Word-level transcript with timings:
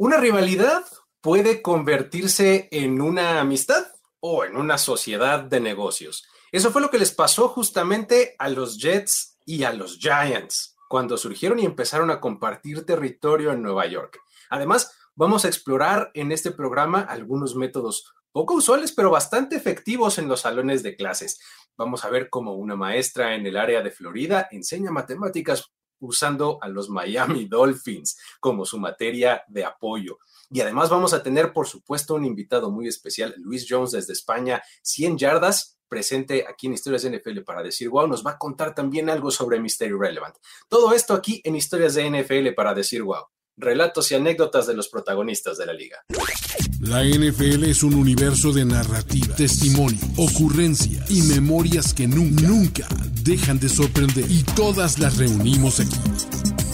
Una 0.00 0.16
rivalidad 0.16 0.84
puede 1.20 1.60
convertirse 1.60 2.68
en 2.70 3.00
una 3.00 3.40
amistad 3.40 3.84
o 4.20 4.44
en 4.44 4.56
una 4.56 4.78
sociedad 4.78 5.40
de 5.40 5.58
negocios. 5.58 6.24
Eso 6.52 6.70
fue 6.70 6.80
lo 6.80 6.88
que 6.88 7.00
les 7.00 7.10
pasó 7.10 7.48
justamente 7.48 8.36
a 8.38 8.48
los 8.48 8.78
Jets 8.78 9.40
y 9.44 9.64
a 9.64 9.72
los 9.72 9.98
Giants 9.98 10.76
cuando 10.88 11.16
surgieron 11.16 11.58
y 11.58 11.64
empezaron 11.64 12.12
a 12.12 12.20
compartir 12.20 12.86
territorio 12.86 13.50
en 13.50 13.60
Nueva 13.60 13.86
York. 13.86 14.20
Además, 14.50 14.96
vamos 15.16 15.44
a 15.44 15.48
explorar 15.48 16.12
en 16.14 16.30
este 16.30 16.52
programa 16.52 17.00
algunos 17.00 17.56
métodos 17.56 18.14
poco 18.30 18.54
usuales, 18.54 18.92
pero 18.92 19.10
bastante 19.10 19.56
efectivos 19.56 20.18
en 20.18 20.28
los 20.28 20.42
salones 20.42 20.84
de 20.84 20.94
clases. 20.94 21.40
Vamos 21.76 22.04
a 22.04 22.08
ver 22.08 22.30
cómo 22.30 22.54
una 22.54 22.76
maestra 22.76 23.34
en 23.34 23.48
el 23.48 23.56
área 23.56 23.82
de 23.82 23.90
Florida 23.90 24.46
enseña 24.52 24.92
matemáticas 24.92 25.72
usando 26.00 26.58
a 26.60 26.68
los 26.68 26.88
Miami 26.88 27.46
Dolphins 27.46 28.18
como 28.40 28.64
su 28.64 28.78
materia 28.78 29.42
de 29.48 29.64
apoyo. 29.64 30.18
Y 30.50 30.60
además 30.60 30.88
vamos 30.88 31.12
a 31.12 31.22
tener, 31.22 31.52
por 31.52 31.66
supuesto, 31.66 32.14
un 32.14 32.24
invitado 32.24 32.70
muy 32.70 32.88
especial, 32.88 33.34
Luis 33.38 33.66
Jones 33.68 33.92
desde 33.92 34.14
España, 34.14 34.62
100 34.82 35.18
yardas, 35.18 35.78
presente 35.88 36.44
aquí 36.48 36.66
en 36.66 36.74
Historias 36.74 37.02
de 37.02 37.18
NFL 37.18 37.40
para 37.40 37.62
decir 37.62 37.88
wow, 37.88 38.06
nos 38.06 38.24
va 38.24 38.32
a 38.32 38.38
contar 38.38 38.74
también 38.74 39.10
algo 39.10 39.30
sobre 39.30 39.58
Mystery 39.58 39.94
Relevant. 39.98 40.36
Todo 40.68 40.92
esto 40.92 41.14
aquí 41.14 41.40
en 41.44 41.56
Historias 41.56 41.94
de 41.94 42.08
NFL 42.10 42.54
para 42.54 42.74
decir 42.74 43.02
wow. 43.02 43.24
Relatos 43.60 44.12
y 44.12 44.14
anécdotas 44.14 44.68
de 44.68 44.74
los 44.74 44.88
protagonistas 44.88 45.58
de 45.58 45.66
la 45.66 45.72
liga. 45.72 46.04
La 46.78 47.02
NFL 47.02 47.64
es 47.64 47.82
un 47.82 47.94
universo 47.94 48.52
de 48.52 48.64
narrativa, 48.64 49.34
testimonio, 49.34 49.98
ocurrencia 50.16 51.04
y 51.08 51.22
memorias 51.22 51.92
que 51.92 52.06
nunca, 52.06 52.42
nunca 52.46 52.88
dejan 53.24 53.58
de 53.58 53.68
sorprender. 53.68 54.26
Y 54.30 54.44
todas 54.54 55.00
las 55.00 55.18
reunimos 55.18 55.80
aquí. 55.80 55.98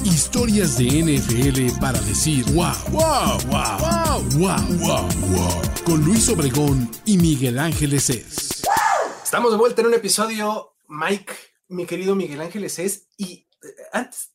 Historias 0.04 0.76
de 0.76 0.84
NFL 0.84 1.80
para 1.80 1.98
decir 2.02 2.44
wow, 2.52 2.74
wow, 2.90 3.38
wow, 3.46 3.78
wow, 3.78 4.22
wow, 4.36 4.78
wow, 4.78 5.08
wow. 5.30 5.62
Con 5.86 6.04
Luis 6.04 6.28
Obregón 6.28 6.90
y 7.06 7.16
Miguel 7.16 7.60
Ángeles 7.60 8.10
es. 8.10 8.62
Estamos 9.24 9.52
de 9.52 9.56
vuelta 9.56 9.80
en 9.80 9.86
un 9.86 9.94
episodio, 9.94 10.76
Mike, 10.88 11.32
mi 11.69 11.86
querido 11.86 12.14
Miguel 12.14 12.42
Ángeles 12.42 12.78
es. 12.78 13.08
Y 13.16 13.48
eh, 13.62 13.69
antes, 13.91 14.33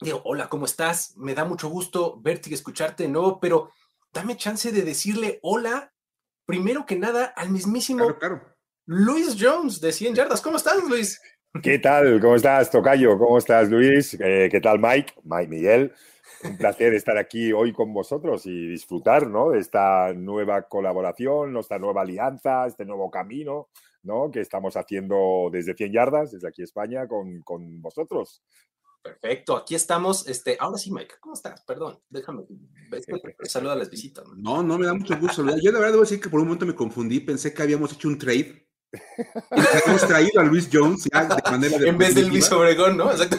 digo, 0.00 0.20
hola, 0.24 0.48
¿cómo 0.48 0.64
estás? 0.66 1.16
Me 1.16 1.34
da 1.34 1.44
mucho 1.44 1.68
gusto 1.68 2.20
verte 2.20 2.50
y 2.50 2.54
escucharte 2.54 3.04
de 3.04 3.08
nuevo, 3.08 3.40
pero 3.40 3.70
dame 4.12 4.36
chance 4.36 4.70
de 4.72 4.82
decirle 4.82 5.38
hola, 5.42 5.92
primero 6.46 6.86
que 6.86 6.96
nada, 6.96 7.26
al 7.36 7.50
mismísimo 7.50 8.16
Luis 8.86 9.36
Jones 9.40 9.80
de 9.80 9.92
100 9.92 10.14
yardas. 10.14 10.42
¿Cómo 10.42 10.56
estás, 10.56 10.82
Luis? 10.88 11.20
¿Qué 11.62 11.78
tal? 11.78 12.20
¿Cómo 12.20 12.34
estás, 12.34 12.70
Tocayo? 12.70 13.18
¿Cómo 13.18 13.38
estás, 13.38 13.70
Luis? 13.70 14.14
Eh, 14.20 14.48
¿Qué 14.50 14.60
tal, 14.60 14.78
Mike? 14.78 15.14
Mike 15.22 15.48
Miguel. 15.48 15.92
Un 16.42 16.58
placer 16.58 16.92
estar 16.92 17.16
aquí 17.16 17.52
hoy 17.52 17.72
con 17.72 17.94
vosotros 17.94 18.44
y 18.44 18.68
disfrutar 18.68 19.28
¿no? 19.28 19.50
de 19.50 19.60
esta 19.60 20.12
nueva 20.12 20.62
colaboración, 20.62 21.56
esta 21.56 21.78
nueva 21.78 22.02
alianza, 22.02 22.66
este 22.66 22.84
nuevo 22.84 23.10
camino 23.10 23.68
¿no? 24.02 24.30
que 24.30 24.40
estamos 24.40 24.76
haciendo 24.76 25.48
desde 25.50 25.74
100 25.74 25.92
yardas, 25.92 26.32
desde 26.32 26.48
aquí 26.48 26.62
España, 26.62 27.08
con, 27.08 27.40
con 27.42 27.80
vosotros. 27.80 28.42
Perfecto, 29.04 29.54
aquí 29.54 29.74
estamos. 29.74 30.26
Este, 30.26 30.56
ahora 30.58 30.78
sí, 30.78 30.90
Mike, 30.90 31.16
¿cómo 31.20 31.34
estás? 31.34 31.60
Perdón, 31.66 32.00
déjame. 32.08 32.44
Saluda 33.42 33.74
a 33.74 33.76
las 33.76 33.90
visitas. 33.90 34.24
¿no? 34.34 34.62
no, 34.62 34.78
me 34.78 34.86
da 34.86 34.94
mucho 34.94 35.14
gusto 35.18 35.36
saludar. 35.36 35.60
Yo 35.62 35.72
de 35.72 35.78
verdad 35.78 35.92
debo 35.92 36.04
decir 36.04 36.22
que 36.22 36.30
por 36.30 36.40
un 36.40 36.46
momento 36.46 36.64
me 36.64 36.74
confundí, 36.74 37.20
pensé 37.20 37.52
que 37.52 37.62
habíamos 37.62 37.92
hecho 37.92 38.08
un 38.08 38.18
trade. 38.18 38.66
Y 38.94 39.88
hemos 39.88 40.06
traído 40.06 40.40
a 40.40 40.44
Luis 40.44 40.70
Jones 40.72 41.04
ya 41.12 41.24
de 41.26 41.50
manera 41.50 41.76
En 41.86 41.98
vez 41.98 42.14
de 42.14 42.22
Luis 42.22 42.50
Obregón, 42.50 42.96
¿no? 42.96 43.10
Exacto. 43.10 43.36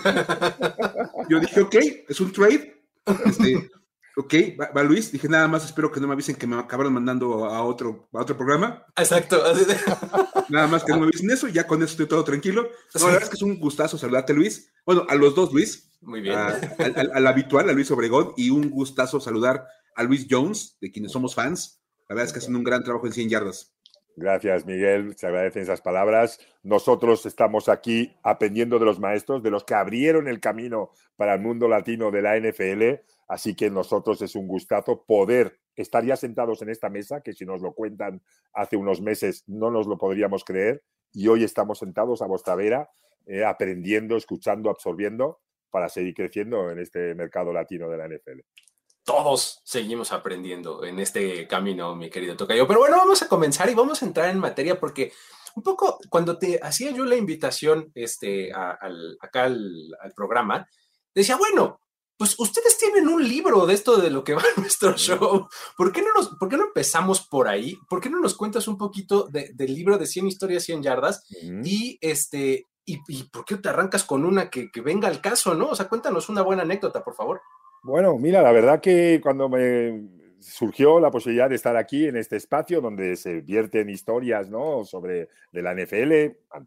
Yo 1.29 1.39
dije, 1.39 1.61
ok, 1.61 1.75
es 2.09 2.19
un 2.21 2.31
trade. 2.31 2.85
Este, 3.25 3.71
ok, 4.15 4.33
va, 4.75 4.83
Luis. 4.83 5.11
Dije, 5.11 5.27
nada 5.27 5.47
más 5.47 5.65
espero 5.65 5.91
que 5.91 5.99
no 5.99 6.07
me 6.07 6.13
avisen 6.13 6.35
que 6.35 6.47
me 6.47 6.57
acabaron 6.57 6.93
mandando 6.93 7.45
a 7.45 7.63
otro, 7.63 8.07
a 8.13 8.21
otro 8.21 8.37
programa. 8.37 8.85
Exacto. 8.95 9.41
Nada 10.49 10.67
más 10.67 10.83
que 10.83 10.91
no 10.91 10.99
me 10.99 11.05
avisen 11.05 11.31
eso, 11.31 11.47
ya 11.47 11.65
con 11.65 11.81
eso 11.81 11.91
estoy 11.91 12.07
todo 12.07 12.23
tranquilo. 12.23 12.69
No, 12.93 12.99
la 12.99 13.05
verdad 13.05 13.23
es 13.23 13.29
que 13.29 13.35
es 13.35 13.41
un 13.41 13.59
gustazo 13.59 13.97
saludarte, 13.97 14.33
Luis. 14.33 14.71
Bueno, 14.85 15.05
a 15.09 15.15
los 15.15 15.35
dos, 15.35 15.51
Luis. 15.51 15.91
Muy 16.01 16.21
bien. 16.21 16.37
al, 16.37 17.27
habitual, 17.27 17.69
a 17.69 17.73
Luis 17.73 17.89
Obregón, 17.91 18.33
y 18.37 18.51
un 18.51 18.69
gustazo 18.69 19.19
saludar 19.19 19.65
a 19.95 20.03
Luis 20.03 20.27
Jones, 20.29 20.77
de 20.79 20.91
quienes 20.91 21.11
somos 21.11 21.33
fans. 21.33 21.81
La 22.07 22.15
verdad 22.15 22.27
es 22.27 22.33
que 22.33 22.39
hacen 22.39 22.55
un 22.55 22.63
gran 22.63 22.83
trabajo 22.83 23.07
en 23.07 23.13
100 23.13 23.29
yardas. 23.29 23.74
Gracias, 24.17 24.65
Miguel. 24.65 25.15
Se 25.17 25.27
agradecen 25.27 25.63
esas 25.63 25.81
palabras. 25.81 26.39
Nosotros 26.63 27.25
estamos 27.25 27.67
aquí 27.67 28.15
aprendiendo 28.23 28.79
de 28.79 28.85
los 28.85 28.99
maestros, 28.99 29.43
de 29.43 29.51
los 29.51 29.65
que 29.65 29.73
abrieron 29.73 30.27
el 30.29 30.39
camino 30.39 30.91
para 31.17 31.33
el 31.33 31.41
mundo 31.41 31.67
latino 31.67 32.11
de 32.11 32.21
la 32.21 32.39
NFL. 32.39 33.01
Así 33.27 33.55
que 33.55 33.69
nosotros 33.69 34.21
es 34.21 34.35
un 34.35 34.47
gustazo 34.47 35.03
poder 35.05 35.59
estar 35.75 36.05
ya 36.05 36.15
sentados 36.15 36.61
en 36.61 36.69
esta 36.69 36.89
mesa, 36.89 37.21
que 37.21 37.33
si 37.33 37.45
nos 37.45 37.61
lo 37.61 37.73
cuentan 37.73 38.21
hace 38.53 38.77
unos 38.77 39.01
meses 39.01 39.43
no 39.47 39.69
nos 39.69 39.85
lo 39.85 39.97
podríamos 39.97 40.45
creer. 40.45 40.81
Y 41.11 41.27
hoy 41.27 41.43
estamos 41.43 41.79
sentados 41.79 42.21
a 42.21 42.27
vuestra 42.27 42.55
vera, 42.55 42.89
eh, 43.25 43.43
aprendiendo, 43.43 44.15
escuchando, 44.15 44.69
absorbiendo 44.69 45.41
para 45.69 45.89
seguir 45.89 46.13
creciendo 46.13 46.71
en 46.71 46.79
este 46.79 47.13
mercado 47.15 47.51
latino 47.51 47.89
de 47.89 47.97
la 47.97 48.07
NFL 48.07 48.41
todos 49.05 49.61
seguimos 49.63 50.11
aprendiendo 50.11 50.83
en 50.83 50.99
este 50.99 51.47
camino, 51.47 51.95
mi 51.95 52.09
querido 52.09 52.35
Tocayo. 52.35 52.67
Pero 52.67 52.79
bueno, 52.79 52.97
vamos 52.97 53.21
a 53.21 53.29
comenzar 53.29 53.69
y 53.69 53.75
vamos 53.75 54.01
a 54.01 54.05
entrar 54.05 54.29
en 54.29 54.39
materia 54.39 54.79
porque 54.79 55.13
un 55.55 55.63
poco 55.63 55.99
cuando 56.09 56.37
te 56.37 56.59
hacía 56.61 56.91
yo 56.91 57.05
la 57.05 57.15
invitación 57.15 57.91
este, 57.95 58.51
al, 58.51 59.17
acá 59.21 59.43
al, 59.43 59.95
programa, 60.15 60.67
decía, 61.13 61.37
bueno, 61.37 61.79
pues 62.17 62.35
ustedes 62.39 62.77
tienen 62.77 63.07
un 63.07 63.27
libro 63.27 63.65
de 63.65 63.73
esto 63.73 63.97
de 63.97 64.09
lo 64.09 64.23
que 64.23 64.33
va 64.35 64.43
nuestro 64.57 64.97
show. 64.97 65.47
¿Por 65.77 65.91
qué 65.91 66.01
no, 66.01 66.11
nos, 66.13 66.29
por 66.39 66.49
qué 66.49 66.57
no 66.57 66.65
empezamos 66.65 67.21
por 67.21 67.47
ahí? 67.47 67.77
¿Por 67.87 68.01
qué 68.01 68.09
no 68.09 68.19
nos 68.19 68.35
cuentas 68.35 68.67
un 68.67 68.77
poquito 68.77 69.29
del 69.29 69.73
libro 69.73 69.97
de 69.97 70.07
100 70.07 70.27
historias, 70.27 70.63
100 70.63 70.81
yardas? 70.83 71.23
Y 71.63 71.97
este, 72.01 72.67
y, 72.85 73.23
por 73.25 73.45
qué 73.45 73.57
te 73.57 73.69
arrancas 73.69 74.03
con 74.03 74.25
una 74.25 74.49
que, 74.49 74.71
que 74.71 74.81
venga 74.81 75.07
al 75.07 75.21
caso, 75.21 75.53
¿no? 75.53 75.69
O 75.69 75.75
sea, 75.75 75.87
cuéntanos 75.87 76.27
una 76.27 76.41
buena 76.41 76.63
anécdota, 76.63 77.03
por 77.03 77.15
favor. 77.15 77.41
Bueno, 77.85 78.17
mira, 78.17 78.41
la 78.41 78.51
verdad 78.51 78.81
que 78.81 79.19
cuando 79.21 79.47
me 79.47 80.09
surgió 80.39 80.99
la 80.99 81.11
posibilidad 81.11 81.47
de 81.47 81.55
estar 81.55 81.77
aquí 81.77 82.07
en 82.07 82.17
este 82.17 82.35
espacio 82.35 82.81
donde 82.81 83.15
se 83.15 83.41
vierten 83.41 83.91
historias 83.91 84.49
¿no? 84.49 84.83
sobre 84.85 85.29
de 85.51 85.61
la 85.61 85.75
NFL, 85.75 86.09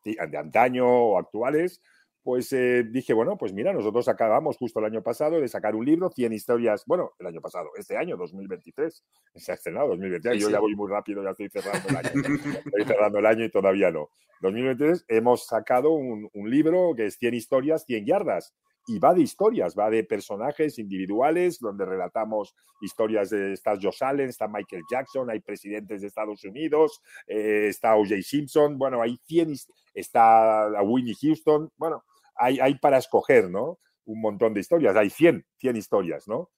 de 0.04 0.38
antaño 0.38 0.86
o 0.86 1.18
actuales, 1.18 1.82
pues 2.22 2.52
eh, 2.52 2.84
dije, 2.88 3.14
bueno, 3.14 3.36
pues 3.36 3.52
mira, 3.52 3.72
nosotros 3.72 4.06
acabamos 4.06 4.58
justo 4.58 4.78
el 4.78 4.84
año 4.84 5.02
pasado 5.02 5.40
de 5.40 5.48
sacar 5.48 5.74
un 5.74 5.86
libro, 5.86 6.08
100 6.08 6.32
historias, 6.32 6.84
bueno, 6.86 7.10
el 7.18 7.26
año 7.26 7.40
pasado, 7.40 7.70
este 7.76 7.96
año, 7.96 8.16
2023, 8.16 9.04
se 9.34 9.50
ha 9.50 9.56
estrenado 9.56 9.88
2023, 9.88 10.40
yo 10.40 10.50
ya 10.50 10.60
voy 10.60 10.76
muy 10.76 10.88
rápido, 10.88 11.24
ya 11.24 11.30
estoy 11.30 11.48
cerrando 11.48 11.88
el 11.88 11.96
año, 11.96 12.10
estoy 12.64 12.84
cerrando 12.84 13.18
el 13.18 13.26
año 13.26 13.44
y 13.44 13.50
todavía 13.50 13.90
no. 13.90 14.10
2023 14.40 15.06
hemos 15.08 15.46
sacado 15.46 15.90
un, 15.90 16.30
un 16.32 16.48
libro 16.48 16.94
que 16.94 17.06
es 17.06 17.16
100 17.16 17.34
historias, 17.34 17.84
100 17.86 18.06
yardas, 18.06 18.54
y 18.88 18.99
va 18.99 19.12
de 19.12 19.21
historias, 19.21 19.75
va 19.78 19.91
de 19.91 20.03
personajes 20.03 20.78
individuales, 20.78 21.60
donde 21.60 21.84
relatamos 21.84 22.54
historias 22.81 23.28
de, 23.28 23.53
está 23.53 23.76
Josh 23.81 24.03
Allen, 24.03 24.31
está 24.31 24.49
Michael 24.49 24.82
Jackson, 24.91 25.31
hay 25.31 25.41
presidentes 25.41 26.00
de 26.00 26.06
Estados 26.06 26.43
Unidos, 26.44 27.03
eh, 27.26 27.66
está 27.69 27.94
O.J. 27.97 28.22
Simpson, 28.22 28.78
bueno, 28.78 29.03
hay 29.03 29.19
100, 29.26 29.54
está 29.93 30.69
Winnie 30.82 31.15
Houston, 31.21 31.71
bueno, 31.76 32.03
hay, 32.34 32.59
hay 32.60 32.78
para 32.78 32.97
escoger, 32.97 33.50
¿no? 33.50 33.78
Un 34.06 34.22
montón 34.22 34.54
de 34.54 34.60
historias, 34.60 34.97
hay 34.97 35.10
100, 35.10 35.44
100 35.59 35.76
historias, 35.76 36.26
¿no? 36.26 36.50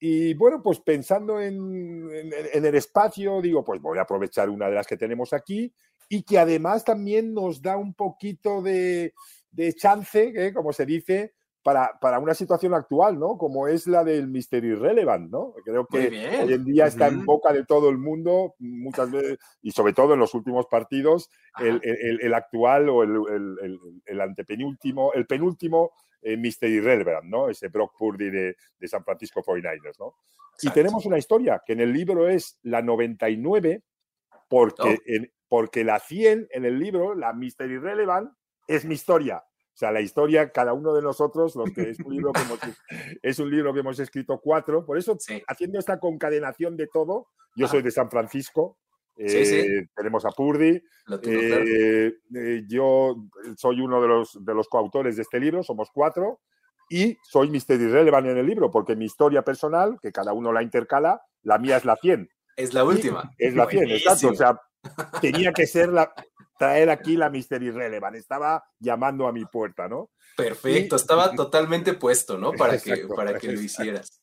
Y 0.00 0.34
bueno, 0.34 0.60
pues 0.62 0.80
pensando 0.80 1.40
en, 1.40 2.10
en, 2.10 2.64
el 2.64 2.74
espacio, 2.74 3.40
digo, 3.40 3.62
pues 3.62 3.80
voy 3.80 3.98
a 3.98 4.02
aprovechar 4.02 4.48
una 4.50 4.68
de 4.68 4.74
las 4.74 4.86
que 4.86 4.96
tenemos 4.96 5.32
aquí 5.32 5.72
y 6.08 6.22
que 6.24 6.38
además 6.38 6.84
también 6.84 7.32
nos 7.32 7.62
da 7.62 7.76
un 7.76 7.94
poquito 7.94 8.60
de, 8.60 9.12
de 9.52 9.72
chance, 9.74 10.32
¿eh? 10.34 10.52
como 10.52 10.72
se 10.72 10.86
dice, 10.86 11.34
para, 11.62 11.98
para, 12.00 12.18
una 12.18 12.34
situación 12.34 12.74
actual, 12.74 13.18
¿no? 13.18 13.36
Como 13.36 13.68
es 13.68 13.86
la 13.86 14.02
del 14.02 14.28
Mystery 14.28 14.74
Relevant, 14.74 15.30
¿no? 15.30 15.52
Creo 15.64 15.86
que 15.86 16.08
hoy 16.42 16.52
en 16.52 16.64
día 16.64 16.86
está 16.86 17.08
en 17.08 17.24
boca 17.24 17.52
de 17.52 17.64
todo 17.64 17.90
el 17.90 17.98
mundo, 17.98 18.54
muchas 18.58 19.10
veces, 19.10 19.38
y 19.60 19.70
sobre 19.70 19.92
todo 19.92 20.14
en 20.14 20.20
los 20.20 20.32
últimos 20.34 20.66
partidos, 20.66 21.28
el, 21.58 21.80
el, 21.82 22.34
actual 22.34 22.88
o 22.88 23.02
el, 23.02 23.98
el, 24.06 24.20
antepenúltimo, 24.20 25.12
el 25.12 25.26
penúltimo 25.26 25.92
eh, 26.22 26.36
Mystery 26.36 26.80
Relevant, 26.80 27.24
¿no? 27.24 27.48
Ese 27.50 27.68
Brock 27.68 27.96
Purdy 27.98 28.30
de, 28.30 28.56
de 28.78 28.88
San 28.88 29.04
Francisco 29.04 29.42
49ers, 29.42 29.98
¿no? 29.98 30.14
Y 30.62 30.70
tenemos 30.70 31.04
una 31.06 31.18
historia 31.18 31.62
que 31.64 31.74
en 31.74 31.80
el 31.80 31.92
libro 31.92 32.28
es 32.28 32.58
la 32.62 32.82
99, 32.82 33.82
porque, 34.48 34.82
oh. 34.82 35.02
en, 35.06 35.32
porque 35.48 35.84
la 35.84 35.98
100 35.98 36.48
en 36.50 36.64
el 36.64 36.78
libro, 36.78 37.14
la 37.14 37.32
Mystery 37.32 37.78
Relevant, 37.78 38.32
es 38.66 38.84
mi 38.84 38.94
historia 38.94 39.42
sea, 39.80 39.92
la 39.92 40.02
historia, 40.02 40.50
cada 40.52 40.74
uno 40.74 40.92
de 40.92 41.00
nosotros, 41.00 41.56
los 41.56 41.70
que 41.70 41.88
es 41.90 42.00
un 42.00 42.14
libro 42.14 42.32
que 42.32 42.42
hemos, 42.42 42.58
es 43.22 43.38
un 43.38 43.50
libro 43.50 43.72
que 43.72 43.80
hemos 43.80 43.98
escrito 43.98 44.38
cuatro, 44.38 44.84
por 44.84 44.98
eso 44.98 45.16
haciendo 45.48 45.78
esta 45.78 45.98
concadenación 45.98 46.76
de 46.76 46.86
todo, 46.86 47.28
yo 47.56 47.66
soy 47.66 47.80
de 47.80 47.90
San 47.90 48.10
Francisco, 48.10 48.76
eh, 49.16 49.86
tenemos 49.96 50.26
a 50.26 50.30
Purdy, 50.30 50.82
eh, 51.22 52.12
eh, 52.34 52.62
yo 52.68 53.16
soy 53.56 53.80
uno 53.80 54.02
de 54.02 54.08
los, 54.08 54.44
de 54.44 54.54
los 54.54 54.68
coautores 54.68 55.16
de 55.16 55.22
este 55.22 55.40
libro, 55.40 55.62
somos 55.62 55.88
cuatro, 55.92 56.40
y 56.90 57.16
soy 57.22 57.48
Mr. 57.48 57.80
Irrelevant 57.80 58.26
en 58.26 58.36
el 58.36 58.46
libro, 58.46 58.70
porque 58.70 58.96
mi 58.96 59.06
historia 59.06 59.42
personal, 59.42 59.96
que 60.02 60.12
cada 60.12 60.34
uno 60.34 60.52
la 60.52 60.62
intercala, 60.62 61.22
la 61.42 61.56
mía 61.58 61.78
es 61.78 61.86
la 61.86 61.96
100. 61.96 62.28
Es 62.56 62.74
la 62.74 62.84
última. 62.84 63.30
Es 63.38 63.54
la 63.54 63.66
100, 63.66 63.90
exacto. 63.90 64.28
O 64.28 64.34
sea, 64.34 64.60
tenía 65.20 65.52
que 65.52 65.66
ser 65.66 65.88
la, 65.88 66.12
traer 66.60 66.90
aquí 66.90 67.16
la 67.16 67.30
Mr. 67.30 67.62
Irrelevant. 67.62 68.16
Estaba 68.16 68.62
llamando 68.78 69.26
a 69.26 69.32
mi 69.32 69.46
puerta, 69.46 69.88
¿no? 69.88 70.10
Perfecto, 70.36 70.96
estaba 70.96 71.32
totalmente 71.34 71.94
puesto, 71.94 72.36
¿no? 72.36 72.52
Para 72.52 72.76
que, 72.76 73.06
para 73.16 73.38
que 73.38 73.50
lo 73.50 73.62
hicieras. 73.62 74.20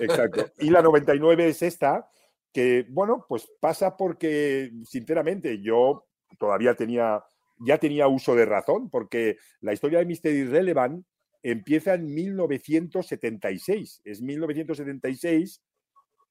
Exacto. 0.00 0.52
Y 0.60 0.70
la 0.70 0.82
99 0.82 1.48
es 1.48 1.62
esta, 1.62 2.08
que, 2.52 2.86
bueno, 2.90 3.26
pues 3.28 3.50
pasa 3.58 3.96
porque, 3.96 4.70
sinceramente, 4.84 5.60
yo 5.60 6.06
todavía 6.38 6.76
tenía, 6.76 7.24
ya 7.58 7.78
tenía 7.78 8.06
uso 8.06 8.36
de 8.36 8.44
razón, 8.44 8.88
porque 8.88 9.38
la 9.60 9.72
historia 9.72 9.98
de 9.98 10.06
Mr. 10.06 10.30
Irrelevant 10.30 11.04
empieza 11.42 11.94
en 11.94 12.14
1976. 12.14 14.02
Es 14.04 14.22
1976 14.22 15.60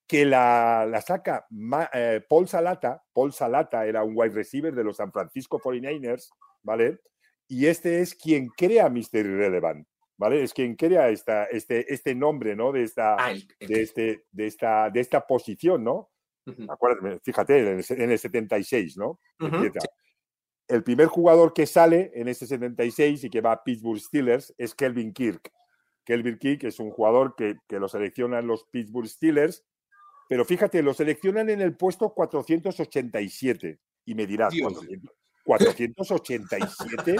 que 0.10 0.26
la, 0.26 1.04
saca 1.06 1.46
eh, 1.94 2.26
Paul 2.28 2.48
Salata. 2.48 3.04
Paul 3.14 3.32
Salata 3.32 3.86
era 3.86 4.04
un 4.04 4.14
wide 4.16 4.34
receiver 4.34 4.74
de 4.74 4.84
los 4.84 4.98
San 4.98 5.12
Francisco 5.12 5.60
49ers, 5.60 6.32
¿vale? 6.64 7.00
Y 7.48 7.68
este 7.68 8.02
es 8.02 8.16
quien 8.16 8.48
crea 8.50 8.90
Mr. 8.90 9.20
Irrelevant, 9.20 9.88
¿vale? 10.18 10.42
Es 10.42 10.52
quien 10.52 10.76
crea 10.76 11.10
esta, 11.10 11.46
este, 11.46 11.94
este 11.94 12.16
nombre, 12.16 12.56
¿no? 12.56 12.72
De 12.72 12.82
esta, 12.82 13.18
ah, 13.20 13.36
de, 13.60 13.82
este, 13.82 14.26
de, 14.32 14.48
esta, 14.48 14.90
de 14.90 15.00
esta 15.00 15.26
posición, 15.28 15.84
¿no? 15.84 16.10
fíjate, 17.22 17.60
en 17.60 18.10
el, 18.12 18.18
76, 18.18 18.98
¿no? 18.98 19.20
El 20.68 20.84
primer 20.84 21.06
jugador 21.06 21.54
que 21.54 21.68
sale 21.68 22.12
en 22.16 22.28
ese 22.28 22.48
76 22.48 23.26
y 23.26 23.30
que 23.30 23.42
va 23.42 23.52
a 23.52 23.64
Pittsburgh 23.64 24.00
Steelers 24.00 24.56
es 24.58 24.74
Kelvin 24.74 25.14
Kirk. 25.14 25.52
Kelvin 26.04 26.40
Kirk 26.40 26.64
es 26.64 26.80
un 26.80 26.90
jugador 26.90 27.36
que, 27.36 27.58
que 27.68 27.80
lo 27.80 27.88
seleccionan 27.88 28.48
los 28.48 28.66
Pittsburgh 28.72 29.08
Steelers, 29.08 29.64
pero 30.30 30.46
fíjate, 30.46 30.82
lo 30.84 30.94
seleccionan 30.94 31.50
en 31.50 31.60
el 31.60 31.76
puesto 31.76 32.14
487. 32.14 33.80
Y 34.06 34.14
me 34.14 34.28
dirás, 34.28 34.54
487. 35.44 37.16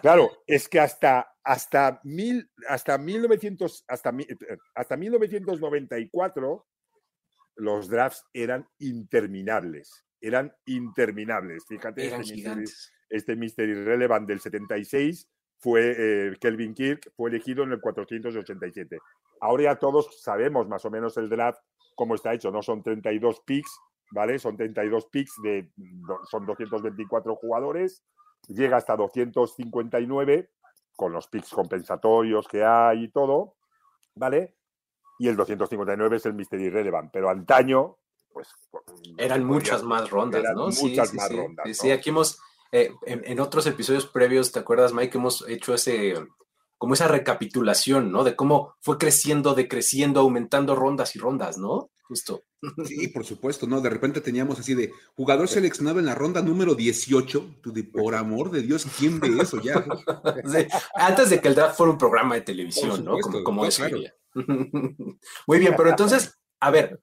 claro, 0.00 0.30
es 0.46 0.68
que 0.68 0.78
hasta, 0.78 1.34
hasta, 1.42 2.00
mil, 2.04 2.48
hasta, 2.68 2.96
1900, 2.96 3.84
hasta, 3.88 4.14
hasta 4.76 4.96
1994 4.96 6.66
los 7.56 7.88
drafts 7.88 8.24
eran 8.32 8.68
interminables. 8.78 10.06
Eran 10.20 10.54
interminables. 10.66 11.64
Fíjate, 11.66 12.14
este, 12.14 12.64
este 13.10 13.34
Mister 13.34 13.68
Irrelevant 13.68 14.28
del 14.28 14.38
76 14.38 15.28
fue 15.58 15.96
eh, 15.98 16.36
Kelvin 16.40 16.72
Kirk, 16.72 17.10
fue 17.16 17.30
elegido 17.30 17.64
en 17.64 17.72
el 17.72 17.80
487. 17.80 18.96
Ahora 19.40 19.64
ya 19.64 19.74
todos 19.76 20.22
sabemos 20.22 20.68
más 20.68 20.84
o 20.84 20.90
menos 20.90 21.16
el 21.16 21.28
draft 21.28 21.60
cómo 21.98 22.14
está 22.14 22.32
hecho, 22.32 22.52
no 22.52 22.62
son 22.62 22.80
32 22.80 23.40
picks, 23.44 23.80
¿vale? 24.12 24.38
Son 24.38 24.56
32 24.56 25.06
picks 25.06 25.32
de 25.42 25.68
son 26.30 26.46
224 26.46 27.34
jugadores, 27.34 28.04
llega 28.46 28.76
hasta 28.76 28.96
259 28.96 30.48
con 30.94 31.12
los 31.12 31.26
picks 31.26 31.50
compensatorios 31.50 32.46
que 32.46 32.64
hay 32.64 33.04
y 33.04 33.08
todo, 33.08 33.56
¿vale? 34.14 34.54
Y 35.18 35.26
el 35.26 35.34
259 35.34 36.16
es 36.16 36.26
el 36.26 36.34
Mystery 36.34 36.66
Irrelevant, 36.66 37.10
pero 37.12 37.30
antaño 37.30 37.96
pues, 38.32 38.48
eran 39.16 39.44
muchas 39.44 39.82
más 39.82 40.08
rondas, 40.08 40.42
eran 40.42 40.54
¿no? 40.54 40.68
Muchas 40.68 41.12
más 41.14 41.34
rondas. 41.34 41.76
Sí, 41.76 41.90
aquí 41.90 42.10
hemos 42.10 42.40
eh, 42.70 42.92
en, 43.06 43.40
otros 43.40 43.66
episodios 43.66 44.06
previos, 44.06 44.52
¿te 44.52 44.60
acuerdas, 44.60 44.92
Mike? 44.92 45.18
Hemos 45.18 45.44
hecho 45.48 45.74
ese, 45.74 46.14
como 46.78 46.94
esa 46.94 47.08
recapitulación, 47.08 48.10
¿no? 48.10 48.24
De 48.24 48.36
cómo 48.36 48.74
fue 48.80 48.98
creciendo, 48.98 49.54
decreciendo, 49.54 50.20
aumentando 50.20 50.74
rondas 50.74 51.14
y 51.16 51.18
rondas, 51.18 51.58
¿no? 51.58 51.90
Justo. 52.02 52.44
Sí, 52.86 53.08
por 53.08 53.24
supuesto, 53.24 53.66
¿no? 53.66 53.80
De 53.82 53.90
repente 53.90 54.22
teníamos 54.22 54.58
así 54.58 54.74
de 54.74 54.92
jugador 55.14 55.46
seleccionado 55.48 55.98
en 55.98 56.06
la 56.06 56.14
ronda 56.14 56.40
número 56.40 56.74
18. 56.74 57.56
Tú 57.60 57.72
de, 57.72 57.84
por 57.84 58.14
amor 58.14 58.50
de 58.50 58.62
Dios, 58.62 58.86
¿quién 58.98 59.20
ve 59.20 59.36
eso 59.42 59.60
ya? 59.60 59.84
antes 60.94 61.30
de 61.30 61.40
que 61.40 61.48
el 61.48 61.54
draft 61.54 61.76
fuera 61.76 61.92
un 61.92 61.98
programa 61.98 62.36
de 62.36 62.40
televisión, 62.40 63.04
¿no? 63.04 63.18
Como, 63.18 63.44
como 63.44 63.64
Muy 65.46 65.58
bien, 65.58 65.74
pero 65.76 65.90
entonces, 65.90 66.38
a 66.60 66.70
ver, 66.70 67.00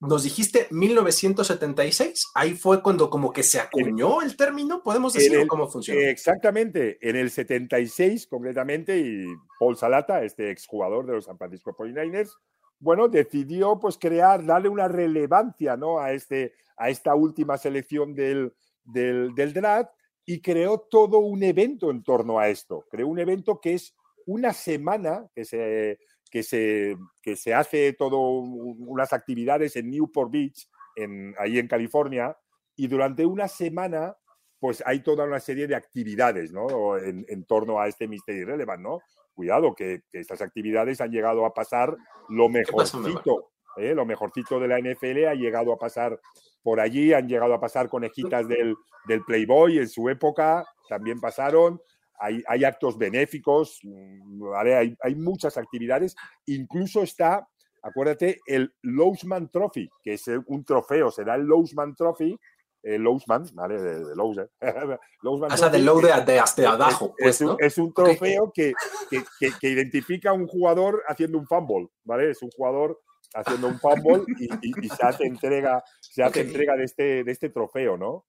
nos 0.00 0.24
dijiste 0.24 0.66
1976, 0.70 2.26
ahí 2.34 2.54
fue 2.54 2.82
cuando 2.82 3.08
como 3.08 3.32
que 3.32 3.42
se 3.42 3.58
acuñó 3.58 4.20
el 4.20 4.36
término, 4.36 4.82
podemos 4.82 5.14
decir 5.14 5.46
cómo 5.46 5.68
funciona. 5.68 6.08
Exactamente, 6.08 6.98
en 7.00 7.16
el 7.16 7.30
76 7.30 8.26
concretamente, 8.26 8.98
y 8.98 9.24
Paul 9.58 9.76
Salata, 9.76 10.22
este 10.22 10.50
exjugador 10.50 11.06
de 11.06 11.14
los 11.14 11.24
San 11.24 11.38
Francisco 11.38 11.74
49ers, 11.74 12.30
bueno, 12.78 13.08
decidió 13.08 13.80
pues 13.80 13.96
crear, 13.96 14.44
darle 14.44 14.68
una 14.68 14.86
relevancia 14.86 15.76
¿no? 15.76 15.98
a, 15.98 16.12
este, 16.12 16.52
a 16.76 16.90
esta 16.90 17.14
última 17.14 17.56
selección 17.56 18.14
del, 18.14 18.52
del, 18.84 19.34
del 19.34 19.54
draft 19.54 19.90
y 20.26 20.42
creó 20.42 20.80
todo 20.90 21.18
un 21.18 21.42
evento 21.42 21.90
en 21.90 22.02
torno 22.02 22.38
a 22.38 22.48
esto. 22.48 22.84
Creó 22.90 23.08
un 23.08 23.18
evento 23.18 23.60
que 23.60 23.74
es 23.74 23.94
una 24.26 24.52
semana 24.52 25.26
que 25.34 25.44
se 25.44 25.98
que 26.36 26.42
se, 26.42 26.98
que 27.22 27.34
se 27.34 27.54
hace 27.54 27.94
todo 27.94 28.18
unas 28.20 29.14
actividades 29.14 29.74
en 29.76 29.90
Newport 29.90 30.30
Beach, 30.30 30.68
en, 30.94 31.34
ahí 31.38 31.58
en 31.58 31.66
California, 31.66 32.36
y 32.76 32.88
durante 32.88 33.24
una 33.24 33.48
semana, 33.48 34.14
pues 34.58 34.82
hay 34.84 35.00
toda 35.00 35.24
una 35.24 35.40
serie 35.40 35.66
de 35.66 35.74
actividades, 35.74 36.52
¿no? 36.52 36.98
En, 36.98 37.24
en 37.26 37.46
torno 37.46 37.80
a 37.80 37.88
este 37.88 38.06
Mystery 38.06 38.44
Relevant, 38.44 38.82
¿no? 38.82 39.00
Cuidado, 39.32 39.74
que, 39.74 40.02
estas 40.12 40.42
actividades 40.42 41.00
han 41.00 41.10
llegado 41.10 41.46
a 41.46 41.54
pasar 41.54 41.96
lo 42.28 42.50
mejorcito, 42.50 43.52
¿eh? 43.78 43.94
lo 43.94 44.04
mejorcito 44.04 44.60
de 44.60 44.68
la 44.68 44.78
NFL 44.78 45.28
ha 45.28 45.34
llegado 45.34 45.72
a 45.72 45.78
pasar 45.78 46.20
por 46.62 46.80
allí, 46.80 47.14
han 47.14 47.28
llegado 47.28 47.54
a 47.54 47.60
pasar 47.60 47.88
conejitas 47.88 48.46
del, 48.46 48.76
del 49.06 49.24
Playboy 49.24 49.78
en 49.78 49.88
su 49.88 50.10
época, 50.10 50.66
también 50.86 51.18
pasaron, 51.18 51.80
hay, 52.18 52.64
actos 52.64 52.98
benéficos, 52.98 53.78
mm, 53.82 54.42
hay, 54.54 54.96
hay, 55.02 55.14
muchas 55.14 55.56
actividades, 55.56 56.16
incluso 56.46 57.02
está, 57.02 57.46
acuérdate, 57.82 58.40
el 58.46 58.74
Lowsman 58.82 59.50
Trophy, 59.50 59.88
que 60.02 60.14
es 60.14 60.26
un 60.46 60.64
trofeo, 60.64 61.10
será 61.10 61.34
el 61.34 61.42
Lowsman 61.42 61.94
Trophy, 61.94 62.38
el 62.86 63.02
Lowsman, 63.02 63.44
¿vale? 63.54 63.80
De, 63.80 64.04
de 64.04 64.14
Lowsman. 64.14 64.48
o 65.52 65.56
sea, 65.56 65.68
de 65.68 65.80
Low 65.80 66.00
de, 66.00 66.12
de 66.24 66.38
hasta 66.38 66.70
abajo. 66.70 67.14
Pues, 67.18 67.42
es, 67.58 67.78
un, 67.78 67.92
trofeo 67.92 68.52
que, 68.54 68.72
que, 69.10 69.50
que, 69.60 69.68
identifica 69.68 70.30
a 70.30 70.34
un 70.34 70.46
jugador 70.46 71.02
haciendo 71.08 71.38
un 71.38 71.46
fumble, 71.46 71.88
¿vale? 72.04 72.30
Es 72.30 72.42
un 72.42 72.50
jugador 72.50 73.00
haciendo 73.34 73.68
un 73.68 73.80
fumble 73.80 74.24
y, 74.62 74.88
se 74.88 75.04
hace 75.04 75.24
entrega, 75.24 75.82
se 76.00 76.22
hace 76.22 76.42
entrega 76.42 76.76
de 76.76 76.84
este, 76.84 77.24
de 77.24 77.32
este 77.32 77.50
trofeo, 77.50 77.96
¿no? 77.96 78.24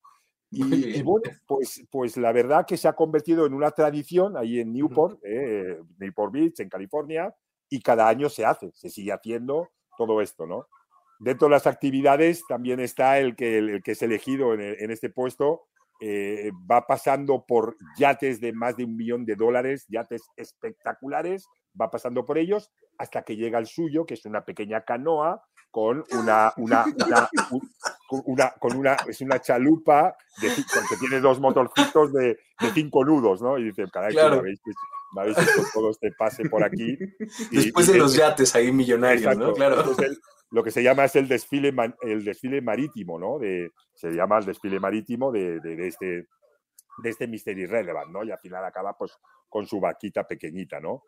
Y, 0.50 1.02
bueno, 1.02 1.30
pues, 1.46 1.84
pues 1.92 2.16
la 2.16 2.32
verdad 2.32 2.66
que 2.66 2.78
se 2.78 2.88
ha 2.88 2.94
convertido 2.94 3.46
en 3.46 3.54
una 3.54 3.72
tradición 3.72 4.38
ahí 4.38 4.60
en 4.60 4.72
Newport, 4.72 5.20
eh, 5.24 5.82
Newport 5.98 6.32
Beach, 6.32 6.60
en 6.60 6.70
California, 6.70 7.36
y 7.70 7.82
cada 7.82 8.08
año 8.08 8.30
se 8.30 8.46
hace, 8.46 8.72
se 8.74 8.90
sigue 8.90 9.12
haciendo 9.12 9.70
todo 9.98 10.22
esto, 10.22 10.46
¿no? 10.46 10.68
Dentro 11.20 11.48
de 11.48 11.54
las 11.54 11.68
actividades 11.68 12.44
también 12.48 12.80
está 12.80 13.20
el 13.20 13.36
que, 13.36 13.58
el, 13.58 13.84
que 13.84 13.92
es 13.92 14.02
elegido 14.02 14.54
en, 14.54 14.92
este 14.92 15.10
puesto, 15.10 15.64
eh, 16.00 16.52
va 16.70 16.86
pasando 16.86 17.44
por 17.46 17.76
yates 17.98 18.40
de 18.40 18.54
más 18.54 18.78
de 18.78 18.86
un 18.86 18.96
millón 18.96 19.26
de 19.26 19.36
dólares, 19.36 19.86
yates 19.90 20.22
espectaculares, 20.38 21.48
va 21.80 21.90
pasando 21.90 22.24
por 22.24 22.38
ellos 22.38 22.72
hasta 23.00 23.24
que 23.24 23.36
llega 23.36 23.58
el 23.58 23.66
suyo, 23.66 24.06
que 24.06 24.14
es 24.14 24.26
una 24.26 24.46
pequeña 24.46 24.82
canoa 24.82 25.44
con 25.72 26.04
una, 26.12 26.54
una, 26.58 26.86
una, 28.26 28.52
con 28.60 28.76
una, 28.76 28.94
es 29.08 29.22
una 29.22 29.40
chalupa 29.40 30.16
de, 30.42 30.50
que 30.50 30.98
tiene 31.00 31.20
dos 31.20 31.40
motorcitos 31.40 32.14
de, 32.14 32.40
de, 32.60 32.72
cinco 32.74 33.04
nudos, 33.04 33.42
¿no? 33.42 33.58
Y 33.58 33.66
dice, 33.66 33.86
caray, 33.92 34.14
claro. 34.14 34.42
me, 34.42 35.22
habéis, 35.22 35.38
hecho 35.38 35.64
todo 35.74 35.92
este 35.92 36.12
pase 36.18 36.50
por 36.50 36.64
aquí. 36.64 36.98
Después 37.52 37.88
de 37.88 37.98
los 37.98 38.16
yates 38.16 38.56
ahí 38.56 38.72
millonarios, 38.72 39.38
¿no? 39.38 39.54
Claro. 39.54 39.84
lo 40.52 40.64
que 40.64 40.72
se 40.72 40.84
llama 40.84 41.06
es 41.06 41.16
el 41.16 41.28
desfile, 41.28 41.74
el 42.02 42.24
desfile 42.24 42.62
marítimo, 42.62 43.20
¿no? 43.20 43.38
De, 43.40 43.72
se 43.94 44.12
llama 44.12 44.38
el 44.40 44.46
desfile 44.46 44.80
marítimo 44.80 45.32
de, 45.32 45.60
de, 45.60 45.88
este 45.88 46.28
de 47.04 47.10
este 47.10 47.28
Mystery 47.28 47.66
Relevant, 47.66 48.12
¿no? 48.12 48.24
Y 48.24 48.32
al 48.32 48.40
final 48.40 48.66
acaba 48.66 48.98
pues 48.98 49.18
con 49.50 49.66
su 49.68 49.80
vaquita 49.80 50.26
pequeñita, 50.26 50.80
¿no? 50.80 51.04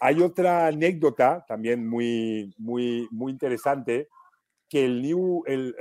Hay 0.00 0.20
otra 0.20 0.66
anécdota 0.66 1.44
también 1.46 1.88
muy, 1.88 2.54
muy, 2.58 3.08
muy 3.10 3.32
interesante 3.32 4.08
que 4.68 4.84
el, 4.84 5.02
New, 5.02 5.42
el, 5.46 5.74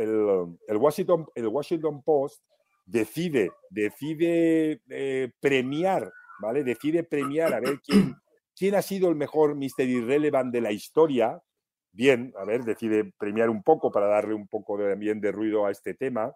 el, 0.68 0.78
Washington, 0.78 1.28
el 1.36 1.48
Washington 1.48 2.02
Post 2.04 2.42
decide, 2.86 3.52
decide 3.70 4.82
eh, 4.90 5.32
premiar, 5.40 6.12
¿vale? 6.40 6.64
Decide 6.64 7.04
premiar 7.04 7.54
a 7.54 7.60
ver 7.60 7.82
quién, 7.82 8.16
quién 8.56 8.76
ha 8.76 8.82
sido 8.82 9.10
el 9.10 9.16
mejor 9.16 9.56
Mystery 9.56 10.02
Relevant 10.02 10.54
de 10.54 10.62
la 10.62 10.72
historia. 10.72 11.42
Bien, 11.92 12.34
a 12.38 12.46
ver, 12.46 12.64
decide 12.64 13.12
premiar 13.18 13.50
un 13.50 13.62
poco 13.62 13.92
para 13.92 14.08
darle 14.08 14.34
un 14.34 14.48
poco 14.48 14.78
de, 14.78 14.90
también 14.90 15.20
de 15.20 15.32
ruido 15.32 15.66
a 15.66 15.72
este 15.72 15.94
tema. 15.94 16.34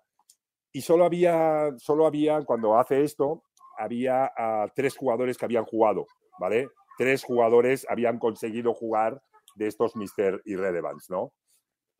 Y 0.73 0.81
solo 0.81 1.05
había, 1.05 1.71
solo 1.77 2.05
había, 2.05 2.41
cuando 2.43 2.77
hace 2.77 3.03
esto, 3.03 3.43
había 3.77 4.31
tres 4.75 4.95
jugadores 4.95 5.37
que 5.37 5.45
habían 5.45 5.65
jugado, 5.65 6.05
¿vale? 6.39 6.69
Tres 7.01 7.24
jugadores 7.24 7.86
habían 7.89 8.20
conseguido 8.20 8.74
jugar 8.74 9.22
de 9.55 9.67
estos 9.67 9.96
Mr. 9.96 10.41
Irrelevance, 10.46 11.08
¿no? 11.12 11.34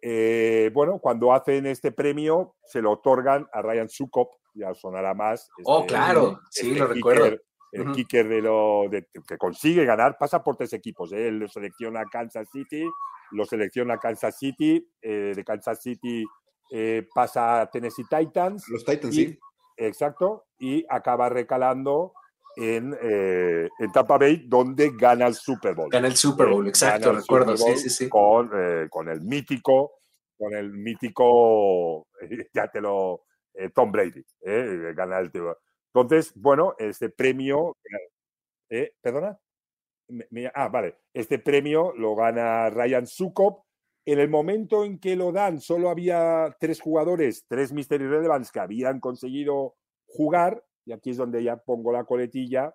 Eh, 0.02 0.72
bueno, 0.74 1.00
cuando 1.00 1.34
hacen 1.34 1.66
este 1.66 1.92
premio, 1.92 2.56
se 2.64 2.82
lo 2.82 2.92
otorgan 2.92 3.48
a 3.54 3.62
Ryan 3.62 3.90
Sukop, 3.90 4.30
ya 4.54 4.74
sonará 4.74 5.14
más. 5.14 5.50
oh, 5.66 5.82
este, 5.82 5.88
claro, 5.94 6.40
sí, 6.50 6.68
este 6.68 6.80
lo 6.80 6.88
recuerdo. 6.88 7.38
El 7.74 7.92
kicker 7.94 8.28
de 8.28 8.42
lo 8.42 8.84
de- 8.90 9.08
que 9.26 9.38
consigue 9.38 9.86
ganar, 9.86 10.18
pasa 10.20 10.44
por 10.44 10.58
tres 10.58 10.74
equipos. 10.74 11.14
¿eh? 11.14 11.30
Él 11.30 11.40
lo 11.40 11.48
selecciona 11.48 12.02
a 12.02 12.06
Kansas 12.06 12.50
City, 12.52 12.84
lo 13.32 13.46
selecciona 13.46 13.94
a 13.94 13.98
Kansas 13.98 14.38
City, 14.38 14.86
eh, 15.02 15.32
de 15.34 15.44
Kansas 15.46 15.82
City 15.82 16.26
eh, 16.74 17.08
pasa 17.16 17.62
a 17.62 17.70
Tennessee 17.70 18.04
Titans, 18.10 18.68
Los 18.70 18.84
Titans, 18.84 19.18
y- 19.18 19.26
sí. 19.28 19.40
exacto, 19.78 20.46
y 20.60 20.86
acaba 20.90 21.30
recalando 21.30 22.14
en, 22.56 22.98
eh, 23.02 23.70
en 23.80 23.92
Tampa 23.92 24.18
Bay, 24.18 24.46
donde 24.48 24.92
gana 24.98 25.28
el 25.28 25.36
Super 25.36 25.74
Bowl. 25.76 25.90
Gana 25.90 26.08
el 26.08 26.16
Super 26.16 26.48
Bowl, 26.48 26.68
exacto, 26.68 27.12
recuerdo, 27.14 27.56
Bowl 27.56 27.78
sí, 27.78 27.78
sí, 27.78 27.90
sí. 27.90 28.10
Con, 28.10 28.52
eh, 28.54 28.88
con 28.90 29.10
el 29.10 29.22
mítico, 29.22 30.00
con 30.38 30.54
el 30.54 30.72
mítico, 30.72 32.08
ya 32.54 32.68
te 32.70 32.82
lo, 32.82 33.24
eh, 33.54 33.70
Tom 33.70 33.92
Brady, 33.92 34.24
eh, 34.46 34.94
gana 34.96 35.20
el. 35.20 35.32
Entonces, 35.94 36.32
bueno, 36.36 36.76
este 36.78 37.10
premio, 37.10 37.76
¿perdona? 39.02 39.38
Me- 40.10 40.28
me- 40.30 40.52
ah, 40.54 40.68
vale, 40.68 40.98
este 41.14 41.40
premio 41.40 41.94
lo 41.96 42.16
gana 42.16 42.70
Ryan 42.70 43.08
Sukop. 43.08 43.64
En 44.04 44.20
el 44.20 44.30
momento 44.30 44.84
en 44.84 45.00
que 45.00 45.16
lo 45.16 45.32
dan, 45.32 45.62
solo 45.62 45.90
había 45.90 46.56
tres 46.60 46.82
jugadores, 46.82 47.46
tres 47.48 47.72
Mystery 47.72 48.08
Relevance 48.08 48.50
que 48.52 48.60
habían 48.60 49.00
conseguido 49.00 49.76
jugar, 50.08 50.64
y 50.86 50.92
aquí 50.94 51.12
es 51.12 51.18
donde 51.18 51.44
ya 51.44 51.58
pongo 51.58 51.92
la 51.92 52.04
coletilla, 52.06 52.74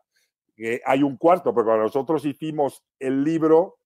que 0.56 0.80
hay 0.84 1.02
un 1.02 1.16
cuarto, 1.16 1.52
porque 1.52 1.66
cuando 1.66 1.84
nosotros 1.84 2.24
hicimos 2.24 2.82
el 2.98 3.22
libro, 3.24 3.76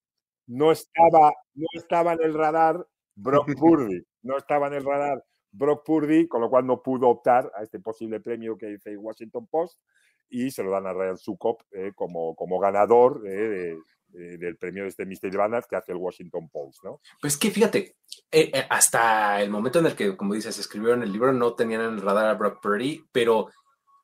no 0.47 0.73
estaba, 0.73 1.33
no 1.55 1.67
estaba 1.75 2.13
en 2.15 2.23
el 2.23 2.35
radar 2.35 2.87
Brock 3.15 3.47
Purdy, 3.59 4.03
no 4.23 4.37
estaba 4.37 4.67
en 4.69 4.75
el 4.75 4.85
radar 4.85 5.25
Brock 5.53 5.85
Purdy, 5.85 6.29
con 6.29 6.41
lo 6.41 6.49
cual 6.51 6.67
no 6.67 6.83
pudo 6.83 7.09
optar 7.09 7.51
a 7.57 7.63
este 7.63 7.81
posible 7.81 8.21
premio 8.21 8.57
que 8.57 8.67
dice 8.67 8.97
Washington 8.97 9.47
Post 9.49 9.81
y 10.29 10.51
se 10.53 10.63
lo 10.63 10.71
dan 10.71 10.87
a 10.87 10.93
Ryan 10.93 11.19
Sukop 11.19 11.63
eh, 11.73 11.91
como, 11.95 12.37
como 12.37 12.59
ganador 12.61 13.23
eh, 13.27 13.31
de- 13.31 13.79
de- 14.09 14.39
del 14.39 14.57
premio 14.57 14.85
de 14.85 14.89
este 14.91 15.07
Mystery 15.07 15.37
Banners 15.37 15.67
que 15.69 15.77
hace 15.77 15.91
el 15.93 15.99
Washington 15.99 16.49
Post, 16.49 16.83
¿no? 16.85 17.01
Pues 17.21 17.37
que 17.37 17.51
fíjate, 17.51 17.97
eh, 18.31 18.51
eh, 18.55 18.65
hasta 18.71 19.41
el 19.43 19.51
momento 19.51 19.79
en 19.81 19.87
el 19.87 19.95
que, 19.97 20.17
como 20.17 20.35
dices, 20.35 20.57
escribieron 20.59 21.03
el 21.05 21.13
libro, 21.13 21.33
no 21.33 21.55
tenían 21.55 21.81
en 21.83 21.95
el 21.95 22.01
radar 22.03 22.27
a 22.27 22.35
Brock 22.35 22.61
Purdy, 22.63 23.05
pero 23.13 23.49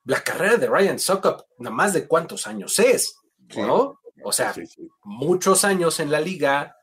la 0.07 0.23
carrera 0.23 0.57
de 0.57 0.69
Ryan 0.69 0.99
Suckup, 0.99 1.43
nada 1.59 1.75
más 1.75 1.93
de 1.93 2.07
cuántos 2.07 2.47
años 2.47 2.79
es, 2.79 3.19
¿no? 3.57 4.01
O 4.25 4.33
sea, 4.33 4.53
Sí, 4.55 4.67
sí, 4.67 4.89
muchos 5.05 5.65
años 5.65 6.01
en 6.01 6.11
la 6.11 6.21
liga, 6.21 6.77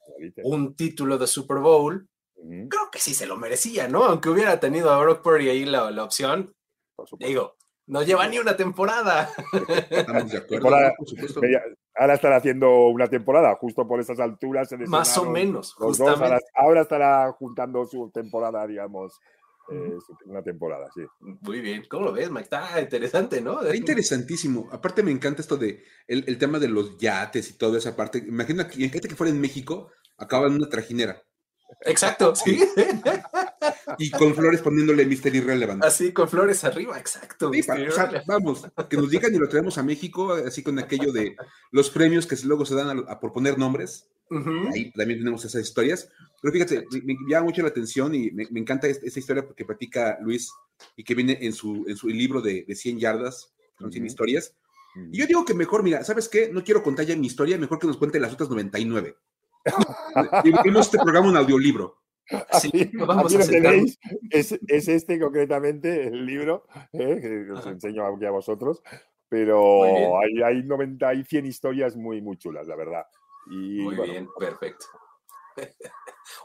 un 0.43 0.75
título 0.75 1.17
de 1.17 1.27
Super 1.27 1.57
Bowl, 1.57 2.07
creo 2.35 2.91
que 2.91 2.99
sí 2.99 3.13
se 3.13 3.25
lo 3.25 3.37
merecía, 3.37 3.87
¿no? 3.87 4.03
Aunque 4.03 4.29
hubiera 4.29 4.59
tenido 4.59 4.91
a 4.91 4.99
Brock 4.99 5.23
Purdy 5.23 5.49
ahí 5.49 5.65
la, 5.65 5.89
la 5.91 6.03
opción, 6.03 6.53
digo, 7.19 7.55
no 7.87 8.03
lleva 8.03 8.27
ni 8.27 8.39
una 8.39 8.55
temporada. 8.55 9.29
Estamos 9.89 10.31
de 10.31 10.37
acuerdo. 10.37 10.69
Ahora 11.95 12.15
están 12.15 12.33
haciendo 12.33 12.87
una 12.87 13.07
temporada, 13.07 13.55
justo 13.55 13.87
por 13.87 13.99
esas 13.99 14.19
alturas. 14.19 14.69
Más 14.87 15.17
o 15.17 15.25
menos, 15.25 15.75
dos, 15.77 15.99
ahora, 16.01 16.39
ahora 16.55 16.81
estará 16.81 17.31
juntando 17.33 17.85
su 17.85 18.09
temporada, 18.11 18.65
digamos, 18.65 19.19
eh, 19.71 19.93
su- 20.05 20.17
una 20.29 20.41
temporada, 20.43 20.87
sí. 20.93 21.01
Muy 21.41 21.61
bien, 21.61 21.83
¿cómo 21.89 22.05
lo 22.05 22.11
ves, 22.13 22.29
Mike? 22.29 22.43
Está 22.43 22.79
interesante, 22.81 23.41
¿no? 23.41 23.61
Está 23.61 23.75
interesantísimo. 23.75 24.67
Aparte 24.71 25.03
me 25.03 25.11
encanta 25.11 25.41
esto 25.41 25.57
de 25.57 25.83
el, 26.07 26.23
el 26.27 26.37
tema 26.37 26.59
de 26.59 26.67
los 26.69 26.97
yates 26.97 27.49
y 27.49 27.57
toda 27.57 27.77
esa 27.77 27.95
parte. 27.95 28.17
Imagina 28.19 28.67
que, 28.67 28.81
imagínate 28.81 29.07
que 29.07 29.15
fuera 29.15 29.31
en 29.31 29.39
México, 29.41 29.91
acaba 30.17 30.47
en 30.47 30.53
una 30.55 30.69
trajinera 30.69 31.23
Exacto, 31.85 32.35
sí. 32.35 32.59
y 33.97 34.11
con 34.11 34.35
flores 34.35 34.61
poniéndole 34.61 35.05
Mystery 35.05 35.39
Relevant. 35.41 35.83
Así 35.83 36.11
con 36.13 36.29
flores 36.29 36.63
arriba, 36.63 36.97
exacto. 36.99 37.51
Sí, 37.51 37.63
pa- 37.63 37.73
o 37.87 37.91
sea, 37.91 38.23
vamos, 38.27 38.67
que 38.89 38.97
nos 38.97 39.09
digan 39.09 39.33
y 39.33 39.37
lo 39.37 39.49
traemos 39.49 39.77
a 39.77 39.83
México, 39.83 40.33
así 40.33 40.61
con 40.63 40.77
aquello 40.79 41.11
de 41.11 41.35
los 41.71 41.89
premios 41.89 42.27
que 42.27 42.35
luego 42.43 42.65
se 42.65 42.75
dan 42.75 42.89
a, 43.07 43.11
a 43.11 43.19
por 43.19 43.31
poner 43.33 43.57
nombres. 43.57 44.09
Ujú. 44.37 44.69
Ahí 44.73 44.91
también 44.91 45.19
tenemos 45.19 45.43
esas 45.45 45.61
historias. 45.61 46.09
Pero 46.41 46.51
fíjate, 46.53 46.85
me, 47.03 47.13
me 47.13 47.29
llama 47.31 47.45
mucho 47.45 47.61
la 47.61 47.69
atención 47.69 48.13
y 48.15 48.31
me, 48.31 48.47
me 48.51 48.59
encanta 48.59 48.87
es- 48.87 49.01
esa 49.03 49.19
historia 49.19 49.45
porque 49.45 49.65
platica 49.65 50.17
Luis 50.21 50.51
y 50.97 51.03
que 51.03 51.15
viene 51.15 51.37
en 51.41 51.53
su, 51.53 51.85
en 51.87 51.95
su 51.95 52.07
libro 52.09 52.41
de, 52.41 52.63
de 52.67 52.75
100 52.75 52.99
yardas, 52.99 53.53
con 53.77 53.91
100 53.91 54.03
Ujú. 54.03 54.07
historias. 54.07 54.55
Y 55.11 55.17
yo 55.19 55.25
digo 55.25 55.43
que 55.45 55.53
mejor, 55.53 55.81
mira, 55.83 56.03
¿sabes 56.03 56.29
qué? 56.29 56.49
No 56.51 56.63
quiero 56.63 56.83
contar 56.83 57.05
ya 57.05 57.15
mi 57.15 57.27
historia, 57.27 57.57
mejor 57.57 57.79
que 57.79 57.87
nos 57.87 57.97
cuente 57.97 58.19
las 58.19 58.33
otras 58.33 58.49
99. 58.49 59.15
y 60.43 60.51
vimos 60.63 60.85
este 60.87 60.97
programa 60.99 61.29
un 61.29 61.37
audiolibro. 61.37 61.97
Sí, 62.61 62.69
Aquí- 62.73 62.97
vamos 62.97 63.33
a 63.35 63.39
lo 63.39 63.45
tenéis, 63.47 63.97
es, 64.29 64.57
es 64.67 64.87
este 64.87 65.19
concretamente, 65.19 66.07
el 66.07 66.25
libro, 66.25 66.65
eh, 66.93 67.19
que 67.21 67.51
os 67.51 67.59
Ajá. 67.59 67.71
enseño 67.71 68.05
aquí 68.05 68.25
a 68.25 68.31
vosotros, 68.31 68.81
pero 69.29 70.19
hay, 70.19 70.41
hay 70.41 70.63
90 70.63 71.13
y 71.15 71.23
100 71.23 71.45
historias 71.47 71.95
muy, 71.97 72.21
muy 72.21 72.37
chulas, 72.37 72.67
la 72.67 72.75
verdad. 72.75 73.03
Y, 73.47 73.81
Muy 73.81 73.95
bueno, 73.95 74.13
bien, 74.13 74.27
perfecto. 74.37 74.85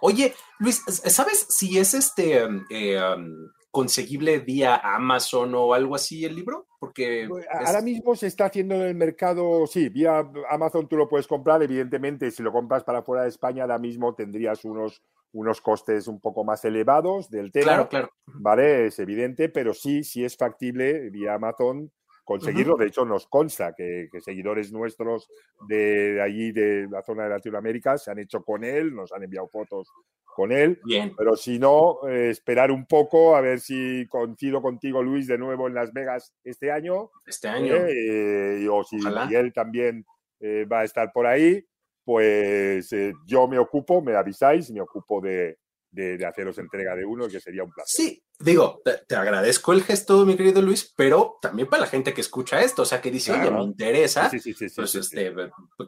Oye, 0.01 0.35
Luis, 0.59 0.83
¿sabes 0.87 1.47
si 1.49 1.79
es 1.79 1.95
este 1.95 2.45
um, 2.45 2.65
eh, 2.71 3.01
um, 3.01 3.49
conseguible 3.71 4.41
vía 4.41 4.77
Amazon 4.77 5.55
o 5.55 5.73
algo 5.73 5.95
así 5.95 6.25
el 6.25 6.35
libro? 6.35 6.67
Porque 6.79 7.27
Pues, 7.29 7.45
es- 7.45 7.67
Ahora 7.69 7.81
mismo 7.83 8.15
se 8.17 8.27
está 8.27 8.47
haciendo 8.47 8.75
en 8.75 8.83
el 8.83 8.95
mercado, 8.95 9.67
sí, 9.67 9.89
vía 9.89 10.29
Amazon 10.51 10.89
tú 10.89 10.97
lo 10.97 11.09
puedes 11.09 11.27
comprar, 11.27 11.63
evidentemente 11.63 12.31
si 12.31 12.43
lo 12.43 12.53
compras 12.53 12.85
para 12.85 13.03
fuera 13.03 13.23
de 13.23 13.29
España 13.29 13.63
ahora 13.63 13.79
mismo 13.79 14.15
tendrías 14.15 14.65
unos, 14.65 15.03
unos 15.33 15.61
costes 15.61 16.09
un 16.09 16.21
poco 16.21 16.45
más 16.45 16.65
elevados 16.65 17.31
del 17.31 17.51
tema, 17.53 17.65
claro, 17.65 17.89
claro. 17.89 18.11
¿vale? 18.27 18.87
Es 18.87 18.99
evidente, 18.99 19.49
pero 19.49 19.75
sí, 19.75 20.05
sí 20.05 20.25
es 20.25 20.37
factible 20.37 21.11
vía 21.11 21.35
Amazon 21.35 21.91
conseguirlo. 22.29 22.77
De 22.77 22.89
hecho, 22.89 23.07
nos 23.07 23.27
consta 23.27 23.73
que, 23.75 24.11
que 24.13 24.21
seguidores 24.21 24.71
nuestros 24.71 25.31
de 25.67 26.21
allí, 26.21 26.53
de 26.53 26.87
la 26.91 27.03
zona 27.03 27.25
de 27.25 27.31
Latinoamérica, 27.31 27.97
se 27.97 28.11
han 28.11 28.19
hecho 28.19 28.45
con 28.45 28.65
él, 28.65 28.95
nos 28.95 29.13
han 29.15 29.23
enviado 29.23 29.49
fotos 29.49 29.91
con 30.37 30.53
él. 30.53 30.79
Bien. 30.85 31.15
Pero 31.17 31.37
si 31.37 31.59
no, 31.59 32.07
eh, 32.07 32.29
esperar 32.29 32.71
un 32.71 32.85
poco 32.85 33.35
a 33.35 33.41
ver 33.41 33.61
si 33.61 34.07
coincido 34.09 34.61
contigo, 34.61 35.03
Luis, 35.03 35.27
de 35.27 35.39
nuevo 35.39 35.69
en 35.69 35.75
Las 35.75 35.95
Vegas 35.95 36.35
este 36.45 36.71
año. 36.71 37.11
Este 37.25 37.49
año. 37.49 37.75
eh, 37.75 38.69
o 38.71 38.85
si 38.85 38.99
Ojalá. 38.99 39.25
Miguel 39.25 39.55
también 39.55 40.05
eh, 40.41 40.67
va 40.71 40.81
a 40.81 40.85
estar 40.85 41.11
por 41.15 41.27
ahí, 41.27 41.65
pues 42.05 42.91
yo 43.27 43.49
me 43.49 43.59
ocupo, 43.59 44.03
me 44.03 44.15
avisáis, 44.15 44.71
me 44.71 44.83
ocupo 44.83 45.23
de, 45.23 45.57
de- 45.91 46.17
de 46.19 46.27
haceros 46.27 46.59
entrega 46.59 46.95
de 46.95 47.05
uno, 47.05 47.29
que 47.29 47.41
sería 47.41 47.65
un 47.65 47.73
placer. 47.73 48.05
Sí, 48.07 48.23
digo, 48.39 48.81
te, 48.85 48.99
te 49.09 49.17
agradezco 49.17 49.73
el 49.73 49.83
gesto, 49.83 50.25
mi 50.27 50.37
querido 50.37 50.61
Luis, 50.63 50.93
pero 50.97 51.39
también 51.41 51.69
para 51.69 51.83
la 51.83 51.89
gente 51.89 52.13
que 52.13 52.21
escucha 52.21 52.61
esto, 52.63 52.83
o 52.83 52.85
sea, 52.85 53.01
que 53.01 53.11
dice, 53.11 53.33
oye, 53.33 53.43
Claro. 53.43 53.59
me 53.59 53.65
interesa, 53.65 54.29
Sí, 54.31 54.39
sí, 54.39 54.53
sí, 54.53 54.69
sí, 54.69 54.75
pues 54.77 54.91
sí, 54.91 55.03
sí. 55.03 55.19
este, 55.19 55.35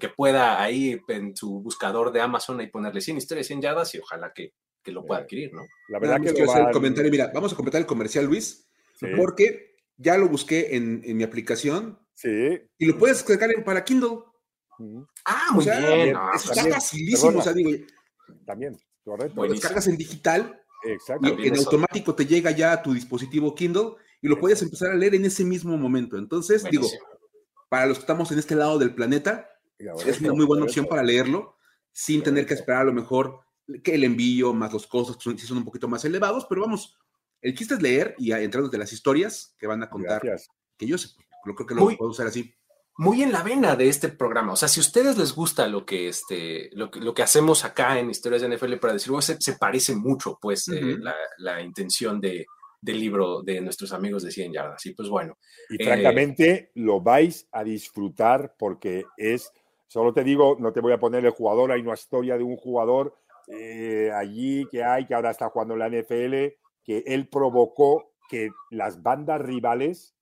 que 0.00 0.08
pueda 0.08 0.60
ahí 0.62 0.98
en 1.08 1.36
su 1.36 1.60
buscador 1.60 2.12
de 2.12 2.20
Amazon 2.20 2.60
y 2.60 2.66
ponerle 2.68 3.00
100 3.00 3.18
historias, 3.18 3.46
100 3.46 3.60
yardas 3.62 3.94
y 3.94 3.98
ojalá 3.98 4.32
que, 4.34 4.54
que 4.82 4.90
lo 4.92 5.04
pueda 5.04 5.20
Eh, 5.20 5.24
adquirir, 5.24 5.52
¿no? 5.52 5.62
La 5.90 5.98
verdad 5.98 6.16
que 6.16 6.30
quiero 6.32 6.44
lo 6.46 6.50
hacer 6.50 6.60
el 6.60 6.64
van- 6.66 6.72
comentario. 6.72 7.10
Mira, 7.10 7.30
vamos 7.34 7.52
a 7.52 7.56
completar 7.56 7.80
el 7.82 7.86
comercial, 7.86 8.24
Luis, 8.24 8.66
Sí, 8.98 9.06
porque 9.16 9.76
ya 9.96 10.16
lo 10.16 10.28
busqué 10.28 10.74
en, 10.76 11.02
en 11.04 11.16
mi 11.18 11.24
aplicación 11.24 11.98
sí. 12.14 12.58
y 12.78 12.86
lo 12.86 12.98
puedes 12.98 13.18
descargar 13.18 13.50
en- 13.54 13.64
para 13.64 13.84
Kindle. 13.84 14.18
Ah, 15.26 15.48
O 15.50 15.54
muy 15.56 15.64
sea, 15.64 15.78
bien. 15.78 16.08
Eso 16.16 16.20
pues, 16.32 16.58
está 16.58 16.70
facilísimo. 16.74 17.38
O 17.38 17.42
sea, 17.42 17.52
digo, 17.52 17.70
También, 18.46 18.76
correcto. 19.10 19.34
lo 19.34 19.40
Buenísimo. 19.42 19.60
descargas 19.60 19.86
en 19.88 19.96
digital 19.96 20.60
Exacto. 20.84 21.28
y 21.38 21.48
en 21.48 21.56
automático 21.56 22.14
te 22.14 22.26
llega 22.26 22.50
ya 22.50 22.72
a 22.72 22.82
tu 22.82 22.92
dispositivo 22.94 23.54
Kindle 23.54 23.92
y 24.22 24.28
lo 24.28 24.38
puedes 24.38 24.60
empezar 24.62 24.90
a 24.90 24.94
leer 24.94 25.14
en 25.14 25.24
ese 25.24 25.44
mismo 25.44 25.76
momento. 25.76 26.16
Entonces, 26.18 26.64
digo, 26.70 26.86
para 27.68 27.86
los 27.86 27.98
que 27.98 28.02
estamos 28.02 28.30
en 28.32 28.38
este 28.38 28.54
lado 28.54 28.78
del 28.78 28.94
planeta, 28.94 29.48
es 30.06 30.20
una 30.20 30.32
muy 30.32 30.44
buena 30.44 30.64
opción 30.64 30.86
para 30.86 31.02
leerlo 31.02 31.56
sin 31.92 32.22
tener 32.22 32.46
que 32.46 32.54
esperar 32.54 32.82
a 32.82 32.84
lo 32.84 32.92
mejor 32.92 33.40
que 33.82 33.94
el 33.94 34.04
envío 34.04 34.52
más 34.52 34.72
los 34.72 34.86
costos 34.86 35.16
que 35.16 35.22
son, 35.24 35.38
sí 35.38 35.46
son 35.46 35.58
un 35.58 35.64
poquito 35.64 35.88
más 35.88 36.04
elevados, 36.04 36.46
pero 36.48 36.60
vamos, 36.62 36.96
el 37.40 37.56
chiste 37.56 37.74
es 37.74 37.82
leer 37.82 38.14
y 38.18 38.32
entrando 38.32 38.68
de 38.68 38.78
las 38.78 38.92
historias 38.92 39.54
que 39.58 39.66
van 39.66 39.82
a 39.82 39.88
contar, 39.90 40.20
Gracias. 40.22 40.48
que 40.76 40.86
yo 40.86 40.98
sé, 40.98 41.08
lo 41.44 41.54
creo 41.54 41.66
que 41.66 41.74
lo 41.74 41.82
Muy- 41.82 41.96
puedo 41.96 42.10
usar 42.10 42.26
así. 42.26 42.54
Muy 43.00 43.22
en 43.22 43.32
la 43.32 43.42
vena 43.42 43.76
de 43.76 43.88
este 43.88 44.10
programa. 44.10 44.52
O 44.52 44.56
sea, 44.56 44.68
si 44.68 44.78
a 44.78 44.82
ustedes 44.82 45.16
les 45.16 45.34
gusta 45.34 45.66
lo 45.66 45.86
que, 45.86 46.08
este, 46.08 46.68
lo 46.72 46.90
que, 46.90 47.00
lo 47.00 47.14
que 47.14 47.22
hacemos 47.22 47.64
acá 47.64 47.98
en 47.98 48.10
Historias 48.10 48.42
de 48.42 48.54
NFL 48.54 48.74
para 48.74 48.92
decirlo, 48.92 49.22
se, 49.22 49.40
se 49.40 49.54
parece 49.54 49.94
mucho, 49.96 50.38
pues, 50.38 50.68
eh, 50.68 50.84
Ujú. 50.84 51.02
la, 51.02 51.14
la 51.38 51.62
intención 51.62 52.20
de, 52.20 52.44
del 52.78 53.00
libro 53.00 53.42
de 53.42 53.62
nuestros 53.62 53.94
amigos 53.94 54.22
de 54.22 54.30
100 54.30 54.52
yardas. 54.52 54.84
Y 54.84 54.94
pues 54.94 55.08
bueno, 55.08 55.38
Y 55.70 55.82
Eh, 55.82 55.86
francamente 55.86 56.70
lo 56.74 57.00
vais 57.00 57.48
a 57.52 57.64
disfrutar 57.64 58.54
porque 58.58 59.06
es, 59.16 59.50
solo 59.86 60.12
te 60.12 60.22
digo, 60.22 60.56
no 60.60 60.72
te 60.72 60.80
voy 60.80 60.92
a 60.92 61.00
poner 61.00 61.24
el 61.24 61.30
jugador, 61.30 61.72
hay 61.72 61.80
una 61.80 61.94
historia 61.94 62.36
de 62.36 62.44
un 62.44 62.56
jugador 62.56 63.16
eh, 63.48 64.10
allí 64.14 64.66
que 64.70 64.84
hay, 64.84 65.06
que 65.06 65.14
ahora 65.14 65.30
está 65.30 65.48
jugando 65.48 65.72
en 65.74 65.80
la 65.80 65.88
NFL, 65.88 66.54
que 66.84 67.02
él 67.06 67.28
provocó 67.28 68.12
que 68.28 68.50
las 68.70 69.02
bandas 69.02 69.40
rivales 69.40 70.14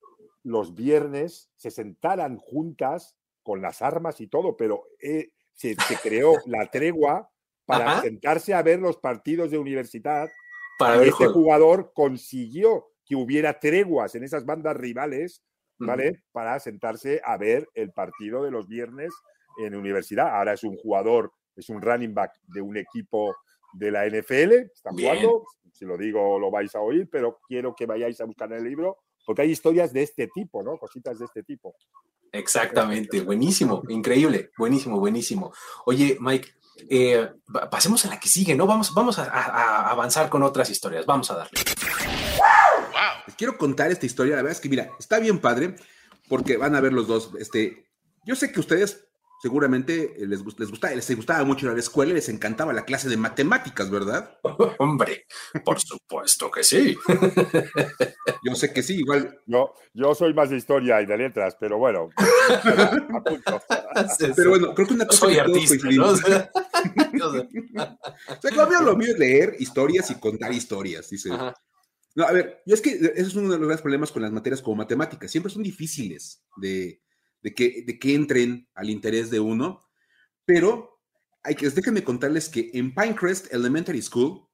los 0.43 0.75
viernes 0.75 1.49
se 1.55 1.71
sentaran 1.71 2.37
juntas 2.37 3.15
con 3.43 3.61
las 3.61 3.81
armas 3.81 4.21
y 4.21 4.27
todo, 4.27 4.55
pero 4.57 4.85
eh, 5.01 5.31
se, 5.53 5.75
creó 6.01 6.33
la 6.45 6.69
tregua 6.69 7.29
para 7.65 8.01
sentarse 8.01 8.53
a 8.53 8.61
ver 8.61 8.79
los 8.79 8.97
partidos 8.97 9.51
de 9.51 9.57
universidad. 9.57 10.29
Para 10.77 11.03
y 11.05 11.09
este 11.09 11.27
jugador 11.27 11.91
consiguió 11.93 12.87
que 13.05 13.15
hubiera 13.15 13.59
treguas 13.59 14.15
en 14.15 14.23
esas 14.23 14.45
bandas 14.45 14.77
rivales, 14.77 15.43
¿vale? 15.77 16.23
Para 16.31 16.59
sentarse 16.59 17.21
a 17.23 17.37
ver 17.37 17.67
el 17.73 17.91
partido 17.91 18.43
de 18.43 18.51
los 18.51 18.67
viernes 18.67 19.11
en 19.57 19.75
universidad. 19.75 20.35
Ahora 20.35 20.53
es 20.53 20.63
un 20.63 20.77
jugador, 20.77 21.33
es 21.55 21.69
un 21.69 21.81
running 21.81 22.13
back 22.13 22.31
de 22.47 22.61
un 22.61 22.77
equipo 22.77 23.35
de 23.73 23.91
la 23.91 24.07
NFL, 24.07 24.53
está 24.73 24.91
jugando, 24.91 25.43
si 25.71 25.85
lo 25.85 25.97
digo 25.97 26.39
lo 26.39 26.49
vais 26.49 26.73
a 26.75 26.81
oír, 26.81 27.07
pero 27.11 27.39
quiero 27.47 27.75
que 27.75 27.85
vayáis 27.85 28.19
a 28.21 28.25
buscar 28.25 28.51
en 28.51 28.59
el 28.59 28.63
libro, 28.63 28.97
porque 29.25 29.43
hay 29.43 29.51
historias 29.51 29.93
de 29.93 30.03
este 30.03 30.27
tipo, 30.33 30.63
¿no? 30.63 30.77
Cositas 30.77 31.19
de 31.19 31.25
este 31.25 31.43
tipo. 31.43 31.75
Exactamente, 32.31 33.21
buenísimo, 33.21 33.81
increíble, 33.89 34.51
buenísimo, 34.57 34.99
buenísimo. 34.99 35.51
Oye, 35.85 36.17
Mike, 36.19 36.49
eh, 36.89 37.29
pasemos 37.71 38.05
a 38.05 38.09
la 38.09 38.19
que 38.19 38.29
sigue, 38.29 38.55
¿no? 38.55 38.67
Vamos, 38.67 38.93
vamos 38.93 39.17
a, 39.19 39.89
avanzar 39.89 40.29
con 40.29 40.43
otras 40.43 40.69
historias, 40.69 41.05
vamos 41.05 41.29
a 41.31 41.35
darle. 41.35 41.59
Les 43.27 43.35
quiero 43.35 43.57
contar 43.57 43.91
esta 43.91 44.05
historia, 44.05 44.35
la 44.35 44.43
verdad 44.43 44.57
es 44.57 44.61
que, 44.61 44.69
mira, 44.69 44.91
está 44.99 45.19
bien 45.19 45.39
padre, 45.39 45.75
porque 46.27 46.57
van 46.57 46.75
a 46.75 46.81
ver 46.81 46.93
los 46.93 47.07
dos, 47.07 47.31
este, 47.39 47.87
yo 48.25 48.35
sé 48.35 48.51
que 48.51 48.59
ustedes 48.59 49.08
seguramente 49.41 50.13
les, 50.17 50.41
les, 50.57 50.69
gustaba, 50.69 50.93
les 50.93 51.15
gustaba 51.15 51.45
mucho 51.45 51.65
ir 51.65 51.71
a 51.71 51.73
la 51.73 51.79
escuela 51.79 52.11
y 52.11 52.15
les 52.15 52.27
encantaba 52.29 52.73
la 52.73 52.83
clase 52.83 53.09
de 53.09 53.17
matemáticas, 53.17 53.89
¿verdad? 53.89 54.37
Hombre, 54.79 55.25
por 55.63 55.79
supuesto 55.79 56.51
que 56.51 56.63
sí. 56.63 56.97
Yo 58.43 58.55
sé 58.55 58.73
que 58.73 58.83
sí, 58.83 58.99
igual. 58.99 59.39
No, 59.45 59.73
yo 59.93 60.13
soy 60.15 60.33
más 60.33 60.49
de 60.49 60.57
historia 60.57 61.01
y 61.01 61.05
de 61.05 61.17
letras, 61.17 61.55
pero 61.59 61.77
bueno. 61.77 62.09
pero 64.35 64.49
bueno, 64.49 64.73
creo 64.73 64.87
que 64.87 64.93
una 64.93 65.05
cosa 65.05 65.19
soy 65.19 65.37
artista, 65.37 65.87
¿no? 65.91 66.09
O 66.09 66.15
sea, 66.15 66.49
lo 68.81 68.95
mío 68.95 69.11
es 69.11 69.19
leer 69.19 69.57
historias 69.59 70.09
y 70.11 70.15
contar 70.15 70.53
historias, 70.53 71.09
dice. 71.09 71.29
No, 71.29 72.23
a 72.23 72.31
ver, 72.31 72.61
yo 72.65 72.75
es 72.75 72.81
que 72.81 72.91
ese 72.91 73.21
es 73.21 73.35
uno 73.35 73.49
de 73.49 73.57
los 73.57 73.67
grandes 73.67 73.81
problemas 73.81 74.11
con 74.11 74.21
las 74.21 74.31
materias 74.31 74.61
como 74.61 74.77
matemáticas. 74.77 75.29
Siempre 75.31 75.51
son 75.51 75.63
difíciles 75.63 76.43
de, 76.57 77.01
de 77.41 77.53
que, 77.53 77.83
de 77.85 77.99
que 77.99 78.15
entren 78.15 78.67
al 78.73 78.89
interés 78.89 79.29
de 79.29 79.39
uno, 79.39 79.81
pero 80.45 80.99
hay 81.43 81.55
que, 81.55 81.69
déjenme 81.69 82.03
contarles 82.03 82.49
que 82.49 82.71
en 82.73 82.93
Pinecrest 82.93 83.53
Elementary 83.53 84.01
School 84.01 84.47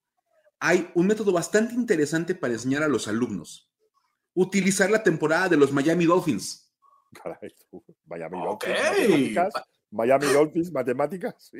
hay 0.59 0.89
un 0.95 1.07
método 1.07 1.31
bastante 1.31 1.73
interesante 1.73 2.35
para 2.35 2.53
enseñar 2.53 2.83
a 2.83 2.87
los 2.87 3.07
alumnos. 3.07 3.71
Utilizar 4.33 4.89
la 4.89 5.03
temporada 5.03 5.49
de 5.49 5.57
los 5.57 5.71
Miami 5.71 6.05
Dolphins. 6.05 6.73
Miami 8.05 8.37
Dolphins. 8.37 9.53
Miami 9.91 10.25
Dolphins, 10.25 10.71
matemáticas. 10.71 11.51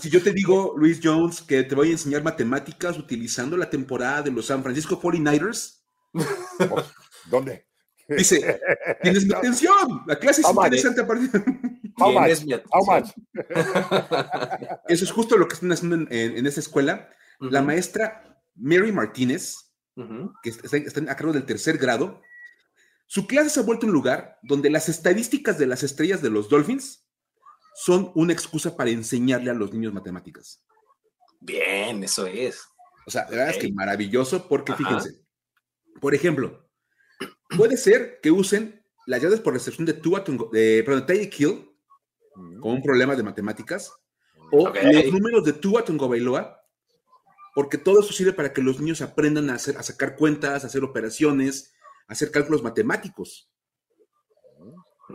Si, 0.00 0.10
yo 0.10 0.22
te 0.22 0.32
digo, 0.32 0.74
Luis 0.76 1.00
Jones, 1.02 1.40
que 1.40 1.62
te 1.62 1.74
voy 1.74 1.88
a 1.88 1.92
enseñar 1.92 2.22
matemáticas 2.22 2.98
utilizando 2.98 3.56
la 3.56 3.70
temporada 3.70 4.22
de 4.22 4.32
los 4.32 4.46
San 4.46 4.62
Francisco 4.62 5.00
49ers. 5.00 5.82
¿Dónde? 7.30 7.66
Dice, 8.08 8.60
tienes 9.02 9.26
mi 9.26 9.34
atención, 9.34 10.02
la 10.06 10.18
clase 10.18 10.42
es 10.42 10.48
interesante 10.48 11.00
a 11.00 11.06
partir 11.06 11.30
How 11.96 12.12
much? 12.12 13.06
Eso 14.88 15.04
es 15.04 15.10
justo 15.12 15.36
lo 15.36 15.46
que 15.46 15.54
están 15.54 15.72
haciendo 15.72 16.06
en, 16.10 16.46
esta 16.46 16.60
escuela. 16.60 17.08
La 17.40 17.62
maestra 17.62 18.40
Mary 18.56 18.92
Martínez, 18.92 19.72
que 20.42 20.50
está, 20.50 20.76
está, 20.76 21.00
a 21.00 21.16
cargo 21.16 21.32
del 21.32 21.46
tercer 21.46 21.78
grado, 21.78 22.20
su 23.06 23.26
clase 23.26 23.50
se 23.50 23.60
ha 23.60 23.62
vuelto 23.62 23.86
un 23.86 23.92
lugar 23.92 24.38
donde 24.42 24.70
las 24.70 24.88
estadísticas 24.88 25.58
de 25.58 25.66
las 25.66 25.82
estrellas 25.82 26.20
de 26.22 26.30
los 26.30 26.48
Dolphins 26.48 27.06
son 27.74 28.10
una 28.14 28.32
excusa 28.32 28.76
para 28.76 28.90
enseñarle 28.90 29.50
a 29.50 29.54
los 29.54 29.72
niños 29.72 29.92
matemáticas. 29.92 30.64
Bien, 31.40 32.02
eso 32.02 32.26
es. 32.26 32.62
O 33.06 33.10
sea, 33.10 33.24
de 33.26 33.36
verdad 33.36 33.54
es 33.54 33.58
que 33.58 33.72
maravilloso 33.72 34.48
porque 34.48 34.74
fíjense, 34.74 35.20
por 36.00 36.14
ejemplo, 36.14 36.63
Puede 37.56 37.76
ser 37.76 38.20
que 38.20 38.30
usen 38.30 38.84
las 39.06 39.22
llaves 39.22 39.40
por 39.40 39.52
recepción 39.52 39.86
de 39.86 39.94
Tua, 39.94 40.24
de, 40.52 40.82
perdón, 40.84 41.06
de 41.06 41.30
Kill 41.30 41.70
con 42.60 42.72
un 42.72 42.82
problema 42.82 43.14
de 43.14 43.22
matemáticas 43.22 43.92
o 44.50 44.68
los 44.68 45.12
números 45.12 45.44
de 45.44 45.52
Tua 45.52 45.82
Bailoa, 45.82 46.60
porque 47.54 47.78
todo 47.78 48.00
eso 48.00 48.12
sirve 48.12 48.32
para 48.32 48.52
que 48.52 48.62
los 48.62 48.80
niños 48.80 49.00
aprendan 49.00 49.50
a, 49.50 49.54
hacer, 49.54 49.76
a 49.76 49.82
sacar 49.82 50.16
cuentas, 50.16 50.64
a 50.64 50.66
hacer 50.66 50.82
operaciones, 50.84 51.72
a 52.08 52.12
hacer 52.12 52.30
cálculos 52.30 52.62
matemáticos. 52.62 53.50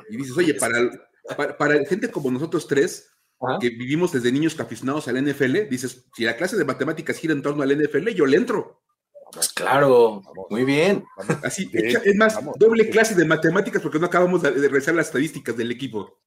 Y 0.10 0.17
dices, 0.17 0.38
oye, 0.38 0.54
para, 0.54 1.58
para, 1.58 1.86
gente 1.86 2.10
como 2.10 2.32
nosotros 2.32 2.67
tres, 2.67 3.12
que 3.60 3.69
vivimos 3.69 4.12
desde 4.12 4.32
niños 4.32 4.60
aficionados 4.60 5.08
al 5.08 5.23
NFL, 5.23 5.69
dices, 5.69 6.06
si 6.15 6.23
la 6.23 6.36
clase 6.36 6.58
de 6.58 6.65
matemáticas 6.65 7.17
gira 7.17 7.34
en 7.34 7.41
torno 7.41 7.63
al 7.63 7.78
NFL, 7.78 8.10
yo 8.10 8.25
le 8.25 8.38
entro. 8.38 8.82
Pues 9.31 9.53
claro, 9.53 10.21
muy 10.49 10.63
bien. 10.65 11.05
Así, 11.43 11.69
es 11.73 12.15
más, 12.15 12.39
doble 12.57 12.89
clase 12.89 13.15
de 13.15 13.25
matemáticas 13.25 13.81
porque 13.81 13.99
no 13.99 14.07
acabamos 14.07 14.41
de, 14.41 14.67
rezar 14.69 14.95
las 14.95 15.07
estadísticas 15.07 15.55
del 15.55 15.71
equipo. 15.71 16.19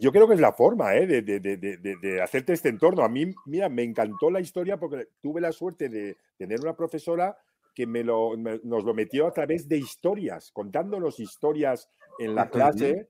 Yo 0.00 0.12
creo 0.12 0.28
que 0.28 0.34
es, 0.34 0.40
la 0.40 0.52
forma 0.52 0.94
¿eh? 0.94 1.06
de, 1.06 2.20
hacerte 2.22 2.52
este 2.52 2.68
entorno. 2.68 3.02
A 3.02 3.08
mí, 3.08 3.34
mira, 3.44 3.68
me 3.68 3.82
encantó 3.82 4.30
la 4.30 4.40
historia 4.40 4.78
porque 4.78 5.08
tuve 5.20 5.40
la 5.40 5.52
suerte 5.52 5.88
de 5.88 6.16
tener 6.38 6.60
una 6.60 6.76
profesora 6.76 7.36
que 7.74 7.86
me 7.86 8.02
lo, 8.02 8.36
nos 8.36 8.84
lo 8.84 8.94
metió 8.94 9.26
a 9.26 9.32
través 9.32 9.68
de 9.68 9.76
historias, 9.76 10.50
contándonos 10.52 11.20
historias 11.20 11.90
en 12.18 12.34
la 12.34 12.48
clase. 12.48 13.08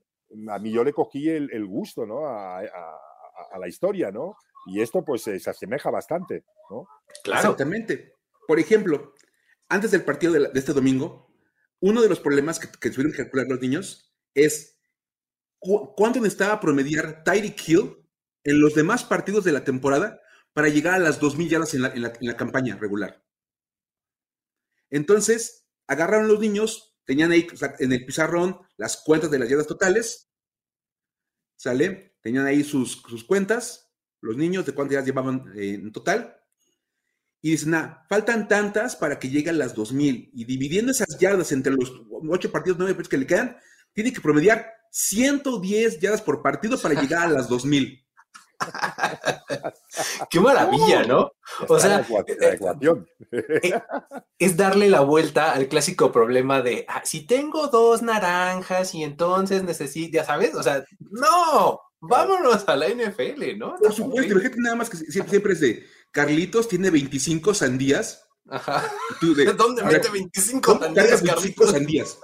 A 0.49 0.59
mí 0.59 0.71
yo 0.71 0.83
le 0.83 0.91
cogí 0.91 1.29
el, 1.29 1.65
gusto 1.65 2.05
¿no? 2.05 2.27
A, 2.27 2.61
la 3.57 3.67
historia, 3.67 4.11
¿no? 4.11 4.35
Y 4.65 4.81
esto 4.81 5.05
pues 5.05 5.21
se 5.21 5.37
asemeja 5.49 5.89
bastante, 5.89 6.43
¿no? 6.69 6.85
Claro. 7.23 7.39
Exactamente. 7.39 8.16
Por 8.47 8.59
ejemplo, 8.59 9.13
antes 9.69 9.91
del 9.91 10.03
partido 10.03 10.33
de, 10.33 10.49
este 10.55 10.73
domingo, 10.73 11.29
uno 11.79 12.01
de 12.01 12.09
los 12.09 12.19
problemas 12.19 12.59
que, 12.59 12.89
tuvieron 12.89 13.11
que 13.11 13.23
calcular 13.23 13.47
los 13.47 13.59
niños 13.59 14.15
es 14.33 14.79
cuánto 15.59 16.19
necesitaba 16.21 16.59
promediar 16.59 17.23
Tyreek 17.23 17.67
Hill 17.67 17.97
en 18.43 18.61
los 18.61 18.73
demás 18.73 19.03
partidos 19.03 19.43
de 19.43 19.51
la 19.51 19.63
temporada 19.63 20.21
para 20.53 20.69
llegar 20.69 20.95
a 20.95 20.99
las 20.99 21.19
2.000 21.19 21.49
yardas 21.49 21.73
en 21.73 21.81
la, 21.81 21.89
en 21.89 22.27
la 22.27 22.37
campaña 22.37 22.77
regular. 22.77 23.23
Entonces, 24.89 25.67
agarraron 25.85 26.29
los 26.29 26.39
niños, 26.39 26.97
tenían 27.03 27.31
ahí 27.31 27.47
en 27.79 27.91
el 27.91 28.05
pizarrón 28.05 28.61
las 28.77 28.97
cuentas 28.97 29.29
de 29.29 29.39
las 29.39 29.49
yardas 29.49 29.67
totales, 29.67 30.31
¿sale? 31.57 32.15
Tenían 32.21 32.45
ahí 32.45 32.63
sus, 32.63 33.03
sus 33.07 33.25
cuentas, 33.25 33.91
los 34.21 34.37
niños 34.37 34.65
de 34.65 34.73
cuántas 34.73 34.93
yardas 34.93 35.07
llevaban 35.07 35.51
eh, 35.55 35.73
en 35.73 35.91
total, 35.91 36.39
y 37.47 37.51
dicen, 37.51 37.75
ah, 37.75 38.03
faltan 38.09 38.49
tantas 38.49 38.97
para 38.97 39.19
que 39.19 39.29
lleguen 39.29 39.57
las 39.57 39.73
2000. 39.73 40.31
Y 40.33 40.43
dividiendo 40.43 40.91
esas 40.91 41.17
yardas 41.17 41.53
entre 41.53 41.71
los 41.71 41.93
ocho 42.29 42.51
partidos, 42.51 42.77
nueve 42.77 42.93
partidos 42.93 43.09
que 43.09 43.17
le 43.19 43.25
quedan, 43.25 43.57
tiene 43.93 44.11
que 44.11 44.19
promediar 44.19 44.65
110 44.91 46.01
yardas 46.01 46.21
por 46.21 46.41
partido 46.41 46.77
para 46.77 46.99
llegar 46.99 47.27
a 47.27 47.31
las 47.31 47.47
2000. 47.47 48.05
Qué 50.29 50.41
maravilla, 50.41 51.03
¿no? 51.03 51.31
O 51.69 51.79
sea, 51.79 52.05
eh, 52.27 52.59
eh, 53.31 53.81
es 54.37 54.57
darle 54.57 54.89
la 54.89 54.99
vuelta 54.99 55.53
al 55.53 55.69
clásico 55.69 56.11
problema 56.11 56.61
de 56.61 56.85
ah, 56.89 57.01
si 57.05 57.25
tengo 57.25 57.67
dos 57.67 58.01
naranjas 58.01 58.93
y 58.93 59.03
entonces 59.03 59.63
necesito, 59.63 60.17
ya 60.17 60.25
sabes, 60.25 60.53
o 60.53 60.63
sea, 60.63 60.83
no, 60.99 61.79
vámonos 62.01 62.67
a 62.67 62.75
la 62.75 62.89
NFL, 62.89 63.57
¿no? 63.57 63.77
Por 63.77 63.93
supuesto, 63.93 64.35
la 64.35 64.41
gente 64.41 64.57
nada 64.59 64.75
más 64.75 64.89
que 64.89 64.97
siempre 64.97 65.53
es 65.53 65.61
de 65.61 65.85
Carlitos 66.11 66.67
tiene 66.67 66.89
25 66.89 67.53
sandías. 67.53 68.27
Ajá. 68.49 68.89
¿Dónde 69.57 69.83
mete 69.83 70.09
25 70.09 70.79
sandías, 70.79 71.21
Carlitos? 71.21 71.71
sandías. 71.71 72.19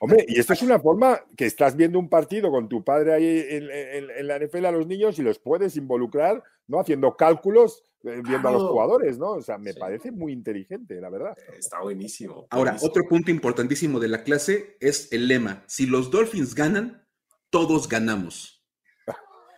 Hombre, 0.00 0.24
y 0.28 0.40
esto 0.40 0.54
es 0.54 0.62
una 0.62 0.78
forma 0.78 1.20
que 1.36 1.46
estás 1.46 1.76
viendo 1.76 1.98
un 1.98 2.08
partido 2.08 2.50
con 2.50 2.68
tu 2.68 2.82
padre 2.82 3.12
ahí 3.12 3.46
en, 3.48 4.26
la 4.26 4.38
NFL 4.38 4.64
a 4.66 4.72
los 4.72 4.86
niños 4.86 5.18
y 5.18 5.22
los 5.22 5.38
puedes 5.38 5.76
involucrar, 5.76 6.42
¿no? 6.66 6.80
Haciendo 6.80 7.16
cálculos, 7.16 7.84
eh, 8.02 8.22
viendo 8.26 8.48
a 8.48 8.52
los 8.52 8.62
jugadores, 8.62 9.18
¿no? 9.18 9.32
O 9.32 9.42
sea, 9.42 9.58
me 9.58 9.74
parece 9.74 10.10
muy 10.10 10.32
inteligente, 10.32 11.00
la 11.00 11.10
verdad. 11.10 11.36
Está 11.58 11.80
buenísimo. 11.82 12.46
Ahora, 12.50 12.76
otro 12.80 13.04
punto 13.06 13.30
importantísimo 13.30 14.00
de 14.00 14.08
la 14.08 14.24
clase 14.24 14.76
es 14.80 15.12
el 15.12 15.28
lema. 15.28 15.64
Si 15.66 15.84
los 15.86 16.10
Dolphins 16.10 16.54
ganan, 16.54 17.06
todos 17.50 17.88
ganamos. 17.88 18.64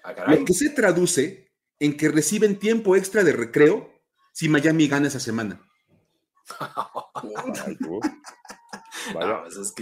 Ah, 0.04 0.24
Lo 0.26 0.44
que 0.44 0.54
se 0.54 0.70
traduce 0.70 1.41
en 1.82 1.96
que 1.96 2.08
reciben 2.08 2.60
tiempo 2.60 2.94
extra 2.94 3.24
de 3.24 3.32
recreo 3.32 3.90
si 4.32 4.48
Miami 4.48 4.86
gana 4.86 5.08
esa 5.08 5.20
semana. 5.20 5.60
Pues 9.12 9.74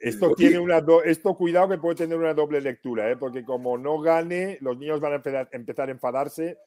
esto 0.00 0.34
tiene 0.34 0.58
una 0.58 0.84
esto 1.04 1.36
cuidado 1.36 1.68
que 1.68 1.78
puede 1.78 1.94
tener 1.94 2.18
una 2.18 2.34
doble 2.34 2.60
lectura, 2.60 3.08
¿eh? 3.08 3.16
porque 3.16 3.44
como 3.44 3.78
no 3.78 4.00
gane, 4.00 4.58
los 4.62 4.76
niños 4.76 5.00
van 5.00 5.12
a 5.12 5.48
empezar, 5.52 5.88
a 5.88 5.92
enfadarse 5.92 6.58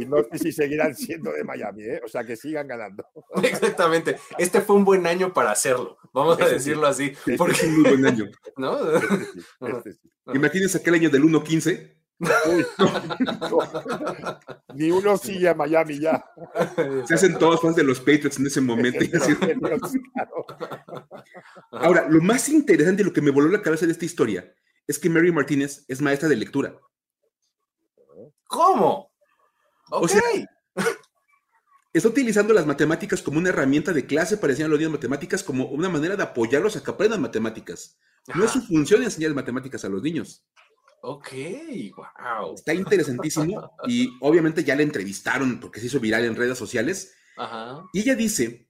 y 0.00 0.06
no 0.06 0.22
sé 0.24 0.38
si 0.38 0.52
seguirán 0.52 0.94
siendo 0.94 1.30
de 1.32 1.44
Miami, 1.44 1.82
¿eh? 1.84 2.00
o 2.02 2.08
sea 2.08 2.24
que 2.24 2.36
sigan 2.36 2.68
ganando. 2.68 3.04
Exactamente. 3.42 4.16
Este 4.38 4.62
fue 4.62 4.76
un 4.76 4.84
buen 4.86 5.06
año 5.06 5.34
para 5.34 5.50
hacerlo. 5.50 5.98
Vamos 6.14 6.40
a 6.40 6.48
decirlo 6.48 6.86
así. 6.86 7.12
Porque 7.36 7.52
es 7.52 7.64
un 7.64 7.82
muy 7.82 7.90
buen 7.90 8.06
año. 8.06 8.24
¿No? 8.56 8.78
Imagínense 10.32 10.78
aquel 10.78 10.94
año 10.94 11.10
del 11.10 11.24
1-15. 11.24 11.97
Ni 14.74 14.90
uno 14.90 15.16
sigue 15.16 15.48
a 15.48 15.54
Miami 15.54 16.00
ya. 16.00 16.24
Se 17.06 17.14
hacen 17.14 17.38
todos 17.38 17.60
fans 17.60 17.76
de 17.76 17.84
los 17.84 18.00
Patriots 18.00 18.38
en 18.38 18.46
ese 18.46 18.60
momento. 18.60 18.98
Ahora, 21.70 22.08
lo 22.08 22.20
más 22.20 22.48
interesante 22.48 23.02
y 23.02 23.04
lo 23.04 23.12
que 23.12 23.22
me 23.22 23.30
voló 23.30 23.48
la 23.48 23.62
cabeza 23.62 23.86
de 23.86 23.92
esta 23.92 24.04
historia 24.04 24.52
es 24.86 24.98
que 24.98 25.08
Mary 25.08 25.30
Martínez 25.30 25.84
es 25.86 26.00
maestra 26.00 26.28
de 26.28 26.36
lectura. 26.36 26.76
¿Cómo? 28.46 29.12
O 29.90 30.08
sea, 30.08 30.22
está 31.92 32.08
utilizando 32.08 32.52
las 32.52 32.66
matemáticas 32.66 33.22
como 33.22 33.38
una 33.38 33.50
herramienta 33.50 33.92
de 33.92 34.06
clase 34.06 34.38
para 34.38 34.52
enseñar 34.52 34.68
a 34.68 34.70
los 34.70 34.78
niños 34.78 34.92
matemáticas 34.92 35.44
como 35.44 35.66
una 35.66 35.88
manera 35.88 36.16
de 36.16 36.22
apoyarlos 36.22 36.76
a 36.76 36.82
que 36.82 36.90
aprendan 36.90 37.20
matemáticas. 37.20 37.98
No 38.34 38.44
es 38.44 38.50
su 38.50 38.62
función 38.62 39.02
enseñar 39.02 39.34
matemáticas 39.34 39.84
a 39.84 39.88
los 39.88 40.02
niños. 40.02 40.44
Ok, 41.02 41.32
wow. 41.96 42.54
Está 42.54 42.74
interesantísimo 42.74 43.70
y 43.88 44.10
obviamente 44.20 44.64
ya 44.64 44.74
la 44.74 44.82
entrevistaron 44.82 45.60
porque 45.60 45.80
se 45.80 45.86
hizo 45.86 46.00
viral 46.00 46.24
en 46.24 46.36
redes 46.36 46.58
sociales. 46.58 47.14
Y 47.92 48.00
ella 48.00 48.16
dice 48.16 48.68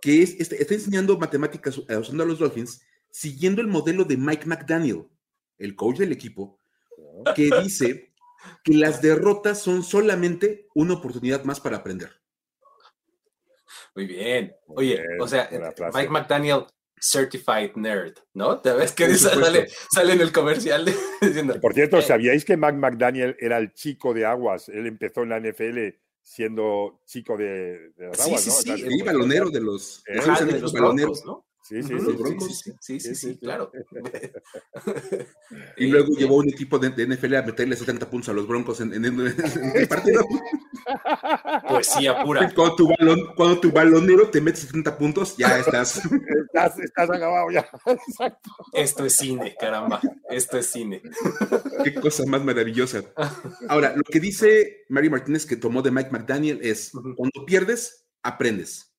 que 0.00 0.22
está, 0.22 0.56
enseñando 0.74 1.18
matemáticas 1.18 1.80
eh, 1.88 1.96
usando 1.96 2.24
a 2.24 2.26
los 2.26 2.38
Dolphins 2.38 2.82
siguiendo 3.10 3.60
el 3.60 3.68
modelo 3.68 4.04
de 4.04 4.16
Mike 4.16 4.46
McDaniel, 4.46 5.08
el 5.58 5.76
coach 5.76 5.98
del 5.98 6.12
equipo, 6.12 6.60
que 7.34 7.50
dice 7.62 8.12
que 8.64 8.74
las 8.74 9.02
derrotas 9.02 9.60
son 9.60 9.82
solamente 9.82 10.68
una 10.74 10.94
oportunidad 10.94 11.44
más 11.44 11.60
para 11.60 11.78
aprender. 11.78 12.10
Muy 13.94 14.06
bien. 14.06 14.54
Oye, 14.66 15.02
o 15.20 15.26
sea, 15.26 15.48
Mike 15.94 16.10
McDaniel, 16.10 16.66
certified 17.00 17.72
nerd, 17.76 18.14
¿no? 18.34 18.60
¿Te 18.60 18.72
ves 18.72 18.92
que 18.92 19.14
sale, 19.14 19.68
sale, 19.92 20.12
en 20.12 20.20
el 20.20 20.32
comercial 20.32 20.84
diciendo. 21.20 21.60
Por 21.60 21.74
cierto, 21.74 22.00
¿sabíais 22.02 22.44
que 22.44 22.56
Mike 22.56 22.78
McDaniel 22.78 23.36
era 23.40 23.58
el 23.58 23.72
chico 23.72 24.14
de 24.14 24.26
aguas? 24.26 24.68
Él 24.68 24.86
empezó 24.86 25.22
en 25.22 25.30
la 25.30 25.40
NFL 25.40 25.96
siendo 26.22 27.00
chico 27.06 27.36
de, 27.36 27.90
de 27.96 28.08
las 28.08 28.20
aguas, 28.20 28.46
¿no? 28.46 28.52
Sí, 28.52 28.76
sí, 28.76 28.82
el 28.86 29.04
balonero 29.04 29.50
de 29.50 29.60
los, 29.60 30.02
de 30.04 30.60
los 30.60 30.72
baloneros, 30.72 31.24
¿no? 31.24 31.47
Sí, 31.68 31.82
sí, 31.82 31.94
sí, 32.80 32.98
sí, 32.98 33.14
sí, 33.14 33.38
claro. 33.38 33.70
y 35.76 35.88
luego 35.88 36.14
llevó 36.16 36.36
un 36.36 36.48
equipo 36.48 36.78
de, 36.78 37.06
NFL 37.06 37.34
a 37.34 37.42
meterle 37.42 37.76
70 37.76 38.08
puntos 38.08 38.30
a 38.30 38.32
los 38.32 38.48
Broncos 38.48 38.80
en, 38.80 38.92
el 39.04 39.86
partido. 39.86 40.24
Poesía 41.68 42.24
pura. 42.24 42.50
Cuando 42.54 42.74
tu, 42.74 42.88
balón, 42.88 43.34
cuando 43.36 43.60
tu 43.60 43.70
balonero 43.70 44.30
te 44.30 44.40
mete 44.40 44.56
70 44.56 44.96
puntos, 44.96 45.36
ya 45.36 45.58
estás. 45.58 46.00
estás, 46.06 46.78
estás 46.78 47.10
acabado 47.10 47.50
ya. 47.50 47.68
Exacto. 47.84 48.50
Esto 48.72 49.04
es 49.04 49.12
cine, 49.12 49.54
caramba. 49.60 50.00
Esto 50.30 50.56
es 50.56 50.70
cine. 50.70 51.02
Qué 51.84 51.94
cosa 51.96 52.24
más 52.24 52.42
maravillosa. 52.42 53.02
Ahora, 53.68 53.94
lo 53.94 54.04
que 54.04 54.20
dice 54.20 54.86
Mary 54.88 55.10
Martínez 55.10 55.44
que 55.44 55.56
tomó 55.56 55.82
de 55.82 55.90
Mike 55.90 56.12
McDaniel 56.12 56.60
es: 56.62 56.92
cuando 56.92 57.44
pierdes, 57.44 58.06
aprendes. 58.22 58.90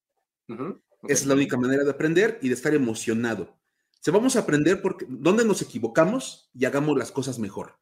Es 1.07 1.25
la 1.25 1.33
única 1.33 1.57
manera 1.57 1.83
de 1.83 1.91
aprender 1.91 2.39
y 2.41 2.49
de 2.49 2.55
estar 2.55 2.73
emocionado. 2.73 3.57
Se 4.01 4.11
vamos 4.11 4.35
a 4.35 4.39
aprender 4.39 4.81
porque 4.81 5.05
dónde 5.07 5.45
nos 5.45 5.61
equivocamos 5.61 6.49
y 6.53 6.65
hagamos 6.65 6.97
las 6.97 7.11
cosas 7.11 7.39
mejor. 7.39 7.75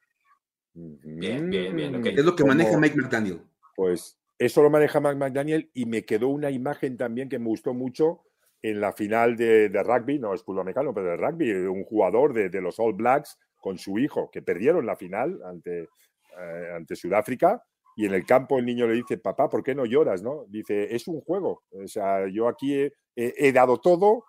Bien, 0.73 1.49
bien, 1.49 1.75
bien. 1.75 2.05
Es 2.05 2.25
lo 2.25 2.35
que 2.35 2.43
maneja 2.43 2.77
Mike 2.77 2.95
McDaniel. 2.95 3.41
Pues 3.75 4.19
eso 4.37 4.61
lo 4.61 4.69
maneja 4.69 4.99
Mike 4.99 5.15
McDaniel 5.15 5.71
y 5.73 5.85
me 5.85 6.05
quedó 6.05 6.27
una 6.27 6.51
imagen 6.51 6.97
también 6.97 7.29
que 7.29 7.39
me 7.39 7.47
gustó 7.47 7.73
mucho 7.73 8.23
en 8.61 8.81
la 8.81 8.93
final 8.93 9.35
de, 9.37 9.69
rugby, 9.69 10.19
no 10.19 10.33
es 10.33 10.43
fútbol 10.43 10.61
americano, 10.61 10.93
pero 10.93 11.11
de 11.11 11.17
rugby, 11.17 11.51
un 11.51 11.83
jugador 11.83 12.33
de, 12.33 12.61
los 12.61 12.79
All 12.79 12.93
Blacks 12.93 13.37
con 13.55 13.77
su 13.77 13.99
hijo, 13.99 14.29
que 14.31 14.41
perdieron 14.41 14.85
la 14.85 14.95
final 14.95 15.39
ante, 15.45 15.83
eh, 15.83 16.71
ante 16.75 16.95
Sudáfrica 16.95 17.63
y 17.97 18.05
en 18.05 18.13
el 18.13 18.27
campo 18.27 18.59
el 18.59 18.65
niño 18.65 18.85
le 18.85 18.93
dice, 18.93 19.17
papá, 19.17 19.49
¿por 19.49 19.63
qué 19.63 19.73
no 19.73 19.83
lloras? 19.83 20.21
¿no? 20.21 20.45
Dice, 20.49 20.95
es 20.95 21.07
un 21.07 21.19
juego. 21.19 21.63
O 21.71 21.87
sea, 21.87 22.27
yo 22.31 22.47
aquí 22.47 22.87
he, 23.15 23.51
dado 23.51 23.79
todo 23.79 24.23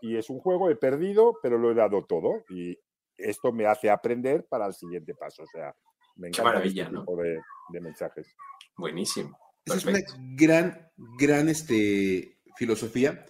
y 0.00 0.16
es 0.16 0.28
un 0.28 0.40
juego, 0.40 0.68
he 0.68 0.74
perdido, 0.74 1.38
pero 1.40 1.56
lo 1.56 1.70
he 1.70 1.74
dado 1.74 2.04
todo. 2.04 2.44
Y 2.50 2.76
esto 3.16 3.52
me 3.52 3.66
hace 3.66 3.90
aprender 3.90 4.44
para 4.50 4.66
el 4.66 4.74
siguiente 4.74 5.14
paso. 5.14 5.44
O 5.44 5.46
sea, 5.46 5.72
me 6.16 6.28
encanta 6.28 6.50
Qué 6.50 6.54
maravilla, 6.56 6.82
este 6.86 6.96
tipo 6.96 7.16
de, 7.16 7.80
mensajes. 7.80 8.34
Buenísimo. 8.76 9.38
es 9.66 9.86
una 9.86 10.00
gran, 10.36 10.90
gran 11.16 11.48
este, 11.48 12.40
filosofía. 12.56 13.24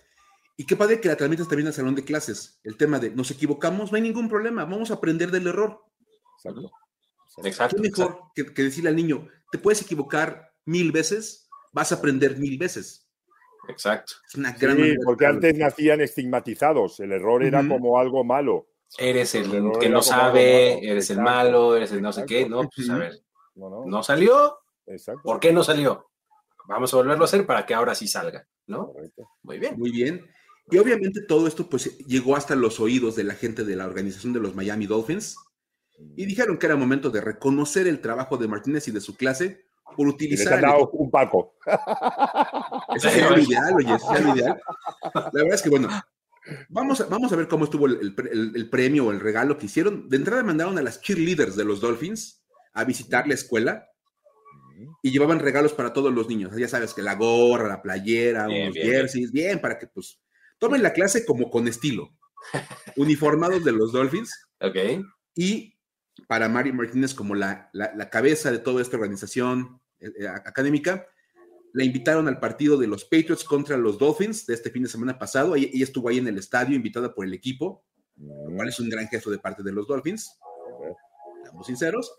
Y 0.56 0.64
qué 0.64 0.74
padre 0.74 1.02
que 1.02 1.08
la 1.08 1.16
transmitas 1.16 1.48
también 1.48 1.66
al 1.66 1.74
salón 1.74 1.96
de 1.96 2.04
clases. 2.04 2.60
El 2.64 2.78
tema 2.78 2.98
de 2.98 3.10
nos 3.10 3.30
equivocamos, 3.30 3.92
no 3.92 3.96
hay 3.96 4.02
ningún 4.02 4.30
problema, 4.30 4.64
vamos 4.64 4.90
a 4.90 4.94
aprender 4.94 5.30
del 5.30 5.48
error. 5.48 5.84
Exacto. 6.38 6.72
Exacto. 7.44 7.76
Es 7.76 7.82
mejor 7.82 8.20
Que, 8.34 8.62
decirle 8.62 8.88
al 8.90 8.96
niño, 8.96 9.28
te 9.52 9.58
puedes 9.58 9.82
equivocar 9.82 10.50
mil 10.64 10.90
veces, 10.90 11.48
vas 11.72 11.92
a 11.92 11.96
aprender 11.96 12.38
mil 12.38 12.58
veces. 12.58 13.06
Exacto. 13.68 14.14
Es 14.26 14.34
una 14.34 14.52
gran 14.52 14.76
sí, 14.76 14.94
porque 15.04 15.26
antes 15.26 15.56
nacían 15.56 16.00
estigmatizados, 16.00 16.98
el 17.00 17.12
error 17.12 17.44
era 17.44 17.66
como 17.68 17.98
algo 17.98 18.24
malo. 18.24 18.66
Eres 18.98 19.34
el, 19.34 19.50
que 19.78 19.88
no 19.88 20.02
sabe, 20.02 20.86
eres 20.86 21.10
el 21.10 21.20
malo, 21.20 21.76
eres 21.76 21.92
el 21.92 22.02
no 22.02 22.12
sé 22.12 22.24
qué, 22.26 22.48
¿no? 22.48 22.68
Pues 22.74 22.90
a 22.90 22.98
ver, 22.98 23.12
no, 23.54 24.02
salió, 24.02 24.58
Exacto. 24.86 25.22
¿por 25.22 25.38
qué 25.38 25.52
no 25.52 25.62
salió? 25.62 26.10
Vamos 26.66 26.92
a 26.92 26.96
volverlo 26.96 27.24
a 27.24 27.26
hacer 27.26 27.46
para 27.46 27.66
que 27.66 27.74
ahora 27.74 27.94
sí 27.94 28.08
salga, 28.08 28.46
¿no? 28.66 28.94
Muy 29.42 29.58
bien. 29.58 29.78
Muy 29.78 29.90
bien. 29.90 30.26
Y 30.70 30.78
obviamente 30.78 31.20
todo 31.26 31.46
esto 31.46 31.68
pues 31.68 31.98
llegó 32.06 32.36
hasta 32.36 32.54
los 32.54 32.80
oídos 32.80 33.16
de 33.16 33.24
la 33.24 33.34
gente 33.34 33.64
de 33.64 33.76
la 33.76 33.86
organización 33.86 34.32
de 34.32 34.40
los 34.40 34.54
Miami 34.54 34.86
Dolphins, 34.86 35.36
y 36.16 36.26
dijeron 36.26 36.58
que 36.58 36.66
era 36.66 36.76
momento 36.76 37.10
de 37.10 37.20
reconocer 37.20 37.86
el 37.86 38.00
trabajo 38.00 38.36
de 38.36 38.48
Martínez 38.48 38.88
y 38.88 38.90
de 38.90 39.00
su 39.00 39.16
clase 39.16 39.66
por 39.96 40.06
utilizar. 40.06 40.54
Les 40.54 40.62
dado 40.62 40.90
un 40.90 41.10
paco. 41.10 41.54
Eso 42.94 43.08
sería 43.08 43.30
lo 43.30 43.38
ideal, 43.38 43.74
oye, 43.74 43.94
eso 43.94 44.06
sería 44.08 44.26
lo 44.26 44.36
ideal. 44.36 44.62
La 45.14 45.30
verdad 45.32 45.54
es 45.54 45.62
que, 45.62 45.70
bueno, 45.70 45.88
vamos 46.68 47.00
a, 47.00 47.06
vamos 47.06 47.32
a 47.32 47.36
ver 47.36 47.48
cómo 47.48 47.64
estuvo 47.64 47.86
el, 47.86 48.14
el, 48.54 48.70
premio 48.70 49.06
o 49.06 49.12
el 49.12 49.20
regalo 49.20 49.58
que 49.58 49.66
hicieron. 49.66 50.08
De 50.08 50.16
entrada 50.16 50.42
mandaron 50.42 50.78
a 50.78 50.82
las 50.82 51.00
cheerleaders 51.00 51.56
de 51.56 51.64
los 51.64 51.80
Dolphins 51.80 52.44
a 52.74 52.84
visitar 52.84 53.26
la 53.26 53.34
escuela 53.34 53.88
y 55.02 55.10
llevaban 55.10 55.40
regalos 55.40 55.72
para 55.72 55.92
todos 55.92 56.12
los 56.12 56.28
niños. 56.28 56.56
Ya 56.56 56.68
sabes 56.68 56.94
que 56.94 57.02
la 57.02 57.14
gorra, 57.14 57.68
la 57.68 57.82
playera, 57.82 58.48
unos 58.48 58.74
jerseys, 58.74 59.30
bien. 59.32 59.48
bien, 59.48 59.60
para 59.60 59.78
que 59.78 59.86
pues 59.86 60.20
tomen 60.58 60.82
la 60.82 60.92
clase 60.92 61.24
como 61.24 61.50
con 61.50 61.68
estilo. 61.68 62.10
Uniformados 62.96 63.64
de 63.64 63.72
los 63.72 63.92
Dolphins. 63.92 64.32
Ok. 64.60 64.76
Y 65.34 65.71
para 66.28 66.48
Mari 66.48 66.72
Martínez 66.72 67.14
como 67.14 67.34
la, 67.34 67.70
cabeza 68.10 68.50
de 68.50 68.58
toda 68.58 68.82
esta 68.82 68.96
organización 68.96 69.80
eh, 70.00 70.10
eh, 70.20 70.28
académica. 70.28 71.06
La 71.72 71.84
invitaron 71.84 72.28
al 72.28 72.38
partido 72.38 72.76
de 72.76 72.86
los 72.86 73.04
Patriots 73.04 73.44
contra 73.44 73.76
los 73.76 73.98
Dolphins 73.98 74.46
de 74.46 74.54
este 74.54 74.70
fin 74.70 74.82
de 74.82 74.88
semana 74.88 75.18
pasado. 75.18 75.56
Ella, 75.56 75.68
estuvo 75.72 76.08
ahí 76.08 76.18
en 76.18 76.28
el 76.28 76.38
estadio, 76.38 76.76
invitada 76.76 77.14
por 77.14 77.24
el 77.24 77.32
equipo, 77.32 77.84
lo 78.16 78.54
cual 78.54 78.68
es 78.68 78.78
un 78.78 78.90
gran 78.90 79.08
gesto 79.08 79.30
de 79.30 79.38
parte 79.38 79.62
de 79.62 79.72
los 79.72 79.86
Dolphins. 79.86 80.38
Seamos 81.44 81.66
sinceros. 81.66 82.14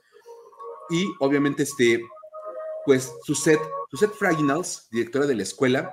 Y 0.89 1.05
obviamente, 1.19 1.63
este, 1.63 2.03
pues 2.85 3.13
Suset, 3.23 3.59
Suset 3.91 4.11
Fraginals, 4.11 4.87
directora 4.91 5.27
de 5.27 5.35
la 5.35 5.43
escuela, 5.43 5.91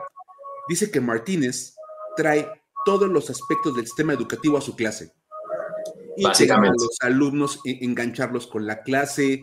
dice 0.69 0.91
que 0.91 1.01
Martínez 1.01 1.75
trae 2.17 2.49
todos 2.87 3.11
los 3.11 3.29
aspectos 3.29 3.77
del 3.77 3.87
sistema 3.87 4.15
educativo 4.15 4.57
a 4.57 4.63
su 4.63 4.75
clase 4.75 5.13
y 6.17 6.25
Básicamente. 6.25 6.83
a 6.83 6.87
los 6.87 6.97
alumnos, 7.01 7.61
engancharlos 7.65 8.47
con 8.47 8.67
la 8.67 8.83
clase, 8.83 9.41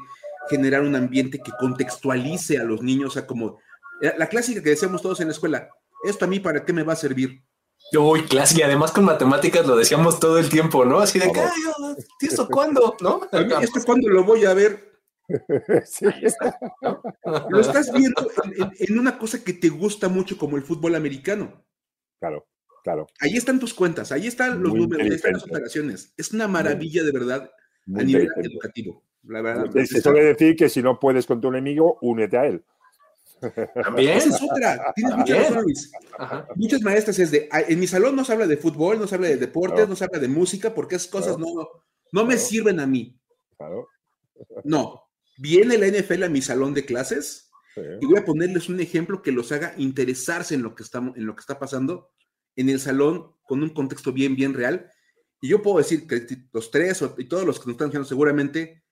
generar 0.50 0.82
un 0.82 0.96
ambiente 0.96 1.40
que 1.40 1.52
contextualice 1.60 2.58
a 2.58 2.64
los 2.64 2.82
niños, 2.82 3.10
o 3.10 3.14
sea, 3.14 3.28
como 3.28 3.60
eh, 4.02 4.14
la 4.18 4.28
clásica 4.28 4.62
que 4.62 4.72
decíamos 4.72 5.02
todos 5.02 5.20
en 5.20 5.28
la 5.28 5.34
escuela, 5.34 5.70
esto 6.04 6.26
a 6.26 6.28
mí 6.28 6.40
para 6.40 6.64
qué 6.64 6.74
me 6.74 6.84
va 6.84 6.94
a 6.94 6.98
servir. 6.98 7.44
Uy, 7.98 8.24
clásica, 8.24 8.62
y 8.62 8.64
además 8.64 8.92
con 8.92 9.06
matemáticas 9.06 9.66
lo 9.66 9.76
decíamos 9.76 10.20
todo 10.20 10.40
el 10.40 10.50
tiempo, 10.50 10.84
¿no? 10.84 11.00
Así 11.00 11.20
de, 11.20 11.32
¿esto 12.22 12.48
cuándo? 12.48 12.96
¿No? 13.02 13.22
¿Esto 13.62 13.80
cuándo 13.86 14.10
lo 14.10 14.24
voy 14.24 14.46
a 14.46 14.54
ver? 14.54 14.88
Lo 17.50 17.60
estás 17.60 17.92
viendo 17.92 18.32
en, 18.80 18.98
una 18.98 19.18
cosa 19.18 19.44
que 19.44 19.52
te 19.52 19.68
gusta 19.68 20.08
mucho 20.08 20.38
como 20.38 20.56
el 20.56 20.64
fútbol 20.64 20.96
americano. 20.96 21.66
Claro. 22.20 22.48
Claro. 22.88 23.06
Ahí 23.20 23.36
están 23.36 23.60
tus 23.60 23.74
cuentas, 23.74 24.14
ahí 24.14 24.28
están 24.28 24.64
los 24.64 24.74
números, 24.74 25.06
ahí 25.06 25.14
están 25.14 25.34
las 25.34 25.44
operaciones. 25.44 26.14
Es 26.16 26.32
una 26.32 26.48
maravilla 26.48 27.04
de 27.04 27.12
verdad 27.12 27.52
a 27.94 28.02
nivel 28.02 28.30
educativo. 28.38 29.04
La 29.24 29.42
verdad. 29.42 29.70
Se 29.86 30.00
suele 30.00 30.24
decir 30.24 30.56
que 30.56 30.70
si 30.70 30.82
no 30.82 30.98
puedes 30.98 31.26
con 31.26 31.42
tu 31.42 31.50
enemigo, 31.50 31.98
únete 32.02 32.38
a 32.38 32.46
él. 32.46 32.64
También. 33.84 34.18
Esa 34.18 34.30
es 34.30 34.42
otra. 34.42 34.94
Tienes 34.96 35.18
muchas 35.18 35.50
razones. 35.50 35.92
Muchas 36.56 36.82
maestras 36.82 37.20
es 37.20 37.32
de, 37.32 37.50
en 37.52 37.78
mi 37.78 37.88
salón 37.88 38.16
no 38.16 38.24
se 38.24 38.32
habla 38.32 38.48
de 38.48 38.56
fútbol, 38.56 38.98
no 39.00 39.06
se 39.06 39.16
habla 39.16 39.28
de 39.28 39.36
deportes, 39.36 39.90
no, 39.90 39.98
se 39.98 40.06
habla 40.06 40.20
de 40.20 40.30
música, 40.30 40.74
porque 40.74 40.96
esas 40.96 41.12
cosas 41.12 41.38
no, 41.38 41.50
no 42.14 42.26
me 42.26 42.38
sirven 42.38 42.80
a 42.80 42.88
mí. 42.88 43.20
Claro. 43.58 43.90
No. 44.64 45.10
Viene 45.38 45.78
la 45.78 45.88
NFL 45.88 46.24
a 46.24 46.30
mi 46.30 46.42
salón 46.42 46.74
de 46.74 46.86
clases 46.86 47.52
y 48.00 48.06
voy 48.06 48.18
a 48.18 48.24
ponerles 48.24 48.70
un 48.70 48.80
ejemplo 48.80 49.22
que 49.22 49.34
los 49.34 49.52
haga 49.52 49.74
interesarse 49.76 50.56
en 50.56 50.64
lo 50.64 50.74
que, 50.74 50.84
estamos, 50.84 51.18
en 51.18 51.26
lo 51.26 51.36
que 51.36 51.42
está 51.42 51.60
pasando 51.60 52.12
en 52.58 52.70
el 52.70 52.80
salón 52.80 53.32
con 53.44 53.64
un 53.64 53.70
contexto 53.70 54.12
bien, 54.12 54.36
bien 54.36 54.54
real. 54.54 54.92
Y 55.40 55.48
yo 55.48 55.62
puedo 55.62 55.78
decir 55.78 56.08
que 56.08 56.26
los 56.52 56.72
tres 56.72 57.04
y 57.18 57.26
todos 57.26 57.46
los 57.46 57.60
que 57.60 57.68
nos 57.68 57.76
están 57.76 57.92
viendo 57.92 58.08
seguramente, 58.08 58.84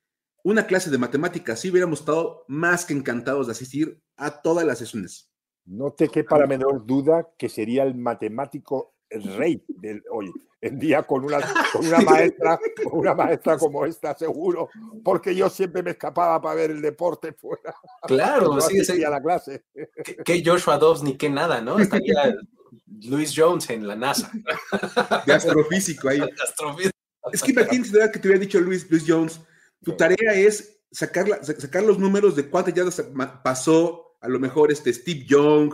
una 0.44 0.68
clase 0.68 0.90
de 0.92 0.98
matemáticas 0.98 1.60
sí 1.60 1.72
hubiéramos 1.72 2.00
estado 2.00 2.46
más 2.48 2.86
que 2.86 2.94
encantados 2.94 3.48
de 3.48 3.52
asistir 3.52 4.02
a 4.16 4.42
todas 4.42 4.66
las 4.66 4.78
sesiones. 4.78 5.32
No 5.66 5.92
te 5.94 6.08
quepa 6.08 6.38
la 6.38 6.46
menor 6.46 6.86
duda 6.86 7.28
que 7.38 7.50
sería 7.50 7.84
el 7.84 7.96
matemático 7.96 8.96
el 9.10 9.24
rey 9.36 9.64
del 9.68 10.04
hoy 10.12 10.32
en 10.62 10.80
día 10.80 11.04
con 11.04 11.24
una, 11.24 11.40
con 11.72 11.86
una 11.86 12.00
maestra 12.00 12.60
con 12.84 13.00
una 13.00 13.14
maestra 13.14 13.58
como 13.58 13.86
esta 13.86 14.16
seguro 14.16 14.70
porque 15.04 15.36
yo 15.36 15.50
siempre 15.50 15.84
me 15.84 15.92
escapaba 15.92 16.42
para 16.42 16.56
ver 16.56 16.72
el 16.72 16.82
deporte 16.82 17.34
fuera 17.34 17.76
claro 18.02 18.60
sí, 18.62 18.84
sí. 18.84 19.04
a 19.04 19.10
la 19.12 19.22
clase 19.22 19.66
que, 20.24 20.44
Joshua 20.44 20.78
Dobbs 20.78 21.04
ni 21.04 21.18
que 21.18 21.30
nada 21.30 21.62
no 21.62 21.80
estaría 21.80 22.36
Luis 22.86 23.34
Jones 23.36 23.70
en 23.70 23.88
la 23.88 23.96
NASA. 23.96 24.32
De 25.26 25.34
astrofísico 25.34 26.10
ahí. 26.10 26.22
Es 27.34 27.42
que 27.42 27.54
imagínate 27.54 28.12
que 28.12 28.20
te 28.20 28.28
hubiera 28.28 28.40
dicho 28.40 28.60
Luis, 28.60 28.88
Luis 28.88 29.04
Jones. 29.08 29.42
Tu 29.84 29.98
tarea 29.98 30.36
es 30.36 30.78
sacar, 30.92 31.26
sacar 31.44 31.82
los 31.82 31.98
números 31.98 32.36
de 32.36 32.48
cuántas 32.48 32.76
ya 32.76 32.84
pasó 33.42 34.16
a 34.22 34.28
lo 34.28 34.40
mejor 34.40 34.72
este 34.72 34.94
Steve 34.94 35.26
Young 35.26 35.74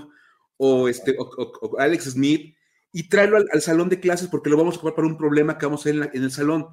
o 0.56 0.88
este 0.88 1.14
o 1.18 1.78
Alex 1.78 2.06
Smith 2.06 2.56
y 2.94 3.08
tráelo 3.08 3.38
al, 3.38 3.62
salón 3.62 3.90
de 3.90 4.00
clases 4.00 4.28
porque 4.28 4.50
lo 4.50 4.58
vamos 4.58 4.76
a 4.76 4.78
ocupar 4.78 4.96
para 4.96 5.08
un 5.08 5.18
problema 5.18 5.58
que 5.58 5.66
vamos 5.66 5.86
a 5.86 5.92
ver 5.92 6.12
en, 6.14 6.24
el 6.24 6.32
salón. 6.32 6.68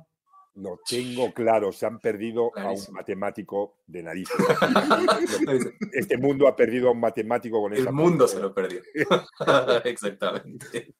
Lo 0.60 0.80
tengo 0.88 1.32
claro, 1.32 1.70
se 1.70 1.86
han 1.86 2.00
perdido 2.00 2.50
a 2.56 2.72
un 2.72 2.82
matemático 2.90 3.76
de 3.86 4.02
nariz. 4.02 4.28
este 5.92 6.18
mundo 6.18 6.48
ha 6.48 6.56
perdido 6.56 6.88
a 6.88 6.92
un 6.92 6.98
matemático 6.98 7.62
con 7.62 7.74
El 7.74 7.92
mundo 7.92 8.26
se 8.26 8.40
lo 8.40 8.52
perdió. 8.52 8.82
Exactamente. 9.84 10.96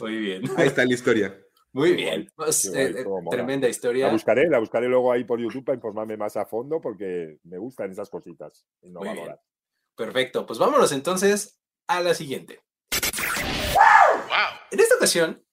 Muy 0.00 0.16
bien. 0.16 0.42
Ahí 0.56 0.68
está 0.68 0.84
la 0.86 0.94
historia. 0.94 1.38
Muy 1.72 1.92
bien. 1.92 2.30
Pues, 2.34 2.64
eh, 2.66 2.94
eh, 3.00 3.04
tremenda 3.30 3.68
historia. 3.68 4.06
La 4.06 4.12
buscaré, 4.12 4.48
la 4.48 4.60
buscaré 4.60 4.88
luego 4.88 5.12
ahí 5.12 5.24
por 5.24 5.38
YouTube 5.38 5.66
para 5.66 5.76
informarme 5.76 6.16
más 6.16 6.36
a 6.38 6.46
fondo 6.46 6.80
porque 6.80 7.38
me 7.44 7.58
gustan 7.58 7.90
esas 7.90 8.08
cositas. 8.08 8.64
Perfecto. 9.94 10.46
Pues 10.46 10.58
vámonos 10.58 10.90
entonces 10.92 11.60
a 11.86 12.00
la 12.00 12.14
siguiente. 12.14 12.62
En 14.70 14.80
esta 14.80 14.94
ocasión 14.94 15.44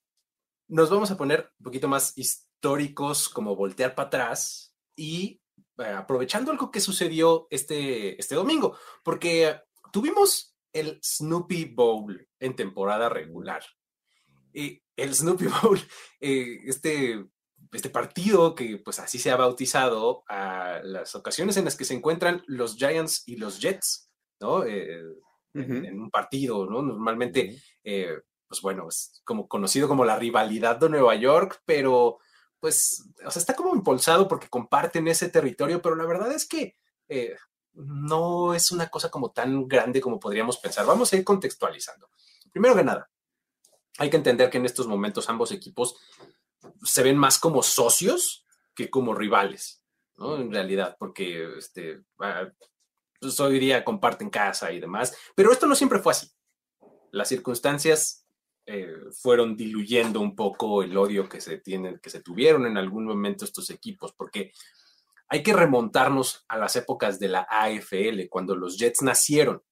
nos 0.70 0.90
vamos 0.90 1.12
a 1.12 1.18
poner 1.18 1.52
un 1.60 1.64
poquito 1.66 1.90
más 1.90 2.18
históricos, 2.18 2.51
como 3.34 3.56
voltear 3.56 3.96
para 3.96 4.08
atrás 4.08 4.74
y 4.96 5.42
eh, 5.80 5.84
aprovechando 5.84 6.52
algo 6.52 6.72
que 6.72 6.80
sucedió 6.80 7.48
este, 7.50 8.20
este 8.20 8.36
domingo, 8.36 8.78
porque 9.04 9.60
tuvimos 9.92 10.56
el 10.74 11.00
Snoopy 11.04 11.66
Bowl 11.66 12.28
en 12.40 12.56
temporada 12.56 13.10
regular. 13.10 13.64
Y 14.54 14.82
el 14.96 15.14
Snoopy 15.14 15.48
Bowl, 15.64 15.80
eh, 16.20 16.60
este, 16.66 17.26
este 17.72 17.90
partido 17.90 18.54
que 18.54 18.78
pues 18.78 19.00
así 19.00 19.18
se 19.18 19.32
ha 19.32 19.36
bautizado 19.38 20.24
a 20.28 20.82
las 20.84 21.16
ocasiones 21.16 21.58
en 21.58 21.66
las 21.66 21.76
que 21.76 21.86
se 21.86 21.96
encuentran 21.96 22.44
los 22.48 22.76
Giants 22.76 23.24
y 23.26 23.38
los 23.38 23.60
Jets, 23.60 24.12
¿no? 24.40 24.64
Eh, 24.64 25.02
en, 25.54 26.00
un 26.00 26.10
partido, 26.10 26.66
¿no? 26.66 26.82
Normalmente 26.82 27.62
pues 28.52 28.62
bueno, 28.62 28.90
es 28.90 29.22
como 29.24 29.48
conocido 29.48 29.88
como 29.88 30.04
la 30.04 30.18
rivalidad 30.18 30.78
de 30.78 30.90
Nueva 30.90 31.16
York, 31.16 31.62
pero 31.66 32.20
pues, 32.62 33.04
o 33.26 33.32
sea, 33.32 33.40
está 33.40 33.56
como 33.56 33.76
impulsado 33.76 34.28
porque 34.28 34.48
comparten 34.48 35.08
ese 35.08 35.30
territorio, 35.30 35.82
pero 35.82 35.96
la 35.96 36.06
verdad 36.06 36.32
es 36.32 36.48
que 36.48 36.78
eh, 37.10 37.36
no 37.74 38.54
es 38.54 38.72
una 38.72 38.88
cosa 38.88 39.10
como 39.10 39.32
tan 39.32 39.68
grande 39.68 40.00
como 40.00 40.20
podríamos 40.20 40.58
pensar. 40.58 40.86
Vamos 40.86 41.12
a 41.12 41.18
ir 41.18 41.24
contextualizando. 41.24 42.10
Primero 42.52 42.76
que 42.76 42.84
nada, 42.84 43.10
hay 43.98 44.12
que 44.12 44.18
entender 44.18 44.50
que 44.50 44.60
en 44.60 44.66
estos 44.66 44.88
momentos 44.88 45.28
ambos 45.28 45.52
equipos 45.52 45.96
se 46.84 47.02
ven 47.02 47.18
más 47.18 47.40
como 47.40 47.64
socios 47.64 48.46
que 48.76 48.92
como 48.92 49.16
rivales, 49.16 49.84
¿no? 50.18 50.38
En 50.38 50.52
realidad, 50.52 50.96
porque 51.00 51.58
este, 51.58 52.04
ah, 52.20 52.48
pues 53.20 53.40
hoy 53.40 53.74
comparten 53.84 54.30
casa 54.30 54.72
y 54.72 54.80
demás, 54.80 55.18
pero 55.36 55.52
esto 55.52 55.66
no 55.66 55.76
siempre 55.76 56.00
fue 56.00 56.12
así. 56.12 56.32
Las 57.10 57.28
circunstancias 57.28 58.21
eh, 58.66 58.96
fueron 59.12 59.56
diluyendo 59.58 60.20
un 60.20 60.36
poco 60.36 60.84
el 60.84 60.96
odio 60.96 61.28
que 61.28 61.42
se 61.42 61.58
tienen, 61.58 62.00
que 62.00 62.10
se 62.10 62.22
tuvieron 62.22 62.66
en 62.66 62.78
algún 62.78 63.06
momento 63.06 63.46
estos 63.46 63.70
equipos, 63.70 64.14
porque 64.14 64.52
hay 65.28 65.44
que 65.44 65.54
remontarnos 65.54 66.46
a 66.48 66.58
las 66.58 66.76
épocas 66.76 67.20
de 67.20 67.30
la 67.30 67.48
AFL, 67.50 68.28
cuando 68.30 68.56
los 68.56 68.78
Jets 68.78 69.02
nacieron, 69.02 69.64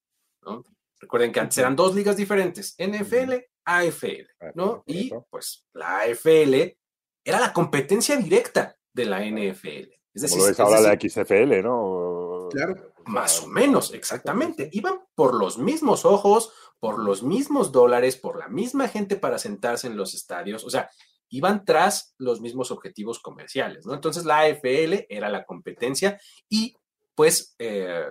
¿no? 0.41 0.63
Recuerden 0.99 1.32
que 1.32 1.39
antes 1.39 1.58
eran 1.58 1.75
dos 1.75 1.95
ligas 1.95 2.17
diferentes, 2.17 2.75
NFL, 2.78 3.34
AFL, 3.65 4.28
¿no? 4.56 4.84
Y 4.86 5.12
pues 5.30 5.65
la 5.73 5.99
AFL 5.99 6.78
era 7.23 7.39
la 7.39 7.54
competencia 7.54 8.17
directa 8.17 8.75
de 8.93 9.06
la 9.06 9.23
NFL. 9.23 9.93
Es 10.13 10.23
decir, 10.23 10.39
Como 10.39 10.49
lo 10.49 10.63
ahora 10.63 10.82
la 10.82 10.99
XFL, 10.99 11.62
¿no? 11.62 12.49
Claro. 12.52 12.93
Más 13.06 13.41
o 13.43 13.47
menos, 13.47 13.93
exactamente. 13.93 14.69
Iban 14.71 14.99
por 15.15 15.36
los 15.36 15.58
mismos 15.58 16.04
ojos, 16.06 16.52
por 16.80 17.00
los 17.04 17.24
mismos 17.24 17.72
dólares, 17.72 18.15
por 18.15 18.39
la 18.39 18.48
misma 18.48 18.88
gente 18.88 19.15
para 19.15 19.38
sentarse 19.38 19.88
en 19.88 19.98
los 19.98 20.13
estadios, 20.13 20.63
o 20.63 20.70
sea, 20.70 20.89
iban 21.30 21.63
tras 21.63 22.15
los 22.18 22.42
mismos 22.42 22.72
objetivos 22.72 23.20
comerciales, 23.20 23.86
¿no? 23.86 23.94
Entonces 23.94 24.26
la 24.26 24.39
AFL 24.39 25.06
era 25.10 25.30
la 25.30 25.46
competencia 25.46 26.20
y 26.50 26.76
pues 27.15 27.56
eh, 27.60 28.06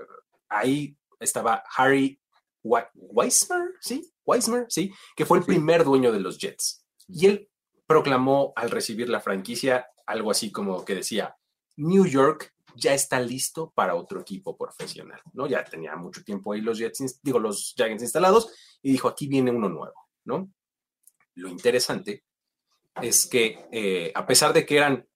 ahí 0.49 0.97
estaba 1.19 1.63
Harry 1.77 2.21
Weismer, 2.63 3.75
¿sí? 3.81 4.13
Weismer, 4.25 4.67
¿sí? 4.69 4.93
Que 5.17 5.27
fue 5.27 5.39
el 5.39 5.45
primer 5.45 5.85
dueño 5.85 6.13
de 6.13 6.21
los 6.21 6.39
Jets. 6.39 6.85
Y 7.09 7.27
él 7.27 7.49
proclamó 7.87 8.53
al 8.55 8.71
recibir 8.71 9.09
la 9.09 9.21
franquicia 9.21 9.87
algo 10.07 10.31
así 10.31 10.53
como 10.53 10.85
que 10.85 10.95
decía, 10.95 11.37
New 11.77 12.07
York 12.07 12.55
ya 12.79 12.95
está 12.95 13.21
listo 13.21 13.73
para 13.75 13.95
otro 13.95 14.21
equipo 14.21 14.57
profesional, 14.57 15.21
¿no? 15.33 15.47
Ya 15.47 15.65
tenía 15.65 15.97
mucho 15.97 16.23
tiempo 16.23 16.53
ahí 16.53 16.61
los 16.61 16.79
Jets, 16.79 17.21
digo, 17.23 17.39
los 17.39 17.75
Giants 17.77 18.03
instalados 18.03 18.53
y 18.83 18.93
dijo, 18.93 19.09
aquí 19.09 19.27
viene 19.27 19.51
uno 19.51 19.69
nuevo, 19.69 20.09
¿no? 20.25 20.51
Lo 21.35 21.49
interesante 21.49 22.25
es 23.03 23.27
que 23.27 23.67
eh, 23.73 24.13
a 24.15 24.27
pesar 24.27 24.53
de 24.53 24.65
que 24.65 24.77
eran 24.77 25.09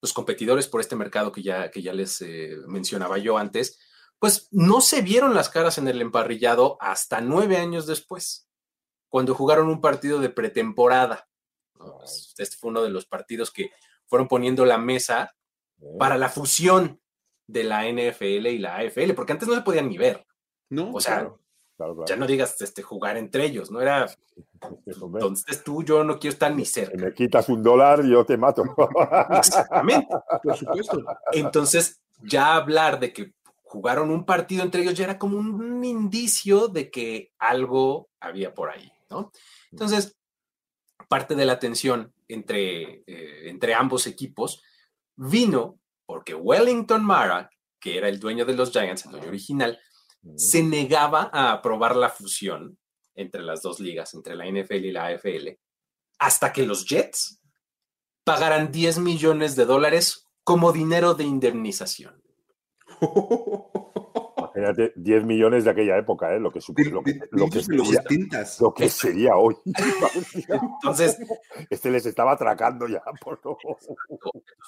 los 0.00 0.12
competidores 0.12 0.66
por 0.66 0.80
este 0.80 0.96
mercado 0.96 1.30
que 1.30 1.42
ya, 1.42 1.70
que 1.70 1.82
ya 1.82 1.92
les 1.92 2.22
eh, 2.22 2.56
mencionaba 2.66 3.18
yo 3.18 3.36
antes, 3.36 3.78
pues 4.18 4.48
no 4.50 4.80
se 4.80 5.02
vieron 5.02 5.34
las 5.34 5.48
caras 5.48 5.78
en 5.78 5.88
el 5.88 6.00
emparrillado 6.00 6.76
hasta 6.80 7.20
nueve 7.20 7.56
años 7.56 7.86
después, 7.86 8.48
cuando 9.08 9.34
jugaron 9.34 9.68
un 9.68 9.80
partido 9.80 10.20
de 10.20 10.30
pretemporada. 10.30 11.28
Pues, 11.74 12.34
este 12.38 12.56
fue 12.56 12.70
uno 12.70 12.82
de 12.82 12.90
los 12.90 13.06
partidos 13.06 13.50
que 13.50 13.70
fueron 14.06 14.28
poniendo 14.28 14.64
la 14.64 14.78
mesa 14.78 15.34
para 15.98 16.18
la 16.18 16.28
fusión 16.28 17.00
de 17.52 17.64
la 17.64 17.88
NFL 17.88 18.46
y 18.46 18.58
la 18.58 18.76
AFL, 18.76 19.12
porque 19.14 19.32
antes 19.32 19.48
no 19.48 19.54
se 19.54 19.62
podían 19.62 19.88
ni 19.88 19.98
ver. 19.98 20.24
No, 20.68 20.92
o 20.92 21.00
sea, 21.00 21.32
ya 22.06 22.16
no 22.16 22.26
digas 22.26 22.60
este, 22.60 22.82
jugar 22.82 23.16
entre 23.16 23.44
ellos, 23.44 23.70
no 23.70 23.80
era 23.80 24.06
entonces 24.86 25.64
tú, 25.64 25.82
yo 25.82 26.04
no 26.04 26.18
quiero 26.18 26.32
estar 26.32 26.54
ni 26.54 26.64
cerca. 26.64 26.96
me 26.96 27.12
quitas 27.12 27.48
un 27.48 27.62
dólar, 27.62 28.04
yo 28.04 28.24
te 28.24 28.36
mato. 28.36 28.62
Exactamente, 29.30 30.14
por 30.42 30.56
supuesto. 30.56 31.04
Entonces, 31.32 32.00
ya 32.22 32.54
hablar 32.54 33.00
de 33.00 33.12
que 33.12 33.32
jugaron 33.62 34.10
un 34.10 34.24
partido 34.24 34.62
entre 34.62 34.82
ellos 34.82 34.94
ya 34.94 35.04
era 35.04 35.18
como 35.18 35.38
un 35.38 35.84
indicio 35.84 36.68
de 36.68 36.90
que 36.90 37.32
algo 37.38 38.08
había 38.20 38.52
por 38.52 38.70
ahí, 38.70 38.92
¿no? 39.08 39.30
Entonces, 39.70 40.16
parte 41.08 41.34
de 41.34 41.44
la 41.44 41.58
tensión 41.58 42.12
entre, 42.28 43.02
eh, 43.06 43.48
entre 43.48 43.74
ambos 43.74 44.06
equipos 44.06 44.62
vino 45.16 45.78
porque 46.10 46.34
Wellington 46.34 47.04
Mara, 47.04 47.48
que 47.78 47.96
era 47.96 48.08
el 48.08 48.18
dueño 48.18 48.44
de 48.44 48.54
los 48.54 48.72
Giants, 48.72 49.04
el 49.04 49.12
dueño 49.12 49.28
original, 49.28 49.78
se 50.34 50.60
negaba 50.60 51.30
a 51.32 51.52
aprobar 51.52 51.94
la 51.94 52.08
fusión 52.08 52.76
entre 53.14 53.42
las 53.42 53.62
dos 53.62 53.78
ligas, 53.78 54.12
entre 54.14 54.34
la 54.34 54.44
NFL 54.44 54.86
y 54.86 54.90
la 54.90 55.06
AFL, 55.06 55.50
hasta 56.18 56.52
que 56.52 56.66
los 56.66 56.84
Jets 56.84 57.40
pagaran 58.24 58.72
10 58.72 58.98
millones 58.98 59.54
de 59.54 59.66
dólares 59.66 60.26
como 60.42 60.72
dinero 60.72 61.14
de 61.14 61.22
indemnización. 61.22 62.20
Imagínate, 64.54 64.92
10 64.96 65.24
millones 65.24 65.64
de 65.64 65.70
aquella 65.70 65.96
época, 65.96 66.34
¿eh? 66.34 66.40
lo, 66.40 66.50
que, 66.50 66.60
lo, 66.90 67.02
que, 67.02 67.20
lo, 67.30 67.48
que 67.48 67.62
sería, 67.62 68.04
lo 68.60 68.74
que 68.74 68.88
sería 68.88 69.36
hoy. 69.36 69.56
Entonces, 70.82 71.18
este 71.68 71.90
les 71.90 72.06
estaba 72.06 72.32
atracando 72.32 72.86
ya. 72.88 73.02
Por 73.22 73.40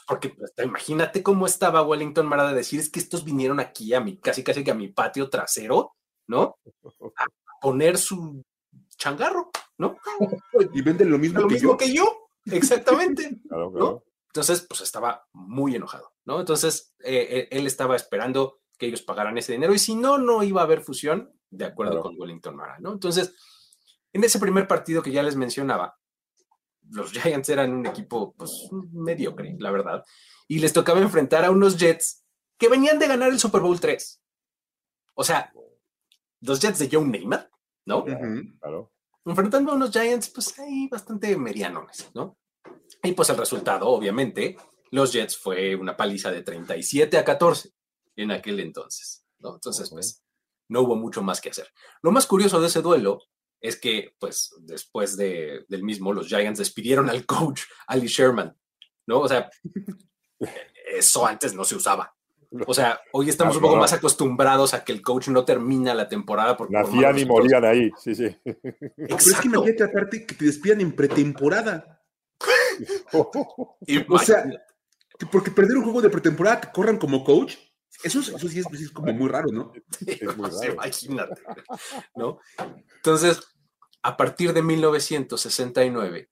Porque 0.07 0.31
pues, 0.31 0.53
imagínate 0.63 1.23
cómo 1.23 1.47
estaba 1.47 1.83
Wellington 1.83 2.27
Mara 2.27 2.49
de 2.49 2.55
decir, 2.55 2.81
es 2.81 2.91
que 2.91 3.01
estos 3.01 3.25
vinieron 3.25 3.61
aquí 3.61 3.93
a 3.95 4.01
mi, 4.01 4.19
casi 4.19 4.43
casi 4.43 4.63
que 4.63 4.71
a 4.71 4.75
mi 4.75 4.89
patio 4.89 5.29
trasero, 5.29 5.93
¿no? 6.29 6.57
A 7.17 7.27
poner 7.61 7.99
su 7.99 8.43
changarro, 8.97 9.51
¿no? 9.79 9.97
Y 10.73 10.83
venden 10.83 11.11
lo 11.11 11.19
mismo, 11.19 11.41
lo 11.41 11.49
que, 11.49 11.55
mismo 11.55 11.73
yo. 11.73 11.77
que 11.77 11.93
yo. 11.93 12.29
Exactamente. 12.47 13.41
¿no? 13.51 14.03
Entonces, 14.29 14.65
pues 14.67 14.81
estaba 14.81 15.27
muy 15.33 15.77
enojado, 15.77 16.11
¿no? 16.25 16.41
Entonces, 16.41 16.95
eh, 17.01 17.27
eh, 17.31 17.49
él 17.51 17.67
estaba 17.67 17.97
esperando 17.97 18.62
que 18.83 18.89
ellos 18.89 19.03
pagaran 19.03 19.39
ese 19.39 19.53
dinero 19.53 19.73
y 19.73 19.79
si 19.79 19.95
no, 19.95 20.19
no 20.19 20.43
iba 20.43 20.61
a 20.61 20.65
haber 20.65 20.81
fusión 20.81 21.33
de 21.51 21.67
acuerdo 21.67 22.03
con 22.03 22.19
Wellington 22.19 22.57
Mara, 22.57 22.81
¿no? 22.81 22.91
Entonces, 22.91 23.33
en 24.13 24.25
ese 24.25 24.41
primer 24.41 24.67
partido 24.67 25.05
que 25.05 25.13
ya 25.13 25.23
les 25.23 25.37
mencionaba, 25.37 25.97
los 26.91 27.13
Giants 27.13 27.49
eran 27.49 27.73
un 27.73 27.87
equipo 27.87 28.35
pues 28.35 28.69
mediocre, 28.91 29.55
la 29.61 29.71
verdad, 29.71 30.05
y 30.49 30.59
les 30.59 30.73
tocaba 30.73 30.99
enfrentar 30.99 31.45
a 31.45 31.53
unos 31.53 31.79
Jets 31.79 32.25
que 32.59 32.69
venían 32.69 32.99
de 32.99 33.07
ganar 33.07 33.31
el 33.31 33.39
Super 33.39 33.61
Bowl 33.61 33.79
3. 33.79 34.21
O 35.15 35.23
sea, 35.23 35.53
los 36.41 36.59
Jets 36.59 36.81
de 36.81 36.89
Joe 36.91 37.07
Neymar, 37.07 37.49
¿no? 37.87 38.05
Claro. 38.05 38.93
Enfrentando 39.25 39.71
a 39.71 39.77
unos 39.77 39.93
Giants, 39.93 40.29
pues 40.31 40.59
ahí 40.59 40.89
bastante 40.89 41.37
medianones, 41.37 42.11
¿no? 42.15 42.37
Y 43.05 43.13
pues 43.13 43.31
el 43.31 43.37
resultado, 43.37 43.87
obviamente, 43.87 44.57
los 44.91 45.13
Jets 45.13 45.39
fue 45.39 45.77
una 45.77 45.97
paliza 45.97 46.33
de 46.33 46.43
37 46.43 47.17
a 47.17 47.25
14 47.25 47.73
en 48.17 48.31
aquel 48.31 48.61
entonces, 48.61 49.25
¿no? 49.39 49.55
Entonces, 49.55 49.91
pues, 49.91 50.23
no 50.69 50.83
hubo 50.83 50.97
mucho 50.97 51.23
más 51.23 51.41
que 51.41 51.51
hacer. 51.51 51.69
Lo 52.03 52.13
más 52.13 52.27
curioso 52.27 52.61
de 52.61 52.69
ese 52.69 52.83
duelo 52.83 53.21
es 53.61 53.79
que, 53.79 54.15
pues, 54.19 54.55
después 54.61 55.17
de, 55.17 55.65
del 55.69 55.83
mismo, 55.83 56.13
los 56.13 56.29
Giants 56.29 56.59
despidieron 56.59 57.09
al 57.11 57.27
coach 57.27 57.63
Ali 57.87 58.09
Sherman, 58.09 58.57
¿no? 59.07 59.21
O 59.21 59.29
sea, 59.29 59.51
eso 60.95 61.27
antes 61.27 61.55
no 61.55 61.65
se 61.65 61.77
usaba. 61.77 62.15
O 62.67 62.75
sea, 62.75 63.01
hoy 63.13 63.31
estamos 63.31 63.57
un 63.57 63.63
poco 63.63 63.77
más 63.77 63.95
acostumbrados 63.95 64.75
a 64.75 64.85
que 64.85 64.93
el 64.93 65.01
coach 65.01 65.29
no 65.29 65.45
termina 65.45 65.95
la 65.95 66.09
temporada 66.09 66.55
porque 66.55 66.75
nacían 66.75 67.19
y 67.19 67.25
morían 67.25 67.65
ahí, 67.65 67.91
sí, 67.97 68.15
sí. 68.15 68.37
Pero 68.45 69.17
es 69.17 69.41
que 69.41 69.49
imagínate 69.49 69.85
aparte 69.85 70.27
que 70.27 70.35
te 70.35 70.45
despidan 70.45 70.83
en 70.83 70.93
pretemporada. 70.93 72.03
o 73.13 74.19
sea, 74.19 74.45
porque 75.31 75.51
perder 75.51 75.79
un 75.79 75.85
juego 75.85 76.03
de 76.03 76.11
pretemporada 76.11 76.61
que 76.61 76.73
corran 76.73 76.99
como 76.99 77.25
coach, 77.25 77.57
eso, 78.03 78.21
eso 78.21 78.49
sí 78.49 78.61
es, 78.61 78.91
como 78.91 79.13
muy 79.13 79.29
raro, 79.29 79.49
¿no? 79.53 79.73
Es 80.07 80.37
muy 80.37 80.51
raro. 80.61 80.73
Imagínate, 80.73 81.43
¿no? 82.15 82.39
Entonces, 82.97 83.41
a 84.03 84.17
partir 84.17 84.53
de 84.53 84.63
1969, 84.63 86.31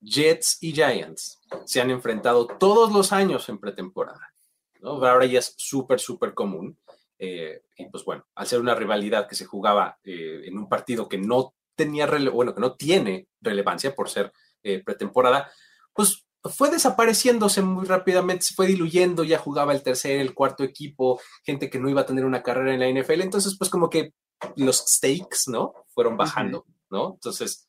Jets 0.00 0.58
y 0.60 0.72
Giants 0.72 1.40
se 1.64 1.80
han 1.80 1.90
enfrentado 1.90 2.46
todos 2.46 2.92
los 2.92 3.12
años 3.12 3.48
en 3.48 3.58
pretemporada. 3.58 4.34
Ahora 4.82 5.26
ya 5.26 5.38
es 5.38 5.54
súper, 5.56 6.00
súper 6.00 6.34
común. 6.34 6.78
Eh, 7.18 7.62
y 7.76 7.88
pues 7.88 8.04
bueno, 8.04 8.26
al 8.34 8.46
ser 8.48 8.60
una 8.60 8.74
rivalidad 8.74 9.28
que 9.28 9.36
se 9.36 9.44
jugaba 9.44 9.96
eh, 10.02 10.42
en 10.44 10.58
un 10.58 10.68
partido 10.68 11.08
que 11.08 11.18
no 11.18 11.54
tenía, 11.76 12.06
bueno, 12.32 12.52
que 12.52 12.60
no 12.60 12.74
tiene 12.74 13.28
relevancia 13.40 13.94
por 13.94 14.08
ser 14.08 14.32
eh, 14.64 14.82
pretemporada, 14.82 15.50
pues 15.92 16.26
fue 16.44 16.70
desapareciéndose 16.70 17.62
muy 17.62 17.86
rápidamente, 17.86 18.44
se 18.44 18.54
fue 18.54 18.66
diluyendo, 18.66 19.24
ya 19.24 19.38
jugaba 19.38 19.72
el 19.72 19.82
tercer, 19.82 20.20
el 20.20 20.34
cuarto 20.34 20.64
equipo, 20.64 21.20
gente 21.44 21.70
que 21.70 21.78
no 21.78 21.88
iba 21.88 22.00
a 22.00 22.06
tener 22.06 22.24
una 22.24 22.42
carrera 22.42 22.74
en 22.74 22.80
la 22.80 23.02
NFL, 23.02 23.20
entonces 23.20 23.56
pues 23.56 23.70
como 23.70 23.88
que 23.88 24.12
los 24.56 24.78
stakes, 24.78 25.48
¿no? 25.48 25.72
Fueron 25.94 26.16
bajando, 26.16 26.66
¿no? 26.90 27.14
Entonces, 27.14 27.68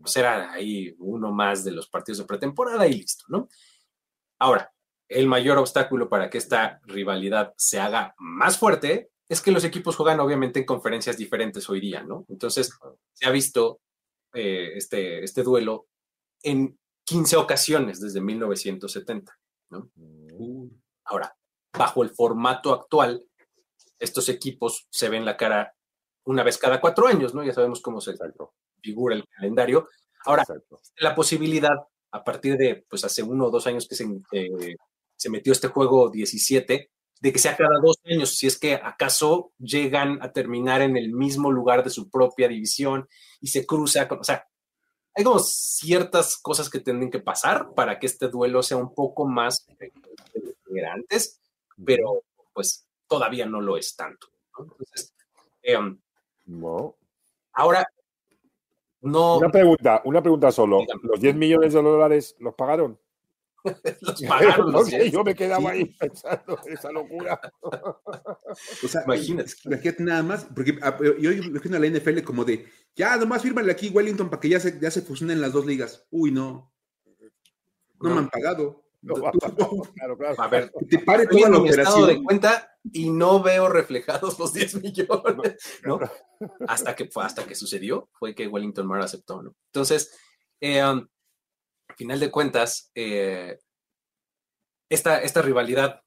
pues 0.00 0.16
era 0.16 0.52
ahí 0.52 0.94
uno 0.98 1.32
más 1.32 1.64
de 1.64 1.72
los 1.72 1.88
partidos 1.88 2.18
de 2.18 2.24
pretemporada 2.24 2.86
y 2.86 2.94
listo, 2.94 3.24
¿no? 3.28 3.48
Ahora, 4.38 4.72
el 5.08 5.26
mayor 5.26 5.58
obstáculo 5.58 6.08
para 6.08 6.30
que 6.30 6.38
esta 6.38 6.80
rivalidad 6.84 7.54
se 7.56 7.80
haga 7.80 8.14
más 8.18 8.58
fuerte 8.58 9.10
es 9.28 9.40
que 9.40 9.50
los 9.50 9.64
equipos 9.64 9.96
juegan 9.96 10.20
obviamente 10.20 10.60
en 10.60 10.66
conferencias 10.66 11.16
diferentes 11.16 11.68
hoy 11.68 11.80
día, 11.80 12.02
¿no? 12.02 12.24
Entonces, 12.28 12.70
se 13.12 13.26
ha 13.26 13.30
visto 13.30 13.80
eh, 14.34 14.72
este, 14.76 15.24
este 15.24 15.42
duelo 15.42 15.86
en 16.42 16.78
15 17.08 17.36
ocasiones 17.36 18.00
desde 18.00 18.20
1970, 18.20 19.32
¿no? 19.70 19.90
Mm. 19.94 20.68
Ahora, 21.04 21.34
bajo 21.72 22.02
el 22.02 22.10
formato 22.10 22.72
actual, 22.74 23.24
estos 23.98 24.28
equipos 24.28 24.86
se 24.90 25.08
ven 25.08 25.24
la 25.24 25.36
cara 25.36 25.74
una 26.24 26.42
vez 26.42 26.58
cada 26.58 26.80
cuatro 26.80 27.06
años, 27.06 27.34
¿no? 27.34 27.42
Ya 27.42 27.54
sabemos 27.54 27.80
cómo 27.80 28.02
se 28.02 28.14
figura 28.82 29.16
el 29.16 29.24
calendario. 29.26 29.88
Ahora, 30.26 30.44
la 30.98 31.14
posibilidad, 31.14 31.76
a 32.12 32.22
partir 32.22 32.58
de, 32.58 32.84
pues 32.88 33.02
hace 33.04 33.22
uno 33.22 33.46
o 33.46 33.50
dos 33.50 33.66
años 33.66 33.88
que 33.88 33.94
se, 33.94 34.04
eh, 34.32 34.76
se 35.16 35.30
metió 35.30 35.52
este 35.52 35.68
juego 35.68 36.10
17, 36.10 36.90
de 37.20 37.32
que 37.32 37.38
sea 37.38 37.56
cada 37.56 37.80
dos 37.82 37.96
años, 38.04 38.36
si 38.36 38.46
es 38.46 38.58
que 38.58 38.74
acaso 38.74 39.52
llegan 39.58 40.18
a 40.22 40.32
terminar 40.32 40.82
en 40.82 40.98
el 40.98 41.12
mismo 41.12 41.50
lugar 41.50 41.82
de 41.82 41.90
su 41.90 42.10
propia 42.10 42.48
división 42.48 43.08
y 43.40 43.48
se 43.48 43.64
cruza, 43.64 44.06
con, 44.06 44.20
o 44.20 44.24
sea, 44.24 44.46
hay 45.18 45.24
como 45.24 45.40
ciertas 45.40 46.36
cosas 46.36 46.70
que 46.70 46.78
tienen 46.78 47.10
que 47.10 47.18
pasar 47.18 47.74
para 47.74 47.98
que 47.98 48.06
este 48.06 48.28
duelo 48.28 48.62
sea 48.62 48.76
un 48.76 48.94
poco 48.94 49.26
más 49.26 49.66
que 49.66 49.92
antes, 50.86 51.40
pero 51.84 52.22
pues 52.52 52.86
todavía 53.08 53.44
no 53.44 53.60
lo 53.60 53.76
es 53.76 53.96
tanto. 53.96 54.28
Entonces, 54.56 55.12
em, 55.60 55.98
ahora, 57.52 57.84
no. 59.00 59.38
Una 59.38 59.50
pregunta, 59.50 60.02
una 60.04 60.22
pregunta 60.22 60.52
solo. 60.52 60.86
¿Los 61.02 61.20
10 61.20 61.34
millones 61.34 61.72
de 61.72 61.82
dólares 61.82 62.36
los 62.38 62.54
pagaron? 62.54 62.96
los 64.00 64.22
pagaron. 64.22 64.70
Los 64.72 64.88
yo 64.88 65.24
me 65.24 65.34
quedaba 65.34 65.70
ahí 65.70 65.84
pensando 65.98 66.60
esa 66.66 66.92
locura. 66.92 67.40
O 67.60 68.86
sea, 68.86 69.02
imagínate, 69.04 69.50
imagínate 69.64 70.02
nada 70.04 70.22
más, 70.22 70.44
porque 70.54 70.78
ah, 70.80 70.96
yo 71.18 71.32
imagino 71.32 71.76
a 71.76 71.80
la 71.80 71.88
NFL 71.88 72.22
como 72.22 72.44
de, 72.44 72.68
ya, 72.98 73.16
nomás 73.16 73.42
fírmale 73.42 73.70
aquí 73.70 73.90
Wellington 73.90 74.28
para 74.28 74.40
que 74.40 74.48
ya 74.48 74.58
se, 74.58 74.78
ya 74.80 74.90
se 74.90 75.02
fusionen 75.02 75.40
las 75.40 75.52
dos 75.52 75.64
ligas. 75.64 76.04
Uy, 76.10 76.32
no. 76.32 76.72
No, 78.00 78.10
me 78.10 78.18
han 78.18 78.28
pagado. 78.28 78.84
claro, 79.94 80.18
claro. 80.18 80.34
A 80.36 80.48
ver, 80.48 80.72
te 80.90 80.98
pare 80.98 81.28
toda 81.28 81.48
la 81.48 81.58
operación. 81.58 82.06
de 82.08 82.22
cuenta 82.24 82.76
y 82.92 83.10
no 83.10 83.40
veo 83.40 83.68
reflejados 83.68 84.36
los 84.40 84.52
10 84.54 84.82
millones, 84.82 85.80
¿no? 85.84 86.00
hasta 86.66 86.96
que 86.96 87.08
hasta 87.14 87.46
que 87.46 87.54
sucedió, 87.54 88.10
fue 88.12 88.34
que 88.34 88.48
Wellington 88.48 88.86
Mar 88.86 89.00
aceptó, 89.00 89.42
¿no? 89.42 89.54
Entonces, 89.66 90.18
eh, 90.60 90.84
um, 90.84 91.06
final 91.96 92.18
de 92.18 92.30
cuentas, 92.32 92.90
eh, 92.96 93.60
esta, 94.88 95.22
esta 95.22 95.40
rivalidad 95.40 96.02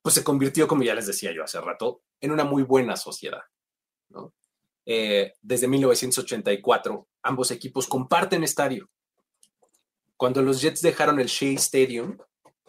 pues 0.00 0.14
se 0.14 0.24
convirtió, 0.24 0.66
como 0.66 0.82
ya 0.82 0.94
les 0.94 1.06
decía 1.06 1.32
yo 1.32 1.44
hace 1.44 1.60
rato, 1.60 2.02
en 2.20 2.30
una 2.30 2.44
muy 2.44 2.62
buena 2.62 2.96
sociedad. 2.96 3.42
Eh, 4.86 5.32
desde 5.40 5.68
1984, 5.68 7.08
ambos 7.22 7.50
equipos 7.50 7.86
comparten 7.86 8.44
estadio. 8.44 8.90
Cuando 10.16 10.42
los 10.42 10.60
Jets 10.60 10.82
dejaron 10.82 11.20
el 11.20 11.26
Shea 11.26 11.54
Stadium 11.54 12.18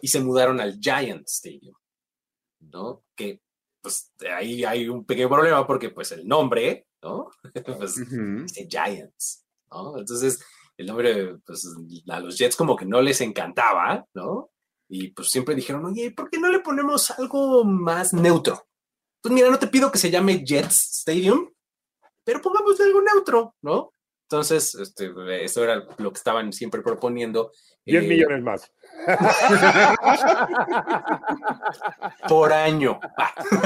y 0.00 0.08
se 0.08 0.20
mudaron 0.20 0.60
al 0.60 0.78
Giant 0.80 1.26
Stadium, 1.28 1.76
¿no? 2.60 3.04
Que 3.14 3.40
pues 3.80 4.12
ahí 4.34 4.64
hay 4.64 4.88
un 4.88 5.04
pequeño 5.04 5.28
problema 5.28 5.66
porque 5.66 5.90
pues 5.90 6.10
el 6.12 6.26
nombre, 6.26 6.86
¿no? 7.02 7.30
pues, 7.78 7.94
Giants, 8.68 9.44
¿no? 9.70 9.98
Entonces, 9.98 10.40
el 10.76 10.86
nombre, 10.86 11.38
pues 11.46 11.68
a 12.08 12.20
los 12.20 12.36
Jets 12.36 12.56
como 12.56 12.76
que 12.76 12.84
no 12.84 13.00
les 13.00 13.20
encantaba, 13.20 14.06
¿no? 14.14 14.50
Y 14.88 15.08
pues 15.12 15.28
siempre 15.28 15.54
dijeron, 15.54 15.84
oye, 15.84 16.10
¿por 16.10 16.30
qué 16.30 16.38
no 16.38 16.48
le 16.48 16.60
ponemos 16.60 17.10
algo 17.12 17.64
más 17.64 18.12
neutro? 18.12 18.66
Pues 19.20 19.32
mira, 19.32 19.50
no 19.50 19.58
te 19.58 19.66
pido 19.66 19.90
que 19.90 19.98
se 19.98 20.10
llame 20.10 20.44
Jets 20.44 21.00
Stadium, 21.00 21.50
pero 22.26 22.42
pongamos 22.42 22.78
algo 22.80 23.00
neutro, 23.00 23.54
¿no? 23.62 23.94
Entonces, 24.28 24.74
este, 24.74 25.44
eso 25.44 25.62
era 25.62 25.86
lo 25.98 26.12
que 26.12 26.18
estaban 26.18 26.52
siempre 26.52 26.82
proponiendo. 26.82 27.52
10 27.84 28.02
eh, 28.02 28.08
millones 28.08 28.42
más. 28.42 28.72
Por 32.28 32.52
año. 32.52 32.98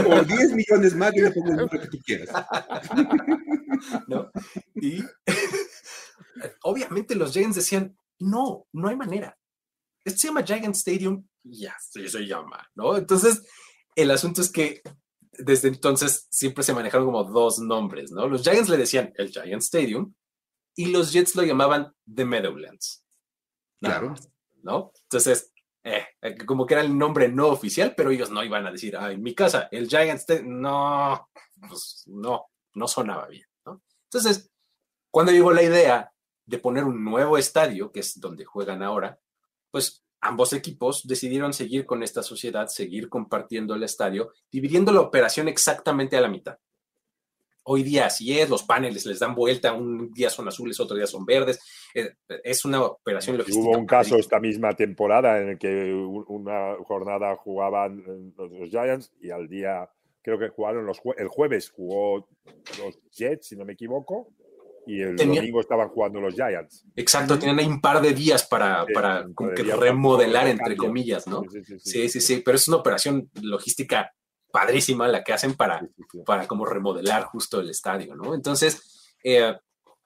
O 0.06 0.22
10 0.22 0.52
millones 0.52 0.94
más, 0.94 1.12
yo 1.16 1.24
le 1.24 1.30
pongo 1.30 1.48
el 1.48 1.56
número 1.56 1.80
que 1.80 1.88
tú 1.88 1.98
quieras. 2.04 2.28
¿No? 4.06 4.30
Y 4.74 5.02
obviamente 6.62 7.14
los 7.14 7.32
Giants 7.32 7.56
decían, 7.56 7.96
no, 8.18 8.66
no 8.72 8.88
hay 8.88 8.96
manera. 8.96 9.38
Este 10.04 10.20
se 10.20 10.28
llama 10.28 10.44
Giant 10.44 10.76
Stadium 10.76 11.26
y 11.42 11.62
ya, 11.62 11.74
eso 11.94 12.18
se 12.18 12.26
llama, 12.26 12.68
¿no? 12.74 12.98
Entonces, 12.98 13.46
el 13.96 14.10
asunto 14.10 14.42
es 14.42 14.52
que 14.52 14.82
desde 15.44 15.68
entonces 15.68 16.26
siempre 16.30 16.64
se 16.64 16.74
manejaron 16.74 17.06
como 17.06 17.24
dos 17.24 17.58
nombres, 17.58 18.12
¿no? 18.12 18.26
Los 18.28 18.42
Giants 18.42 18.68
le 18.68 18.76
decían 18.76 19.12
el 19.16 19.30
Giant 19.30 19.62
Stadium 19.62 20.14
y 20.76 20.86
los 20.86 21.12
Jets 21.12 21.36
lo 21.36 21.42
llamaban 21.42 21.92
The 22.12 22.24
Meadowlands. 22.24 23.04
Claro. 23.80 24.14
¿No? 24.62 24.92
Entonces, 25.02 25.52
eh, 25.82 26.06
eh, 26.20 26.36
como 26.44 26.66
que 26.66 26.74
era 26.74 26.82
el 26.82 26.96
nombre 26.96 27.28
no 27.28 27.48
oficial, 27.48 27.94
pero 27.96 28.10
ellos 28.10 28.30
no 28.30 28.44
iban 28.44 28.66
a 28.66 28.72
decir, 28.72 28.96
ah, 28.96 29.10
en 29.10 29.22
mi 29.22 29.34
casa, 29.34 29.68
el 29.70 29.88
Giant 29.88 30.20
Stadium, 30.20 30.60
no, 30.60 31.28
pues 31.68 32.04
no, 32.06 32.46
no 32.74 32.88
sonaba 32.88 33.26
bien, 33.26 33.46
¿no? 33.64 33.82
Entonces, 34.04 34.50
cuando 35.10 35.32
llegó 35.32 35.52
la 35.52 35.62
idea 35.62 36.12
de 36.44 36.58
poner 36.58 36.84
un 36.84 37.02
nuevo 37.04 37.38
estadio, 37.38 37.90
que 37.90 38.00
es 38.00 38.20
donde 38.20 38.44
juegan 38.44 38.82
ahora, 38.82 39.18
pues 39.70 40.04
ambos 40.20 40.52
equipos 40.52 41.06
decidieron 41.06 41.52
seguir 41.52 41.86
con 41.86 42.02
esta 42.02 42.22
sociedad, 42.22 42.66
seguir 42.68 43.08
compartiendo 43.08 43.74
el 43.74 43.82
estadio, 43.82 44.32
dividiendo 44.50 44.92
la 44.92 45.00
operación 45.00 45.48
exactamente 45.48 46.16
a 46.16 46.20
la 46.20 46.28
mitad. 46.28 46.58
Hoy 47.62 47.82
día 47.82 48.06
así 48.06 48.38
es, 48.38 48.48
los 48.48 48.62
paneles 48.62 49.04
les 49.06 49.18
dan 49.18 49.34
vuelta, 49.34 49.74
un 49.74 50.12
día 50.12 50.30
son 50.30 50.48
azules, 50.48 50.80
otro 50.80 50.96
día 50.96 51.06
son 51.06 51.24
verdes. 51.24 51.60
Eh, 51.94 52.14
es 52.42 52.64
una 52.64 52.82
operación 52.82 53.36
logística. 53.36 53.68
Hubo 53.68 53.78
un 53.78 53.86
caso 53.86 54.16
esta 54.16 54.40
misma 54.40 54.74
temporada 54.74 55.40
en 55.40 55.50
el 55.50 55.58
que 55.58 55.92
una 55.92 56.76
jornada 56.84 57.36
jugaban 57.36 58.34
los 58.36 58.70
Giants 58.70 59.12
y 59.20 59.30
al 59.30 59.46
día, 59.46 59.88
creo 60.22 60.38
que 60.38 60.48
jugaron 60.48 60.86
los 60.86 61.00
el 61.16 61.28
jueves, 61.28 61.70
jugó 61.70 62.28
los 62.78 62.98
Jets, 63.10 63.48
si 63.48 63.56
no 63.56 63.64
me 63.64 63.74
equivoco, 63.74 64.32
Y 64.86 65.02
el 65.02 65.16
domingo 65.16 65.60
estaban 65.60 65.88
jugando 65.88 66.20
los 66.20 66.34
Giants. 66.34 66.84
Exacto, 66.96 67.38
tenían 67.38 67.58
ahí 67.58 67.66
un 67.66 67.80
par 67.80 68.00
de 68.00 68.12
días 68.12 68.46
para, 68.46 68.84
para 68.92 69.26
remodelar, 69.78 70.48
entre 70.48 70.76
comillas, 70.76 71.26
¿no? 71.26 71.42
Sí 71.78 72.08
sí, 72.08 72.20
sí 72.20 72.42
pero 72.44 72.56
es 72.56 72.66
una 72.66 72.78
operación 72.78 73.30
logística 73.42 74.12
padrísima 74.50 75.08
la 75.08 75.22
que 75.22 75.32
hacen 75.32 75.54
para, 75.54 75.86
para 76.26 76.46
como 76.46 76.66
remodelar 76.66 77.24
justo 77.24 77.60
el 77.60 77.70
estadio, 77.70 78.14
¿no? 78.14 78.34
Entonces, 78.34 79.14
eh, 79.22 79.54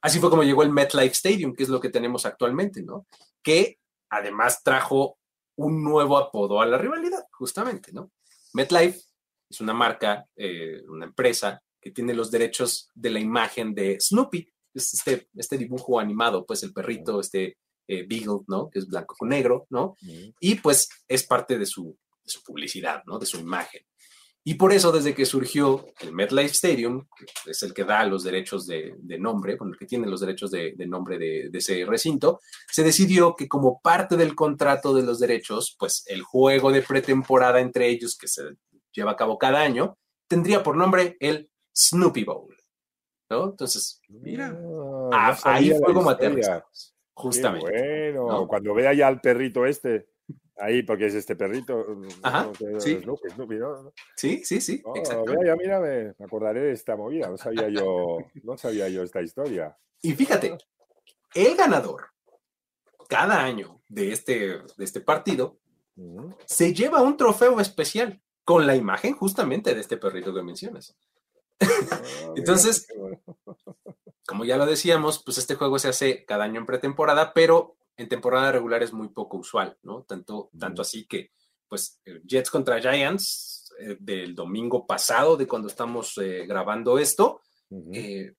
así 0.01 0.19
fue 0.19 0.31
como 0.31 0.43
llegó 0.43 0.63
el 0.63 0.71
MetLife 0.71 1.13
Stadium, 1.13 1.55
que 1.55 1.63
es 1.63 1.69
lo 1.69 1.81
que 1.81 1.91
tenemos 1.91 2.27
actualmente, 2.27 2.83
¿no? 2.83 3.07
Que 3.43 3.79
además 4.11 4.63
trajo 4.63 5.19
un 5.57 5.83
nuevo 5.83 6.19
apodo 6.19 6.61
a 6.61 6.67
la 6.67 6.79
rivalidad, 6.79 7.25
justamente, 7.33 7.93
¿no? 7.93 8.11
MetLife 8.53 9.01
es 9.49 9.61
una 9.61 9.73
marca, 9.73 10.27
eh, 10.37 10.83
una 10.89 11.07
empresa 11.07 11.63
que 11.81 11.91
tiene 11.91 12.15
los 12.15 12.31
derechos 12.31 12.91
de 12.95 13.11
la 13.11 13.21
imagen 13.21 13.75
de 13.75 14.01
Snoopy, 14.01 14.51
este, 14.75 15.29
este 15.35 15.59
dibujo 15.59 16.01
animado, 16.01 16.45
pues 16.45 16.63
el 16.63 16.73
perrito, 16.73 17.21
este 17.21 17.57
eh, 17.87 18.07
Beagle, 18.09 18.45
¿no? 18.49 18.71
Que 18.71 18.79
es 18.79 18.87
blanco 18.87 19.15
con 19.19 19.29
negro, 19.29 19.67
¿no? 19.71 19.97
Y 20.41 20.57
pues 20.57 20.89
es 21.07 21.25
parte 21.25 21.59
de 21.59 21.67
su, 21.67 21.97
de 22.25 22.31
su 22.31 22.43
publicidad, 22.43 23.03
¿no? 23.07 23.19
De 23.19 23.27
su 23.27 23.39
imagen. 23.39 23.83
Y 24.47 24.55
por 24.55 24.75
eso, 24.75 24.93
desde 24.93 25.15
que 25.15 25.25
surgió 25.25 25.87
el 26.01 26.13
MetLife 26.13 26.53
Stadium, 26.53 27.07
que 27.17 27.51
es 27.51 27.63
el 27.63 27.73
que 27.73 27.85
da 27.85 28.05
los 28.05 28.25
derechos 28.25 28.67
de, 28.67 28.95
nombre, 29.19 29.57
con 29.57 29.71
el 29.71 29.79
que 29.79 29.87
tiene 29.87 30.07
los 30.07 30.21
derechos 30.21 30.51
de, 30.51 30.75
nombre 30.87 31.17
de, 31.19 31.51
ese 31.51 31.87
recinto, 31.87 32.41
se 32.71 32.83
decidió 32.83 33.35
que 33.35 33.49
como 33.49 33.81
parte 33.81 34.19
del 34.19 34.35
contrato 34.35 34.93
de 34.93 35.03
los 35.03 35.19
derechos, 35.19 35.75
pues 35.79 36.05
el 36.09 36.23
juego 36.23 36.71
de 36.73 36.83
pretemporada 36.83 37.59
entre 37.59 37.89
ellos, 37.89 38.19
que 38.19 38.29
se 38.29 38.43
lleva 38.93 39.13
a 39.13 39.17
cabo 39.17 39.39
cada 39.39 39.61
año, 39.63 39.97
tendría 40.29 40.63
por 40.63 40.77
nombre 40.77 41.17
el 41.21 41.49
Snoopy 41.75 42.25
Bowl. 42.25 42.55
¿No? 43.31 43.51
Entonces, 43.51 44.01
mira, 44.09 44.57
ah, 45.13 45.37
ahí 45.45 45.71
fue 45.71 45.95
como 45.95 46.17
justamente. 47.15 48.13
bueno, 48.13 48.47
cuando 48.49 48.75
vea 48.75 48.93
ya 48.93 49.09
al 49.09 49.21
perrito 49.21 49.67
este 49.67 50.09
Ahí, 50.57 50.83
porque 50.85 51.07
es 51.07 51.15
este 51.15 51.35
perrito. 51.35 51.85
Ajá. 52.23 52.51
sí. 52.79 53.03
sí. 54.17 54.45
sí, 54.45 54.61
sí, 54.61 54.83
ya, 55.45 55.57
mira, 55.57 55.81
me 55.81 56.15
acordaré 56.25 56.61
de 56.61 56.73
esta 56.73 56.97
movida. 56.97 57.29
No 57.29 57.37
sabía 57.37 57.69
yo, 57.69 58.19
no 58.43 58.57
sabía 58.57 58.89
yo 58.89 59.03
esta 59.03 59.21
historia. 59.21 59.77
Y 60.01 60.13
fíjate, 60.13 60.57
el 61.35 61.57
ganador 61.57 62.05
cada 63.09 63.43
año 63.43 63.81
de 63.89 64.13
este, 64.13 64.59
de 64.77 64.85
este 64.85 65.01
partido 65.01 65.59
se 66.47 66.73
lleva 66.73 67.03
un 67.03 67.17
trofeo 67.17 67.59
especial 67.61 68.21
con 68.45 68.67
la 68.67 68.77
imagen 68.77 69.15
justamente 69.15 69.75
de 69.75 69.81
este 69.81 69.97
perrito 69.97 70.33
que 70.33 70.43
mencionas. 70.43 70.97
Entonces, 72.37 72.87
como 74.27 74.45
ya 74.45 74.57
lo 74.57 74.67
decíamos, 74.67 75.23
pues 75.23 75.39
este 75.39 75.55
juego 75.55 75.79
se 75.79 75.89
hace 75.89 76.25
cada 76.25 76.45
año 76.45 76.61
en 76.61 76.67
pretemporada, 76.67 77.33
pero 77.33 77.77
en 77.97 78.09
temporada 78.09 78.53
regular 78.53 78.83
es 78.83 78.93
muy 78.93 79.09
poco 79.09 79.39
usual, 79.39 79.77
¿no? 79.83 80.03
Tanto, 80.03 80.51
tanto 80.59 80.83
así 80.83 81.07
que, 81.07 81.33
pues, 81.69 82.01
eh, 82.05 82.21
Jets 82.25 82.51
contra 82.51 82.81
Giants 82.81 83.73
eh, 83.79 83.97
del 84.01 84.35
domingo 84.35 84.87
pasado, 84.87 85.37
de 85.37 85.47
cuando 85.47 85.69
estamos 85.69 86.17
eh, 86.19 86.47
grabando 86.47 86.99
esto, 86.99 87.41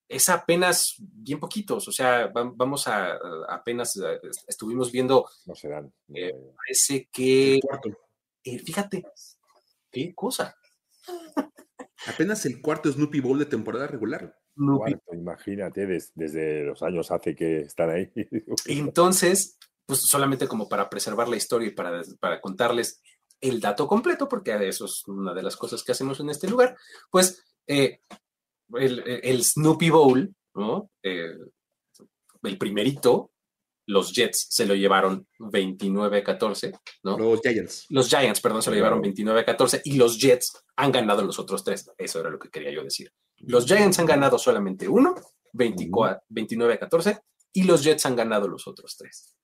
es 0.07 0.29
apenas 0.29 0.95
bien 0.97 1.41
poquitos, 1.41 1.85
o 1.89 1.91
sea, 1.91 2.27
vamos 2.27 2.87
a, 2.87 3.17
apenas 3.49 3.99
estuvimos 4.47 4.93
viendo. 4.93 5.27
No 5.45 5.53
serán. 5.55 5.91
parece 6.07 7.09
que. 7.11 7.59
fíjate, 8.43 9.03
qué 9.91 10.15
cosa. 10.15 10.55
Apenas 12.07 12.45
el 12.45 12.61
cuarto 12.61 12.91
Snoopy 12.91 13.19
Bowl 13.19 13.39
de 13.39 13.45
temporada 13.45 13.87
regular 13.87 14.35
imagínate, 15.13 15.85
desde 16.15 16.63
los 16.63 16.81
años 16.81 17.11
hace 17.11 17.35
que 17.35 17.61
están 17.61 17.89
ahí. 17.89 18.11
Entonces, 18.65 19.57
pues 19.85 20.01
solamente 20.01 20.47
como 20.47 20.67
para 20.69 20.89
preservar 20.89 21.27
la 21.27 21.35
historia 21.35 21.67
y 21.67 21.71
para, 21.71 22.01
para 22.19 22.39
contarles 22.41 23.01
el 23.41 23.59
dato 23.59 23.87
completo, 23.87 24.27
porque 24.27 24.55
eso 24.67 24.85
es 24.85 25.03
una 25.07 25.33
de 25.33 25.43
las 25.43 25.57
cosas 25.57 25.83
que 25.83 25.91
hacemos 25.91 26.19
en 26.19 26.29
este 26.29 26.47
lugar, 26.47 26.75
pues 27.11 27.43
eh, 27.67 27.99
el, 28.73 29.43
Snoopy 29.43 29.89
Bowl, 29.89 30.33
¿no? 30.55 30.89
Eh, 31.03 31.37
el 32.43 32.57
primerito, 32.57 33.31
los 33.87 34.13
Jets 34.13 34.47
se 34.49 34.65
lo 34.65 34.75
llevaron 34.75 35.27
29-14, 35.39 36.79
¿no? 37.03 37.17
Los 37.17 37.41
Giants. 37.41 37.85
Los 37.89 38.09
Giants, 38.09 38.41
perdón, 38.41 38.61
se 38.61 38.69
lo 38.71 38.75
llevaron 38.75 39.01
29-14 39.01 39.81
y 39.83 39.97
los 39.97 40.19
Jets 40.19 40.63
han 40.75 40.91
ganado 40.91 41.23
los 41.23 41.39
otros 41.39 41.63
tres. 41.63 41.89
Eso 41.97 42.19
era 42.19 42.29
lo 42.29 42.39
que 42.39 42.49
quería 42.49 42.71
yo 42.71 42.83
decir. 42.83 43.11
Los 43.37 43.65
Giants 43.65 43.99
han 43.99 44.05
ganado 44.05 44.39
solamente 44.39 44.87
uno, 44.87 45.15
29-14, 45.53 47.21
y 47.53 47.63
los 47.63 47.83
Jets 47.83 48.05
han 48.05 48.15
ganado 48.15 48.47
los 48.47 48.67
otros 48.67 48.95
tres. 48.97 49.35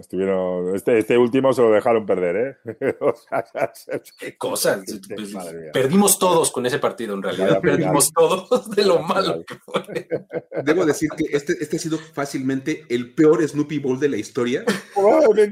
Estuvieron, 0.00 0.74
este, 0.74 0.98
este, 0.98 1.16
último 1.16 1.52
se 1.52 1.62
lo 1.62 1.70
dejaron 1.70 2.04
perder, 2.04 2.58
¿eh? 2.64 2.76
Qué 4.18 4.36
cosa. 4.36 4.82
Pues, 5.14 5.36
perdimos 5.72 6.18
todos 6.18 6.50
con 6.50 6.66
ese 6.66 6.78
partido, 6.78 7.14
en 7.14 7.22
realidad. 7.22 7.60
Perdimos 7.60 8.12
todos 8.12 8.70
de 8.70 8.84
lo 8.84 9.00
malo 9.00 9.44
que 9.44 9.54
fue. 9.56 10.08
Debo 10.64 10.84
decir 10.84 11.10
que 11.10 11.24
este, 11.36 11.56
este 11.60 11.76
ha 11.76 11.78
sido 11.78 11.98
fácilmente 11.98 12.84
el 12.88 13.14
peor 13.14 13.46
Snoopy 13.46 13.78
Bowl 13.78 14.00
de 14.00 14.08
la 14.08 14.16
historia. 14.16 14.64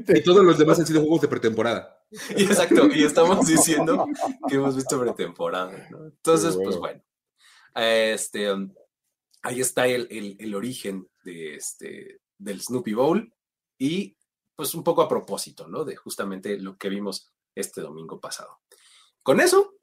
Y 0.07 0.21
todos 0.21 0.43
los 0.43 0.57
demás 0.57 0.79
han 0.79 0.85
sido 0.85 1.01
juegos 1.01 1.21
de 1.21 1.27
pretemporada. 1.27 2.01
exacto, 2.35 2.87
y 2.93 3.03
estamos 3.03 3.47
diciendo 3.47 4.05
que 4.49 4.55
hemos 4.55 4.75
visto 4.75 4.99
pretemporada. 4.99 5.87
Entonces, 5.89 6.57
pues 6.61 6.77
bueno. 6.77 7.01
Este, 7.75 8.49
ahí 9.43 9.61
está 9.61 9.87
el, 9.87 10.35
el, 10.39 10.55
origen 10.55 11.07
de 11.23 11.55
este, 11.55 12.19
del 12.37 12.61
Snoopy 12.61 12.93
Bowl 12.93 13.33
y 13.81 14.15
pues 14.55 14.75
un 14.75 14.83
poco 14.83 15.01
a 15.01 15.09
propósito, 15.09 15.67
¿no? 15.67 15.83
De 15.83 15.95
justamente 15.95 16.59
lo 16.59 16.77
que 16.77 16.87
vimos 16.87 17.33
este 17.55 17.81
domingo 17.81 18.21
pasado. 18.21 18.61
Con 19.23 19.39
eso, 19.39 19.73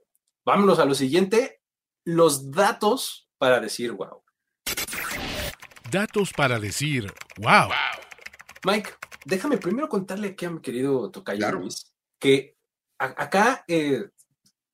vámonos 0.46 0.78
a 0.78 0.84
lo 0.84 0.94
siguiente, 0.94 1.62
los 2.04 2.52
datos 2.52 3.28
para 3.38 3.58
decir 3.58 3.90
wow. 3.90 4.22
Datos 5.90 6.32
para 6.32 6.60
decir 6.60 7.12
wow. 7.38 7.70
Mike, 8.64 8.90
déjame 9.24 9.58
primero 9.58 9.88
contarle 9.88 10.28
aquí 10.28 10.44
a 10.44 10.50
mi 10.50 10.60
querido 10.60 11.10
Tocayo 11.10 11.50
Luis 11.50 11.92
que 12.20 12.56
acá 12.98 13.64
eh, 13.66 14.10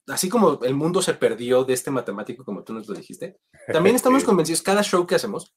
así 0.07 0.29
como 0.29 0.63
el 0.65 0.75
mundo 0.75 1.01
se 1.01 1.15
perdió 1.15 1.65
de 1.65 1.73
este 1.73 1.91
matemático, 1.91 2.45
como 2.45 2.63
tú 2.63 2.75
nos 2.75 2.87
lo 2.89 2.95
dijiste, 2.95 3.39
también 3.73 3.97
estamos 3.97 4.23
convencidos, 4.23 4.61
cada 4.61 4.83
show 4.83 5.07
que 5.07 5.15
hacemos, 5.15 5.55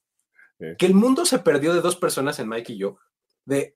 que 0.78 0.86
el 0.86 0.94
mundo 0.94 1.26
se 1.26 1.40
perdió 1.40 1.74
de 1.74 1.82
dos 1.82 1.98
personas, 1.98 2.40
en 2.40 2.48
Mike 2.50 2.74
y 2.74 2.78
yo, 2.78 2.98
de 3.48 3.76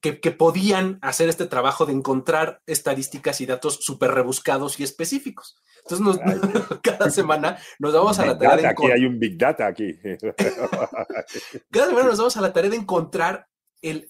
que, 0.00 0.30
podían 0.30 0.98
hacer 1.00 1.28
este 1.28 1.46
trabajo 1.46 1.86
de 1.86 1.94
encontrar 1.94 2.62
estadísticas 2.66 3.40
y 3.40 3.46
datos 3.46 3.78
súper 3.80 4.10
rebuscados 4.12 4.78
y 4.78 4.84
específicos. 4.84 5.56
Entonces, 5.88 6.22
cada 6.82 7.10
semana 7.10 7.58
nos 7.78 7.94
vamos 7.94 8.18
a 8.18 8.26
la 8.26 8.38
tarea 8.38 8.56
de... 8.56 8.66
Aquí 8.66 8.90
hay 8.90 9.06
un 9.06 9.18
Big 9.18 9.38
Data 9.38 9.66
aquí. 9.66 9.98
cada 11.70 11.86
semana 11.86 12.08
nos 12.08 12.18
vamos 12.18 12.36
a 12.36 12.42
la 12.42 12.52
tarea 12.52 12.70
de 12.70 12.76
encontrar 12.76 13.48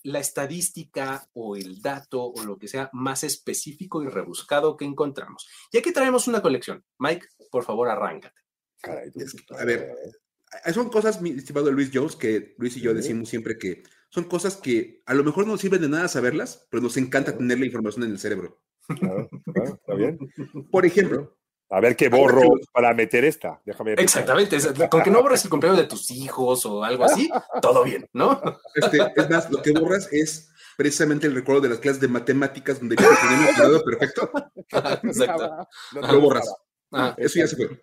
la 0.03 0.19
estadística 0.19 1.27
o 1.33 1.57
el 1.57 1.81
dato 1.81 2.25
o 2.25 2.45
lo 2.45 2.59
que 2.59 2.69
sea 2.69 2.91
más 2.93 3.25
específico 3.25 4.03
y 4.03 4.09
rebuscado 4.09 4.77
que 4.77 4.85
encontramos. 4.85 5.49
Y 5.71 5.79
aquí 5.79 5.93
traemos 5.93 6.27
una 6.27 6.43
colección. 6.43 6.85
Mike, 6.99 7.27
por 7.51 7.65
favor, 7.65 7.89
arráncate. 7.89 8.39
a 8.83 9.65
ver, 9.65 9.95
eh, 10.65 10.73
son 10.73 10.91
cosas, 10.91 11.23
mi 11.23 11.31
estimado 11.31 11.71
Luis 11.71 11.91
Jones, 11.95 12.17
que 12.17 12.55
Luis 12.59 12.77
y 12.77 12.81
yo 12.81 12.93
decimos 12.93 13.31
siempre 13.31 13.57
que 13.57 13.85
son 14.13 14.25
cosas 14.25 14.57
que 14.57 15.03
a 15.07 15.15
lo 15.15 15.25
mejor 15.25 15.47
no 15.47 15.57
sirven 15.57 15.81
de 15.81 15.89
nada 15.89 16.07
saberlas, 16.07 16.67
pero 16.71 16.83
nos 16.83 16.97
encanta 16.99 17.37
tener 17.37 17.59
la 17.59 17.67
información 17.67 18.05
en 18.05 18.11
el 18.11 18.19
cerebro. 18.19 18.61
está 18.89 19.95
bien. 19.95 20.19
Por 20.71 20.85
ejemplo, 20.85 21.35
a 21.71 21.81
ver 21.81 21.97
qué 21.97 22.11
borro 22.11 22.43
para 22.75 22.93
meter 22.93 23.25
esta. 23.25 23.63
Déjame. 23.65 23.95
Exactamente. 23.95 24.59
Con 24.91 25.03
que 25.03 25.11
no 25.11 25.23
borres 25.23 25.43
el 25.45 25.51
cumpleaños 25.51 25.81
de 25.81 25.89
tus 25.89 26.11
hijos 26.11 26.67
o 26.67 26.85
algo 26.85 27.05
así, 27.05 27.31
todo 27.63 27.85
bien, 27.85 28.07
¿no? 28.13 28.41
Este, 28.75 28.99
es 29.17 29.31
más, 29.31 29.51
lo 29.51 29.63
que 29.63 29.73
borras 29.73 30.13
es 30.13 30.53
precisamente 30.77 31.27
el 31.27 31.35
recuerdo 31.35 31.63
de 31.63 31.69
las 31.71 31.79
clases 31.79 32.01
de 32.01 32.09
matemáticas 32.09 32.79
donde 32.79 32.97
ya 32.97 33.09
tenemos 33.21 33.55
cuidado 33.55 33.83
perfecto. 33.83 34.31
Exacto. 35.05 35.69
Lo 35.93 36.21
borras. 36.21 36.55
Eso 37.17 37.39
ya 37.39 37.47
se 37.47 37.57
fue. 37.57 37.83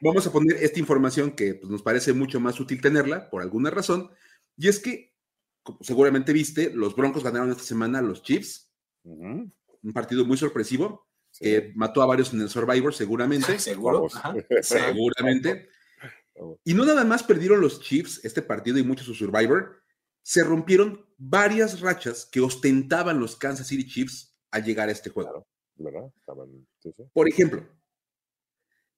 Vamos 0.00 0.26
a 0.26 0.32
poner 0.32 0.56
esta 0.62 0.80
información 0.80 1.32
que 1.32 1.56
pues, 1.56 1.70
nos 1.70 1.82
parece 1.82 2.14
mucho 2.14 2.40
más 2.40 2.58
útil 2.58 2.80
tenerla 2.80 3.28
por 3.28 3.42
alguna 3.42 3.68
razón. 3.68 4.10
Y 4.56 4.68
es 4.68 4.78
que, 4.78 5.13
seguramente 5.80 6.32
viste, 6.32 6.70
los 6.72 6.94
Broncos 6.94 7.24
ganaron 7.24 7.50
esta 7.50 7.62
semana 7.62 7.98
a 7.98 8.02
los 8.02 8.22
Chiefs. 8.22 8.70
Un 9.04 9.52
partido 9.92 10.24
muy 10.24 10.36
sorpresivo 10.36 11.06
que 11.38 11.72
mató 11.74 12.02
a 12.02 12.06
varios 12.06 12.32
en 12.32 12.40
el 12.40 12.48
Survivor, 12.48 12.94
seguramente. 12.94 13.58
Seguro. 13.58 14.08
Seguramente. 14.62 15.68
Y 16.64 16.74
no 16.74 16.84
nada 16.84 17.04
más 17.04 17.22
perdieron 17.22 17.60
los 17.60 17.80
Chiefs 17.80 18.24
este 18.24 18.42
partido 18.42 18.78
y 18.78 18.82
muchos 18.82 19.06
su 19.06 19.14
Survivor, 19.14 19.82
se 20.22 20.42
rompieron 20.42 21.06
varias 21.16 21.80
rachas 21.80 22.26
que 22.26 22.40
ostentaban 22.40 23.20
los 23.20 23.36
Kansas 23.36 23.66
City 23.66 23.86
Chiefs 23.86 24.36
al 24.50 24.64
llegar 24.64 24.88
a 24.88 24.92
este 24.92 25.10
juego. 25.10 25.46
Por 27.12 27.28
ejemplo, 27.28 27.66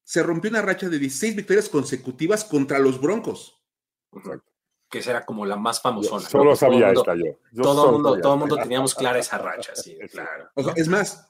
se 0.05 0.23
rompió 0.23 0.51
una 0.51 0.63
racha 0.63 0.89
de 0.89 0.99
16 0.99 1.37
victorias 1.37 1.69
consecutivas 1.69 2.45
contra 2.45 2.79
los 2.79 3.01
Broncos. 3.01 3.61
Que 4.89 4.99
esa 5.01 5.11
era 5.11 5.27
como 5.27 5.45
la 5.45 5.57
más 5.57 5.83
famosona. 5.83 6.29
solo 6.29 6.55
sabía 6.55 6.91
esta 6.91 7.15
yo. 7.17 7.63
todo, 7.63 7.93
mundo, 7.93 8.21
todo 8.21 8.35
el 8.35 8.39
mundo 8.39 8.57
teníamos 8.57 8.95
clara 8.95 9.19
esa 9.19 9.39
racha, 9.39 9.75
sí, 9.75 9.99
claro. 10.13 10.51
es 10.77 10.87
más, 10.89 11.29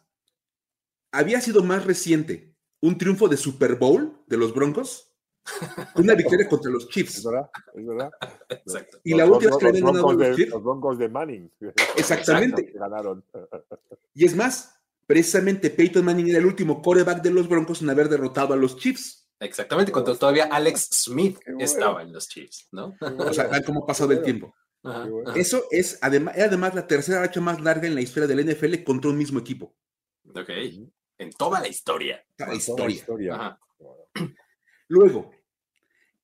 había 1.10 1.40
sido 1.40 1.62
más 1.62 1.84
reciente 1.84 2.54
un 2.80 2.98
triunfo 2.98 3.28
de 3.28 3.36
Super 3.36 3.76
Bowl 3.76 4.22
de 4.26 4.36
los 4.36 4.52
Broncos 4.54 5.06
una 5.94 6.14
victoria 6.14 6.48
contra 6.48 6.70
los 6.70 6.88
Chiefs. 6.88 7.18
Es 7.18 7.24
verdad, 7.24 7.50
es 7.74 7.86
verdad. 7.86 8.10
Exacto. 8.48 8.98
Y 9.04 9.14
la 9.14 9.26
última 9.26 9.56
vez 9.56 9.72
que 9.72 9.80
los 9.80 10.36
Chiefs. 10.36 10.52
Los 10.52 10.62
Broncos 10.62 10.98
de 10.98 11.08
Manning. 11.08 11.50
Exactamente. 11.96 12.72
Ganaron. 12.74 13.24
Y 14.14 14.24
es 14.24 14.34
más, 14.34 14.78
precisamente 15.06 15.70
Peyton 15.70 16.04
Manning 16.04 16.30
era 16.30 16.38
el 16.38 16.46
último 16.46 16.82
quarterback 16.82 17.22
de 17.22 17.30
los 17.30 17.48
Broncos 17.48 17.82
en 17.82 17.90
haber 17.90 18.08
derrotado 18.08 18.54
a 18.54 18.56
los 18.56 18.76
Chiefs. 18.76 19.25
Exactamente, 19.40 19.92
cuando 19.92 20.16
todavía 20.16 20.44
Alex 20.44 20.88
Smith 20.92 21.38
estaba 21.58 22.02
en 22.02 22.12
los 22.12 22.28
Chiefs, 22.28 22.68
¿no? 22.72 22.96
O 23.18 23.32
sea, 23.32 23.50
tal 23.50 23.64
como 23.64 23.84
ha 23.84 23.86
pasado 23.86 24.12
el 24.12 24.22
tiempo. 24.22 24.54
Eso 25.34 25.64
es 25.70 25.98
además, 26.00 26.36
además 26.38 26.74
la 26.74 26.86
tercera 26.86 27.20
racha 27.20 27.40
más 27.40 27.60
larga 27.60 27.88
en 27.88 27.94
la 27.94 28.00
historia 28.00 28.28
del 28.28 28.46
NFL 28.46 28.84
contra 28.84 29.10
un 29.10 29.18
mismo 29.18 29.40
equipo. 29.40 29.74
Ok. 30.34 30.50
En 31.18 31.30
toda 31.30 31.60
la 31.60 31.68
historia. 31.68 32.24
La 32.38 32.54
historia. 32.54 32.94
historia. 32.94 33.58
Luego, 34.88 35.32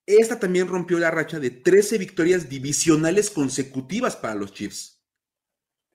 esta 0.06 0.38
también 0.38 0.68
rompió 0.68 0.98
la 0.98 1.10
racha 1.10 1.40
de 1.40 1.50
13 1.50 1.98
victorias 1.98 2.48
divisionales 2.48 3.30
consecutivas 3.30 4.16
para 4.16 4.34
los 4.34 4.52
Chiefs. 4.52 5.02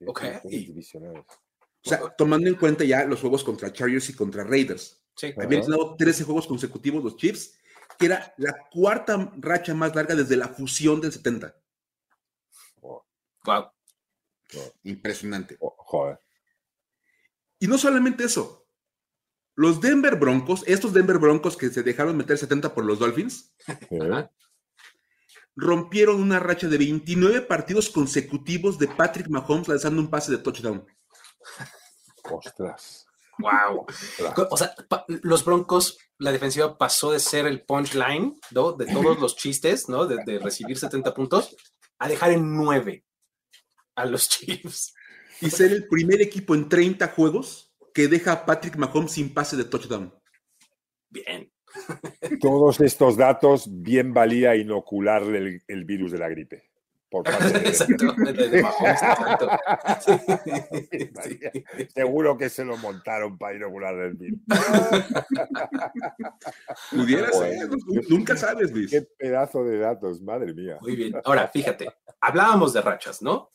Ok. 0.06 0.24
O 0.44 1.90
sea, 1.90 2.00
tomando 2.18 2.50
en 2.50 2.56
cuenta 2.56 2.84
ya 2.84 3.06
los 3.06 3.22
juegos 3.22 3.44
contra 3.44 3.72
Chargers 3.72 4.10
y 4.10 4.14
contra 4.14 4.44
Raiders. 4.44 5.07
Sí. 5.18 5.34
Habían 5.36 5.64
ganado 5.64 5.96
13 5.98 6.24
juegos 6.24 6.48
consecutivos 6.48 7.04
los 7.04 7.18
Chiefs, 7.18 7.58
que 7.98 8.06
era 8.06 8.34
la 8.38 8.56
cuarta 8.72 9.34
racha 9.38 9.74
más 9.74 9.96
larga 9.96 10.16
desde 10.16 10.38
la 10.38 10.48
fusión 10.48 11.02
del 11.02 11.12
70. 11.12 11.56
Wow. 12.82 13.72
Impresionante. 14.84 15.58
Oh, 15.60 15.76
joder. 15.78 16.20
Y 17.60 17.68
no 17.68 17.78
solamente 17.78 18.24
eso. 18.24 18.68
Los 19.56 19.82
Denver 19.82 20.18
Broncos, 20.18 20.64
estos 20.68 20.94
Denver 20.94 21.18
Broncos 21.18 21.58
que 21.58 21.70
se 21.70 21.82
dejaron 21.82 22.16
meter 22.16 22.38
70 22.38 22.76
por 22.76 22.86
los 22.86 23.00
Dolphins, 23.00 23.56
rompieron 25.56 26.22
una 26.22 26.40
racha 26.40 26.68
de 26.68 26.78
29 26.78 27.42
partidos 27.42 27.90
consecutivos 27.90 28.78
de 28.78 28.88
Patrick 28.88 29.28
Mahomes 29.30 29.68
lanzando 29.68 30.00
un 30.00 30.12
pase 30.12 30.32
de 30.32 30.38
touchdown. 30.38 30.86
Ostras. 32.30 33.07
Wow. 33.40 33.86
O 34.50 34.58
sea, 34.58 34.74
los 35.22 35.46
Broncos, 35.46 35.98
la 36.18 36.32
defensiva 36.32 36.78
pasó 36.78 37.12
de 37.12 37.20
ser 37.20 37.46
el 37.46 37.64
punchline, 37.64 38.40
¿no? 38.52 38.74
De 38.74 38.86
todos 38.86 39.20
los 39.20 39.36
chistes, 39.36 39.90
¿no? 39.90 40.06
De, 40.06 40.24
de 40.26 40.40
recibir 40.40 40.78
70 40.78 41.14
puntos, 41.14 41.56
a 42.00 42.08
dejar 42.08 42.32
en 42.32 42.56
9 42.56 43.04
a 43.96 44.06
los 44.06 44.30
Chiefs. 44.30 44.94
Y 45.42 45.50
ser 45.50 45.72
el 45.72 45.88
primer 45.88 46.22
equipo 46.22 46.56
en 46.56 46.68
30 46.68 47.10
juegos 47.10 47.72
que 47.94 48.08
deja 48.08 48.32
a 48.32 48.46
Patrick 48.46 48.76
Mahomes 48.76 49.12
sin 49.12 49.34
pase 49.34 49.58
de 49.58 49.66
touchdown. 49.66 50.14
Bien. 51.10 51.52
Todos 52.42 52.80
estos 52.82 53.18
datos 53.18 53.68
bien 53.70 54.14
valía 54.14 54.56
inocularle 54.56 55.64
el, 55.68 55.86
virus 55.86 56.12
de 56.12 56.18
la 56.18 56.30
gripe. 56.30 56.67
Por 57.10 57.24
parte 57.24 57.60
de... 57.60 57.70
exacto, 57.70 58.14
Seguro 61.94 62.38
que 62.38 62.50
se 62.50 62.66
lo 62.66 62.76
montaron 62.78 63.38
para 63.38 63.56
inocularle 63.56 64.08
el 64.08 64.16
virus. 64.16 64.40
Pudiera 66.92 67.32
ser, 67.32 67.70
nunca 68.10 68.36
sabes, 68.36 68.72
Luis. 68.72 68.92
Qué 68.92 69.04
pedazo 69.04 69.64
de 69.64 69.80
datos, 69.80 70.22
madre 70.22 70.54
mía. 70.54 70.78
Muy 70.82 70.98
bien. 70.98 71.14
Ahora, 71.24 71.48
fíjate, 71.48 71.88
hablábamos 72.20 72.74
de 72.74 72.82
rachas, 72.82 73.22
¿no? 73.22 73.54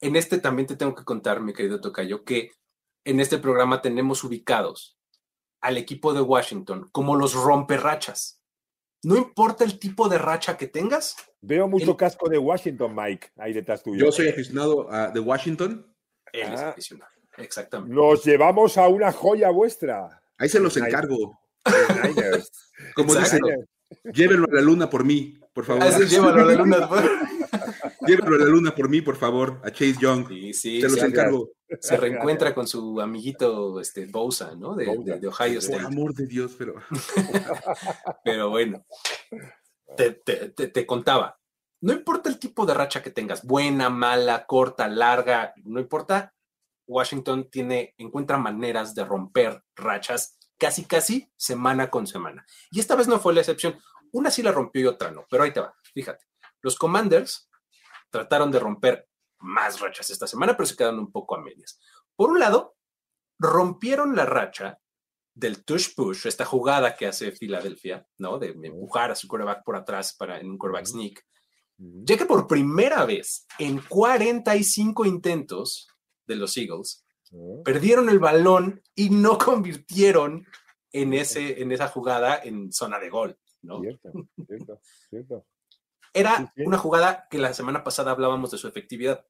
En 0.00 0.16
este 0.16 0.38
también 0.38 0.66
te 0.66 0.76
tengo 0.76 0.94
que 0.94 1.04
contar, 1.04 1.40
mi 1.40 1.52
querido 1.52 1.80
Tocayo, 1.80 2.24
que 2.24 2.52
en 3.04 3.20
este 3.20 3.36
programa 3.38 3.82
tenemos 3.82 4.24
ubicados 4.24 4.98
al 5.60 5.76
equipo 5.76 6.14
de 6.14 6.20
Washington 6.20 6.88
como 6.92 7.16
los 7.16 7.34
romperrachas. 7.34 8.40
No 9.06 9.16
importa 9.16 9.62
el 9.62 9.78
tipo 9.78 10.08
de 10.08 10.18
racha 10.18 10.56
que 10.56 10.66
tengas. 10.66 11.14
Veo 11.40 11.68
mucho 11.68 11.96
casco 11.96 12.28
de 12.28 12.38
Washington, 12.38 12.92
Mike, 12.92 13.28
ahí 13.36 13.52
detrás 13.52 13.80
tuyo. 13.80 14.04
Yo 14.04 14.10
soy 14.10 14.28
aficionado 14.28 14.90
a, 14.90 15.10
de 15.10 15.20
Washington. 15.20 15.86
Él 16.32 16.52
es 16.52 16.60
ah. 16.60 16.70
aficionado, 16.70 17.12
exactamente. 17.36 17.94
Nos 17.94 18.24
llevamos 18.24 18.76
a 18.76 18.88
una 18.88 19.12
joya 19.12 19.50
vuestra. 19.50 20.20
Ahí 20.36 20.48
se 20.48 20.58
los 20.58 20.76
encargo. 20.76 21.38
Como 22.96 23.14
dicen, 23.14 23.42
llévenlo 24.12 24.48
a 24.50 24.56
la 24.56 24.60
luna 24.60 24.90
por 24.90 25.04
mí, 25.04 25.38
por 25.52 25.64
favor. 25.64 25.84
Llévalo 26.04 26.42
a 26.42 26.44
la 26.44 26.54
luna. 26.54 26.88
Llévenlo 28.06 28.36
a 28.36 28.38
la 28.38 28.44
luna 28.46 28.74
por 28.74 28.88
mí, 28.88 29.00
por 29.00 29.16
favor, 29.16 29.60
a 29.64 29.70
Chase 29.70 29.96
Young. 30.00 30.28
Sí, 30.28 30.52
sí, 30.52 30.80
se 30.80 30.88
los 30.88 31.02
encargo 31.02 31.50
se 31.80 31.96
reencuentra 31.96 32.54
con 32.54 32.66
su 32.66 33.00
amiguito 33.00 33.80
este, 33.80 34.06
Bosa, 34.06 34.54
¿no? 34.54 34.74
De, 34.74 34.86
Ohio 34.88 35.58
State. 35.58 35.82
Por 35.82 35.92
amor 35.92 36.14
de 36.14 36.26
Dios, 36.26 36.54
pero. 36.56 36.74
pero 38.24 38.50
bueno, 38.50 38.84
te, 39.96 40.86
contaba. 40.86 41.38
No 41.80 41.92
importa 41.92 42.28
el 42.28 42.38
tipo 42.38 42.66
de 42.66 42.74
racha 42.74 43.02
que 43.02 43.10
tengas, 43.10 43.44
buena, 43.44 43.90
mala, 43.90 44.46
corta, 44.46 44.88
larga, 44.88 45.52
no 45.64 45.80
importa. 45.80 46.34
Washington 46.86 47.48
tiene, 47.50 47.94
encuentra 47.98 48.38
maneras 48.38 48.94
de 48.94 49.04
romper 49.04 49.62
rachas 49.74 50.38
casi, 50.56 50.84
casi 50.84 51.28
semana 51.36 51.90
con 51.90 52.06
semana. 52.06 52.46
Y 52.70 52.80
esta 52.80 52.94
vez 52.94 53.08
no 53.08 53.18
fue 53.18 53.34
la 53.34 53.40
excepción. 53.40 53.78
Una 54.12 54.30
sí 54.30 54.42
la 54.42 54.52
rompió 54.52 54.82
y 54.82 54.86
otra 54.86 55.10
no, 55.10 55.26
pero 55.28 55.42
ahí 55.42 55.52
te 55.52 55.60
va. 55.60 55.74
Fíjate, 55.92 56.24
los 56.62 56.76
Commanders 56.76 57.45
trataron 58.16 58.50
de 58.50 58.58
romper 58.58 59.08
más 59.40 59.80
rachas 59.80 60.08
esta 60.10 60.26
semana, 60.26 60.56
pero 60.56 60.66
se 60.66 60.76
quedaron 60.76 60.98
un 60.98 61.12
poco 61.12 61.36
a 61.36 61.42
medias. 61.42 61.78
Por 62.14 62.30
un 62.30 62.38
lado, 62.38 62.76
rompieron 63.38 64.16
la 64.16 64.24
racha 64.24 64.78
del 65.34 65.64
tush 65.64 65.94
push, 65.94 66.26
esta 66.26 66.46
jugada 66.46 66.96
que 66.96 67.06
hace 67.06 67.30
Filadelfia, 67.30 68.06
¿no? 68.18 68.38
De 68.38 68.48
empujar 68.62 69.10
a 69.10 69.14
su 69.14 69.28
quarterback 69.28 69.62
por 69.64 69.76
atrás 69.76 70.14
para 70.16 70.40
en 70.40 70.50
un 70.50 70.56
quarterback 70.56 70.86
sneak. 70.86 71.22
Ya 71.78 72.16
que 72.16 72.24
por 72.24 72.46
primera 72.46 73.04
vez 73.04 73.46
en 73.58 73.82
45 73.86 75.04
intentos 75.04 75.88
de 76.26 76.36
los 76.36 76.56
Eagles, 76.56 77.04
perdieron 77.64 78.08
el 78.08 78.18
balón 78.18 78.82
y 78.94 79.10
no 79.10 79.36
convirtieron 79.36 80.46
en, 80.90 81.12
ese, 81.12 81.60
en 81.60 81.70
esa 81.70 81.88
jugada 81.88 82.40
en 82.42 82.72
zona 82.72 82.98
de 82.98 83.10
gol, 83.10 83.38
¿no? 83.60 83.80
Cierto, 83.80 84.10
cierto, 84.46 84.80
cierto. 85.10 85.46
Era 86.16 86.50
una 86.56 86.78
jugada 86.78 87.28
que 87.30 87.38
la 87.38 87.52
semana 87.52 87.84
pasada 87.84 88.10
hablábamos 88.10 88.50
de 88.50 88.56
su 88.56 88.66
efectividad. 88.66 89.26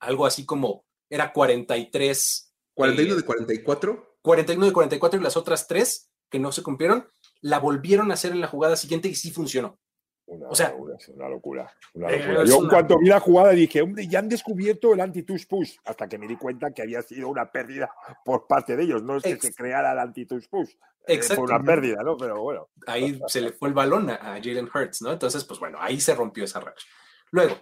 Algo 0.00 0.24
así 0.24 0.46
como 0.46 0.86
era 1.10 1.32
43. 1.32 2.54
¿41 2.74 3.16
de 3.16 3.22
44? 3.22 4.18
41 4.22 4.66
de 4.66 4.72
44 4.72 5.20
y 5.20 5.22
las 5.22 5.36
otras 5.36 5.68
tres 5.68 6.10
que 6.30 6.38
no 6.38 6.52
se 6.52 6.62
cumplieron, 6.62 7.06
la 7.42 7.58
volvieron 7.58 8.10
a 8.10 8.14
hacer 8.14 8.32
en 8.32 8.40
la 8.40 8.48
jugada 8.48 8.76
siguiente 8.76 9.08
y 9.08 9.14
sí 9.14 9.30
funcionó. 9.30 9.78
Una, 10.26 10.48
o 10.48 10.54
sea, 10.54 10.74
una, 10.74 11.28
locura. 11.28 11.70
Una 11.92 12.10
locura. 12.10 12.44
Yo, 12.44 12.68
cuando 12.68 12.98
vi 12.98 13.08
la 13.08 13.20
jugada, 13.20 13.50
dije, 13.50 13.82
hombre, 13.82 14.06
ya 14.08 14.20
han 14.20 14.28
descubierto 14.28 14.94
el 14.94 15.00
anti-touch 15.00 15.46
push. 15.46 15.76
Hasta 15.84 16.08
que 16.08 16.16
me 16.16 16.26
di 16.26 16.36
cuenta 16.36 16.72
que 16.72 16.82
había 16.82 17.02
sido 17.02 17.28
una 17.28 17.50
pérdida 17.50 17.90
por 18.24 18.46
parte 18.46 18.74
de 18.76 18.84
ellos. 18.84 19.02
No 19.02 19.16
es 19.18 19.22
que 19.22 19.36
se 19.36 19.54
creara 19.54 19.92
el 19.92 19.98
anti-touch 19.98 20.48
push. 20.48 20.70
Eh, 21.06 21.20
fue 21.20 21.44
una 21.44 21.62
pérdida, 21.62 22.02
¿no? 22.02 22.16
Pero 22.16 22.40
bueno. 22.40 22.70
Ahí 22.86 23.20
se 23.26 23.42
le 23.42 23.52
fue 23.52 23.68
el 23.68 23.74
balón 23.74 24.08
a, 24.08 24.40
Jalen 24.42 24.70
Hurts, 24.72 25.02
¿no? 25.02 25.12
Entonces, 25.12 25.44
pues 25.44 25.60
bueno, 25.60 25.78
ahí 25.80 26.00
se 26.00 26.14
rompió 26.14 26.44
esa 26.44 26.60
racha. 26.60 26.86
Luego, 27.30 27.56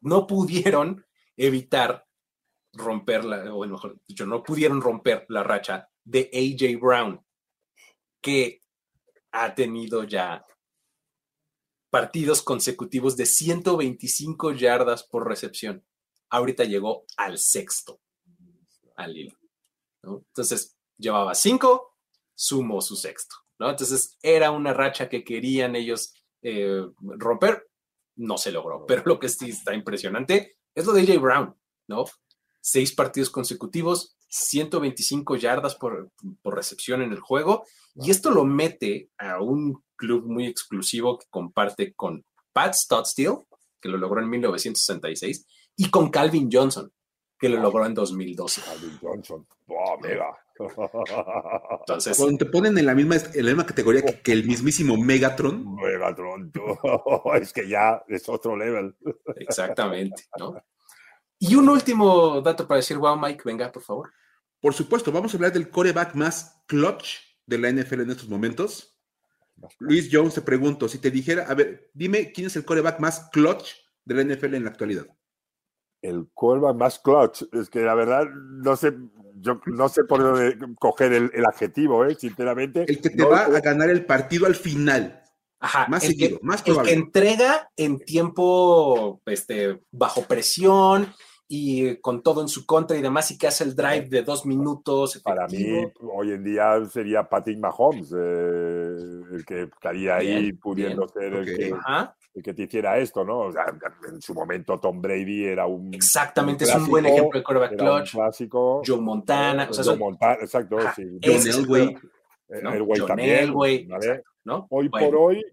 no 0.00 0.26
pudieron 0.26 1.04
evitar 1.36 2.04
romper 2.72 3.24
la, 3.24 3.54
o 3.54 3.64
mejor 3.66 3.96
dicho, 4.06 4.26
no 4.26 4.42
pudieron 4.42 4.80
romper 4.80 5.26
la 5.28 5.42
racha 5.42 5.88
de 6.04 6.30
AJ 6.32 6.80
Brown, 6.80 7.24
que 8.20 8.62
ha 9.30 9.54
tenido 9.54 10.04
ya 10.04 10.44
partidos 11.92 12.40
consecutivos 12.40 13.18
de 13.18 13.26
125 13.26 14.52
yardas 14.52 15.02
por 15.02 15.28
recepción. 15.28 15.84
Ahorita 16.30 16.64
llegó 16.64 17.04
al 17.18 17.36
sexto, 17.36 18.00
al 18.96 19.14
hilo. 19.14 19.36
Entonces, 20.02 20.74
llevaba 20.96 21.34
cinco, 21.34 21.98
sumó 22.34 22.80
su 22.80 22.96
sexto. 22.96 23.36
¿no? 23.58 23.68
Entonces, 23.68 24.16
era 24.22 24.52
una 24.52 24.72
racha 24.72 25.10
que 25.10 25.22
querían 25.22 25.76
ellos 25.76 26.14
eh, 26.40 26.82
romper. 26.98 27.68
No 28.16 28.38
se 28.38 28.52
logró, 28.52 28.86
pero 28.88 29.02
lo 29.04 29.18
que 29.18 29.28
sí 29.28 29.50
está 29.50 29.74
impresionante 29.74 30.56
es 30.74 30.86
lo 30.86 30.94
de 30.94 31.02
AJ 31.02 31.20
Brown, 31.20 31.54
¿no? 31.88 32.06
Seis 32.62 32.94
partidos 32.94 33.28
consecutivos, 33.28 34.16
125 34.28 35.36
yardas 35.36 35.74
por, 35.74 36.10
por 36.40 36.54
recepción 36.54 37.02
en 37.02 37.12
el 37.12 37.20
juego, 37.20 37.66
y 37.94 38.10
esto 38.10 38.30
lo 38.30 38.46
mete 38.46 39.10
a 39.18 39.42
un 39.42 39.84
club 40.02 40.24
muy 40.26 40.46
exclusivo 40.48 41.16
que 41.16 41.26
comparte 41.30 41.94
con 41.94 42.24
Pat 42.52 42.74
Stotstill, 42.74 43.38
que 43.80 43.88
lo 43.88 43.98
logró 43.98 44.20
en 44.20 44.28
1966, 44.28 45.46
y 45.76 45.90
con 45.90 46.10
Calvin 46.10 46.48
Johnson, 46.50 46.92
que 47.38 47.48
lo 47.48 47.60
logró 47.60 47.86
en 47.86 47.94
2012. 47.94 48.62
Calvin 48.62 48.98
Johnson. 49.00 49.46
¡Oh, 49.68 49.98
mega! 50.00 50.36
Entonces, 51.80 52.18
Cuando 52.18 52.38
te 52.38 52.46
ponen 52.46 52.76
en 52.78 52.86
la 52.86 52.96
misma, 52.96 53.14
en 53.16 53.46
la 53.46 53.52
misma 53.52 53.64
categoría 53.66 54.02
que, 54.02 54.32
el 54.32 54.44
mismísimo 54.44 54.96
Megatron. 54.96 55.76
Megatron, 55.76 56.52
es 57.40 57.52
que 57.52 57.68
ya 57.68 58.02
es 58.08 58.28
otro 58.28 58.56
level. 58.56 58.96
Exactamente, 59.36 60.24
¿no? 60.36 60.60
Y 61.38 61.54
un 61.54 61.68
último 61.68 62.40
dato 62.40 62.66
para 62.66 62.78
decir, 62.78 62.98
wow, 62.98 63.16
Mike, 63.16 63.42
venga, 63.44 63.70
por 63.70 63.82
favor. 63.82 64.12
Por 64.60 64.74
supuesto, 64.74 65.12
vamos 65.12 65.32
a 65.32 65.36
hablar 65.36 65.52
del 65.52 65.70
coreback 65.70 66.14
más 66.14 66.60
clutch 66.66 67.18
de 67.46 67.58
la 67.58 67.70
NFL 67.70 68.00
en 68.02 68.10
estos 68.10 68.28
momentos. 68.28 68.91
Luis 69.78 70.08
Jones, 70.10 70.34
te 70.34 70.42
pregunto, 70.42 70.88
si 70.88 70.98
te 70.98 71.10
dijera, 71.10 71.46
a 71.48 71.54
ver, 71.54 71.90
dime 71.94 72.32
quién 72.32 72.46
es 72.46 72.56
el 72.56 72.64
coreback 72.64 73.00
más 73.00 73.28
clutch 73.30 73.74
de 74.04 74.14
la 74.14 74.34
NFL 74.34 74.54
en 74.54 74.64
la 74.64 74.70
actualidad. 74.70 75.06
El 76.00 76.28
coreback 76.34 76.76
más 76.76 76.98
clutch, 76.98 77.44
es 77.52 77.70
que 77.70 77.80
la 77.80 77.94
verdad 77.94 78.26
no 78.28 78.76
sé, 78.76 78.92
yo 79.36 79.60
no 79.66 79.88
sé 79.88 80.04
por 80.04 80.20
dónde 80.20 80.58
coger 80.78 81.12
el, 81.12 81.44
adjetivo, 81.46 82.04
¿eh? 82.04 82.14
sinceramente. 82.14 82.84
El 82.88 83.00
que 83.00 83.10
te 83.10 83.24
va 83.24 83.44
a 83.44 83.60
ganar 83.60 83.90
el 83.90 84.04
partido 84.04 84.46
al 84.46 84.54
final. 84.54 85.22
Ajá, 85.60 85.86
más 85.88 86.02
seguido, 86.02 86.40
más 86.42 86.62
probable. 86.62 86.90
El 86.90 86.96
que 86.96 87.04
entrega 87.04 87.70
en 87.76 88.00
tiempo 88.00 89.22
este, 89.26 89.80
bajo 89.92 90.22
presión 90.22 91.12
y 91.54 91.96
con 91.96 92.22
todo 92.22 92.40
en 92.40 92.48
su 92.48 92.64
contra 92.64 92.96
y 92.96 93.02
demás, 93.02 93.30
y 93.30 93.36
que 93.36 93.46
hace 93.46 93.62
el 93.64 93.76
drive 93.76 94.08
de 94.08 94.22
dos 94.22 94.46
minutos. 94.46 95.20
Para 95.22 95.46
mí, 95.48 95.86
hoy 96.00 96.32
en 96.32 96.42
día 96.42 96.82
sería 96.90 97.28
Patrick 97.28 97.58
Mahomes, 97.58 98.10
eh, 98.10 98.96
el 99.32 99.44
que 99.46 99.64
estaría 99.64 100.16
ahí 100.16 100.54
pudiendo 100.54 101.06
ser 101.08 101.34
el 101.34 101.44
que, 101.44 101.74
el 102.32 102.42
que, 102.42 102.54
te 102.54 102.62
hiciera 102.62 102.96
esto, 102.96 103.22
¿no? 103.22 103.50
en 104.08 104.22
su 104.22 104.32
momento 104.32 104.80
Tom 104.80 105.02
Brady 105.02 105.44
era 105.44 105.66
un. 105.66 105.92
Exactamente, 105.92 106.64
es 106.64 106.74
un 106.74 106.88
buen 106.88 107.04
ejemplo 107.04 107.38
de 107.38 107.44
quarterback 107.44 107.76
clutch. 107.76 108.12
Clásico. 108.12 108.80
Joe 108.86 109.02
Montana. 109.02 109.68
O 109.68 109.74
sea, 109.74 109.84
Joe 109.84 109.98
Montana, 109.98 110.38
exacto. 110.40 110.78
Sí. 110.96 111.02
John 111.22 111.64
Elway. 111.66 111.98
El 112.48 113.06
también. 113.06 113.52
¿no? 114.44 114.66
Hoy 114.70 114.88
por 114.88 115.14
hoy, 115.16 115.44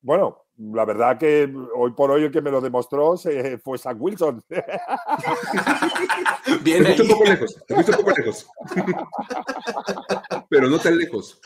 bueno, 0.00 0.38
la 0.58 0.84
verdad 0.84 1.18
que 1.18 1.50
hoy 1.74 1.92
por 1.92 2.10
hoy 2.10 2.24
el 2.24 2.32
que 2.32 2.42
me 2.42 2.50
lo 2.50 2.60
demostró 2.60 3.16
fue 3.62 3.78
Zach 3.78 3.96
Wilson. 3.98 4.42
Bien 6.62 6.84
te 6.84 7.02
un 7.02 7.08
poco 7.08 7.24
lejos, 7.24 7.56
te 7.66 7.74
un 7.74 7.84
poco 7.84 8.10
lejos. 8.10 8.46
Pero 10.48 10.68
no 10.68 10.78
tan 10.78 10.98
lejos. 10.98 11.40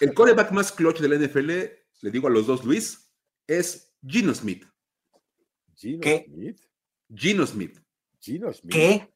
El 0.00 0.12
coreback 0.12 0.50
más 0.52 0.72
clutch 0.72 1.00
de 1.00 1.08
la 1.08 1.16
NFL, 1.16 1.48
le 1.48 2.10
digo 2.10 2.28
a 2.28 2.30
los 2.30 2.46
dos 2.46 2.64
Luis, 2.64 3.10
es 3.46 3.94
Gino 4.06 4.34
Smith. 4.34 4.66
¿Gino 5.74 6.00
¿Qué? 6.00 6.26
Smith? 6.28 6.60
Gino 7.14 7.46
Smith. 7.46 7.78
Gino 8.20 8.52
Smith. 8.52 8.74
¿Qué? 8.74 9.08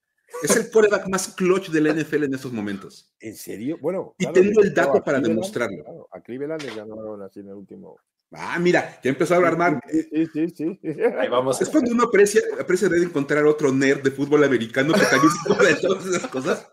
Es 0.43 0.57
el 0.57 0.71
coreback 0.71 1.07
más 1.09 1.29
clutch 1.29 1.69
de 1.69 1.83
la 1.83 1.93
NFL 1.93 2.25
en 2.25 2.35
estos 2.35 2.53
momentos. 2.53 3.15
¿En 3.21 3.37
serio? 3.37 3.79
Bueno. 3.81 4.15
Y 4.19 4.27
tengo 4.33 4.63
el 4.63 4.73
dato 4.73 5.03
para 5.03 5.21
demostrarlo. 5.21 6.09
a 6.11 6.21
Cleveland 6.21 6.63
le 6.63 6.75
ganaron 6.75 7.23
así 7.23 7.41
en 7.41 7.49
el 7.49 7.55
último. 7.55 7.99
Ah, 8.39 8.59
mira, 8.59 9.01
ya 9.03 9.11
empezó 9.11 9.35
a 9.35 9.37
hablar 9.39 9.57
mal. 9.57 9.81
Sí, 9.91 10.27
sí, 10.33 10.51
sí. 10.51 10.81
Ahí 11.19 11.29
vamos. 11.29 11.61
Es 11.61 11.69
cuando 11.69 11.91
uno 11.91 12.05
aprecia, 12.05 12.43
aprecia 12.61 12.89
de 12.89 13.03
encontrar 13.03 13.45
otro 13.47 13.73
nerd 13.73 14.03
de 14.03 14.11
fútbol 14.11 14.45
americano 14.45 14.93
que 14.93 15.01
también 15.01 15.33
se 15.33 15.67
de 15.67 15.75
todas 15.81 16.07
esas 16.07 16.27
cosas. 16.29 16.67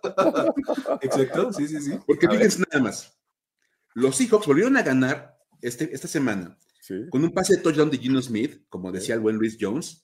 Exacto, 1.01 1.53
sí, 1.53 1.68
sí, 1.68 1.80
sí. 1.80 1.99
Porque 2.05 2.28
fíjense 2.28 2.64
nada 2.70 2.84
más. 2.84 3.18
Los 3.93 4.18
Seahawks 4.18 4.47
volvieron 4.47 4.76
a 4.78 4.82
ganar 4.82 5.38
este, 5.61 5.93
esta 5.93 6.07
semana 6.07 6.57
con 7.09 7.24
un 7.24 7.32
pase 7.32 7.55
de 7.55 7.61
touchdown 7.61 7.89
de 7.89 7.97
Gino 7.97 8.22
Smith, 8.22 8.66
como 8.68 8.91
decía 8.91 9.16
el 9.16 9.22
buen 9.22 9.38
Luis 9.38 9.57
Jones. 9.59 10.03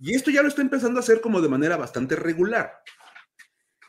Y 0.00 0.14
esto 0.14 0.30
ya 0.30 0.42
lo 0.42 0.48
está 0.48 0.60
empezando 0.60 0.98
a 0.98 1.02
hacer 1.02 1.20
como 1.20 1.40
de 1.40 1.48
manera 1.48 1.76
bastante 1.76 2.14
regular. 2.14 2.72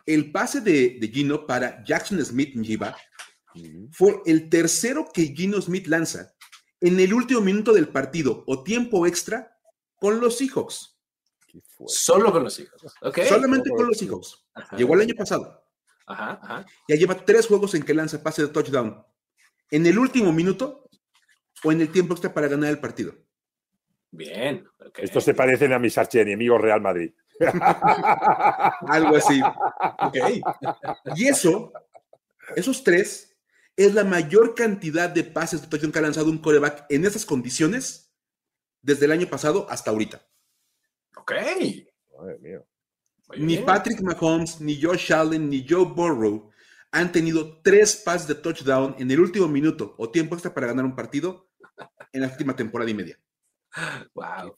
El 0.06 0.32
pase 0.32 0.62
de, 0.62 0.98
de 1.00 1.08
Gino 1.10 1.46
para 1.46 1.84
Jackson 1.84 2.24
Smith 2.24 2.56
Njiba 2.56 2.96
fue 3.92 4.22
el 4.26 4.50
tercero 4.50 5.10
que 5.14 5.34
Gino 5.36 5.62
Smith 5.62 5.88
lanza 5.88 6.34
en 6.82 7.00
el 7.00 7.14
último 7.14 7.42
minuto 7.42 7.74
del 7.74 7.88
partido 7.88 8.44
o 8.48 8.64
tiempo 8.64 9.06
extra 9.06 9.58
con 9.96 10.20
los 10.20 10.38
Seahawks. 10.38 10.98
Solo 11.86 12.32
con 12.32 12.44
los 12.44 12.54
Seahawks. 12.56 12.94
Solamente 13.30 13.70
con 13.70 13.88
los 13.88 13.98
Seahawks. 13.98 14.46
Llegó 14.78 14.96
el 14.96 15.02
año 15.02 15.16
pasado. 15.16 15.64
Ajá, 16.08 16.66
Ya 16.90 16.96
lleva 16.96 17.16
tres 17.16 17.48
juegos 17.48 17.74
en 17.76 17.84
que 17.84 17.94
lanza 17.94 18.22
pase 18.22 18.42
de 18.42 18.48
touchdown. 18.50 19.06
En 19.70 19.86
el 19.86 19.98
último 19.98 20.34
minuto 20.34 20.90
o 21.64 21.72
en 21.72 21.82
el 21.82 21.92
tiempo 21.92 22.14
extra 22.14 22.34
para 22.34 22.48
ganar 22.48 22.70
el 22.70 22.80
partido. 22.80 23.14
Bien. 24.10 24.68
Estos 24.98 25.24
se 25.24 25.34
parecen 25.34 25.72
a 25.72 25.80
mis 25.80 25.98
archienemigos 25.98 26.60
Real 26.60 26.82
Madrid. 26.82 27.14
Algo 28.88 29.16
así. 29.16 29.42
Y 31.16 31.28
eso, 31.28 31.72
esos 32.56 32.84
tres 32.84 33.31
es 33.84 33.94
la 33.94 34.04
mayor 34.04 34.56
cantidad 34.56 35.10
de 35.10 35.24
pases 35.24 35.62
de 35.62 35.68
touchdown 35.68 35.92
que 35.92 36.00
ha 36.00 36.04
lanzado 36.04 36.30
un 36.30 36.40
coreback 36.40 36.86
en 36.90 37.06
esas 37.06 37.26
condiciones 37.26 38.14
desde 38.82 39.06
el 39.06 39.12
año 39.12 39.28
pasado 39.28 39.68
hasta 39.70 39.92
ahorita. 39.92 40.26
Ok. 41.16 41.34
Ni 43.38 43.58
Patrick 43.58 44.02
Mahomes, 44.02 44.60
ni 44.60 44.82
Josh 44.82 45.14
Allen, 45.14 45.50
ni 45.50 45.66
Joe 45.68 45.86
Burrow 45.86 46.52
han 46.92 47.12
tenido 47.12 47.62
tres 47.62 47.96
pases 47.96 48.28
de 48.28 48.36
touchdown 48.36 48.96
en 49.00 49.10
el 49.10 49.20
último 49.20 49.48
minuto 49.48 49.96
o 49.98 50.10
tiempo 50.10 50.36
extra 50.36 50.54
para 50.54 50.68
ganar 50.68 50.84
un 50.84 50.96
partido 50.96 51.50
en 52.12 52.22
la 52.22 52.28
última 52.28 52.56
temporada 52.56 52.92
y 52.92 52.94
media. 52.94 53.20
Wow. 54.14 54.58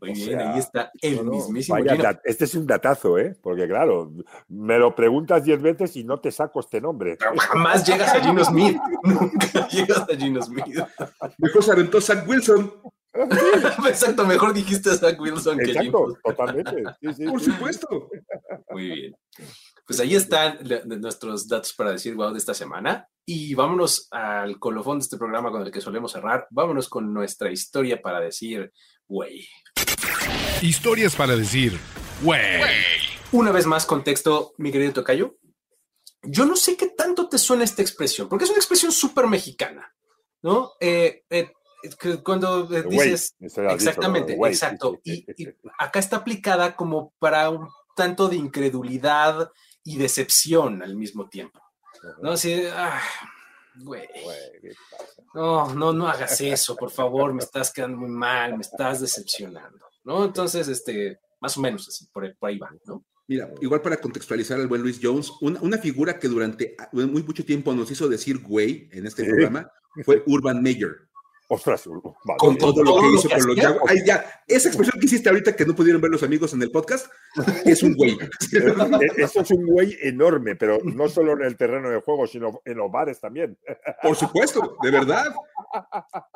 Muy 0.00 0.12
bien, 0.12 0.40
ahí 0.40 0.58
está 0.58 0.90
el 1.00 1.24
mismísimo. 1.24 1.78
este 2.24 2.44
es 2.44 2.54
un 2.54 2.66
datazo, 2.66 3.18
¿eh? 3.18 3.36
Porque 3.42 3.66
claro, 3.66 4.12
me 4.48 4.78
lo 4.78 4.94
preguntas 4.94 5.44
diez 5.44 5.60
veces 5.60 5.96
y 5.96 6.04
no 6.04 6.20
te 6.20 6.30
saco 6.30 6.60
este 6.60 6.80
nombre. 6.80 7.16
jamás 7.38 7.86
llegas 7.86 8.14
a 8.14 8.20
Gino 8.20 8.44
Smith. 8.44 8.78
Nunca 9.02 9.68
llegas 9.68 10.00
a 10.00 10.16
Gino 10.16 10.42
Smith. 10.42 10.66
Mejor 11.38 11.62
se 11.62 11.72
aventó 11.72 12.00
Zach 12.00 12.26
Wilson. 12.28 12.72
Exacto, 13.88 14.26
mejor 14.26 14.52
dijiste 14.52 14.94
Zach 14.94 15.18
Wilson 15.18 15.58
que 15.58 15.74
Gino. 15.74 16.06
totalmente. 16.22 16.82
Por 17.28 17.40
supuesto. 17.40 18.08
Muy 18.70 18.86
bien. 18.90 19.16
Pues 19.86 20.00
ahí 20.00 20.16
están 20.16 20.58
nuestros 21.00 21.46
datos 21.46 21.72
para 21.74 21.92
decir 21.92 22.14
wow 22.14 22.32
de 22.32 22.38
esta 22.38 22.54
semana. 22.54 23.08
Y 23.24 23.54
vámonos 23.54 24.08
al 24.10 24.58
colofón 24.58 24.98
de 24.98 25.04
este 25.04 25.16
programa 25.16 25.50
con 25.50 25.62
el 25.62 25.70
que 25.70 25.80
solemos 25.80 26.12
cerrar. 26.12 26.46
Vámonos 26.50 26.88
con 26.88 27.12
nuestra 27.12 27.50
historia 27.50 28.00
para 28.00 28.20
decir 28.20 28.72
güey. 29.08 29.48
Historias 30.62 31.14
para 31.14 31.36
decir, 31.36 31.78
güey. 32.22 32.62
Una 33.32 33.52
vez 33.52 33.66
más, 33.66 33.86
contexto, 33.86 34.54
mi 34.58 34.72
querido 34.72 34.92
Tocayo. 34.92 35.36
Yo 36.22 36.44
no 36.46 36.56
sé 36.56 36.76
qué 36.76 36.88
tanto 36.88 37.28
te 37.28 37.38
suena 37.38 37.64
esta 37.64 37.82
expresión, 37.82 38.28
porque 38.28 38.44
es 38.44 38.50
una 38.50 38.58
expresión 38.58 38.90
súper 38.90 39.26
mexicana, 39.26 39.94
¿no? 40.42 40.72
Eh, 40.80 41.24
eh, 41.30 41.52
cuando 42.24 42.64
dices 42.66 43.36
exactamente, 43.38 44.34
exacto, 44.34 44.98
y, 45.04 45.24
acá 45.78 46.00
está 46.00 46.16
aplicada 46.16 46.74
como 46.74 47.14
para 47.18 47.48
un 47.50 47.68
tanto 47.94 48.28
de 48.28 48.36
incredulidad 48.36 49.52
y 49.84 49.96
decepción 49.96 50.82
al 50.82 50.96
mismo 50.96 51.28
tiempo, 51.28 51.60
¿no? 52.22 52.32
Así, 52.32 52.64
ah, 52.72 53.00
güey. 53.82 54.06
No, 55.34 55.74
no, 55.74 55.92
no 55.92 56.08
hagas 56.08 56.40
eso, 56.40 56.76
por 56.76 56.90
favor, 56.90 57.32
me 57.34 57.42
estás 57.42 57.72
quedando 57.72 57.98
muy 57.98 58.10
mal, 58.10 58.54
me 58.56 58.62
estás 58.62 59.00
decepcionando, 59.00 59.86
¿no? 60.04 60.24
Entonces, 60.24 60.68
este, 60.68 61.18
más 61.40 61.56
o 61.56 61.60
menos 61.60 61.86
así, 61.88 62.06
por, 62.12 62.24
ahí 62.24 62.58
va, 62.58 62.70
¿no? 62.86 63.04
Mira, 63.28 63.50
igual 63.60 63.82
para 63.82 63.96
contextualizar 63.96 64.60
al 64.60 64.68
buen 64.68 64.82
Luis 64.82 65.00
Jones, 65.02 65.32
una, 65.40 65.78
figura 65.78 66.18
que 66.18 66.28
durante 66.28 66.76
muy 66.92 67.22
mucho 67.24 67.44
tiempo 67.44 67.74
nos 67.74 67.90
hizo 67.90 68.08
decir 68.08 68.40
güey 68.40 68.88
en 68.92 69.04
este 69.04 69.24
programa 69.24 69.68
fue 70.04 70.22
Urban 70.26 70.62
Meyer. 70.62 71.05
Ostras, 71.48 71.88
con 72.38 72.58
todo, 72.58 72.82
lo 72.82 73.00
que 73.00 73.14
hizo 73.14 73.28
con 73.28 73.46
los 73.46 73.56
Jaguars. 73.56 74.04
ya, 74.04 74.42
esa 74.48 74.68
expresión 74.68 74.98
que 74.98 75.06
hiciste 75.06 75.28
ahorita 75.28 75.54
que 75.54 75.64
no 75.64 75.76
pudieron 75.76 76.02
ver 76.02 76.10
los 76.10 76.24
amigos 76.24 76.52
en 76.54 76.62
el 76.62 76.72
podcast 76.72 77.06
es 77.64 77.84
un 77.84 77.94
güey. 77.94 78.18
Eso 79.16 79.42
es 79.42 79.50
un 79.52 79.64
güey 79.64 79.96
enorme, 80.02 80.56
pero 80.56 80.80
no 80.82 81.08
solo 81.08 81.34
en 81.34 81.42
el 81.42 81.56
terreno 81.56 81.88
de 81.88 82.00
juego, 82.00 82.26
sino 82.26 82.60
en 82.64 82.78
los 82.78 82.90
bares 82.90 83.20
también. 83.20 83.56
Por 84.02 84.16
supuesto, 84.16 84.76
de 84.82 84.90
verdad. 84.90 85.32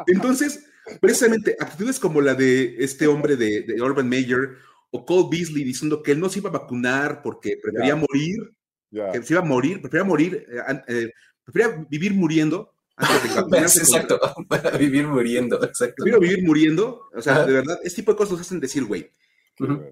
Entonces, 0.06 0.64
precisamente, 1.00 1.56
actitudes 1.58 1.98
como 1.98 2.20
la 2.20 2.34
de 2.34 2.76
este 2.78 3.08
hombre 3.08 3.34
de, 3.34 3.64
Urban 3.82 4.08
Mayer 4.08 4.58
o 4.92 5.04
Cole 5.04 5.26
Beasley 5.28 5.64
diciendo 5.64 6.04
que 6.04 6.12
él 6.12 6.20
no 6.20 6.28
se 6.28 6.38
iba 6.38 6.50
a 6.50 6.52
vacunar 6.52 7.20
porque 7.22 7.58
prefería 7.60 7.96
morir, 7.96 8.52
que 9.12 9.22
se 9.24 9.34
iba 9.34 9.42
a 9.42 9.44
morir, 9.44 9.80
prefería 9.80 10.04
morir, 10.04 10.46
eh, 10.48 10.82
eh, 10.86 11.10
prefería 11.44 11.84
vivir 11.90 12.14
muriendo 12.14 12.72
exacto, 13.52 14.20
para 14.48 14.70
vivir 14.70 15.06
muriendo, 15.06 15.62
exacto. 15.64 16.02
Quiero 16.02 16.20
vivir 16.20 16.44
muriendo, 16.44 17.08
o 17.14 17.22
sea, 17.22 17.44
de 17.44 17.52
verdad, 17.52 17.78
este 17.82 18.02
tipo 18.02 18.12
de 18.12 18.18
cosas 18.18 18.32
nos 18.32 18.40
hacen 18.42 18.60
decir, 18.60 18.84
güey. 18.84 19.10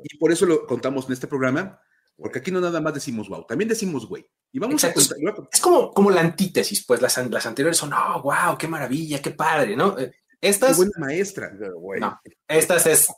Y 0.03 0.17
por 0.17 0.33
eso 0.33 0.47
lo 0.47 0.67
contamos 0.67 1.07
en 1.07 1.13
este 1.13 1.27
programa, 1.27 1.81
porque 2.17 2.39
aquí 2.39 2.51
no 2.51 2.61
nada 2.61 2.81
más 2.81 2.95
decimos 2.95 3.29
wow, 3.29 3.45
también 3.47 3.69
decimos 3.69 4.07
güey. 4.07 4.27
Y 4.51 4.59
vamos 4.59 4.83
a 4.85 4.89
Es 4.89 5.61
como, 5.61 5.93
como 5.93 6.11
la 6.11 6.23
antítesis, 6.23 6.85
pues 6.87 7.03
las, 7.03 7.17
las 7.31 7.47
anteriores 7.47 7.77
son, 7.77 7.93
oh, 7.93 8.23
wow, 8.23 8.57
qué 8.59 8.67
maravilla, 8.67 9.21
qué 9.21 9.31
padre, 9.31 9.77
¿no? 9.77 9.99
Eh, 9.99 10.11
Estas, 10.41 10.77
buena 10.77 10.93
maestra. 10.99 11.53
No, 12.01 12.21
estas 12.49 12.87
es 12.87 13.09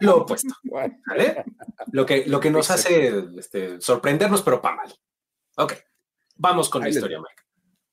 lo 0.00 0.22
opuesto. 0.22 0.54
¿vale? 1.06 1.44
Lo, 1.92 2.06
que, 2.06 2.24
lo 2.26 2.40
que 2.40 2.50
nos 2.50 2.70
hace 2.70 3.24
este, 3.36 3.80
sorprendernos, 3.80 4.42
pero 4.42 4.62
para 4.62 4.76
mal. 4.76 4.94
Ok, 5.56 5.74
vamos 6.36 6.70
con 6.70 6.82
la 6.82 6.88
historia, 6.88 7.18
Mike. 7.18 7.42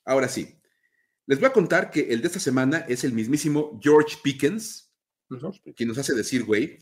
Ahora 0.06 0.30
sí, 0.30 0.58
les 1.28 1.40
voy 1.40 1.48
a 1.48 1.54
contar 1.54 1.92
que 1.92 2.14
el 2.14 2.22
de 2.22 2.28
esta 2.28 2.40
semana 2.40 2.80
es 2.88 3.04
el 3.04 3.14
mismísimo 3.14 3.80
George 3.82 4.18
Pickens, 4.24 4.94
quien 5.76 5.90
nos 5.90 5.98
hace 5.98 6.14
decir, 6.14 6.44
güey, 6.44 6.80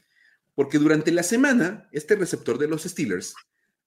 porque 0.56 0.78
durante 0.78 1.12
la 1.12 1.24
semana, 1.24 1.88
este 1.92 2.16
receptor 2.16 2.58
de 2.58 2.68
los 2.68 2.84
Steelers 2.84 3.34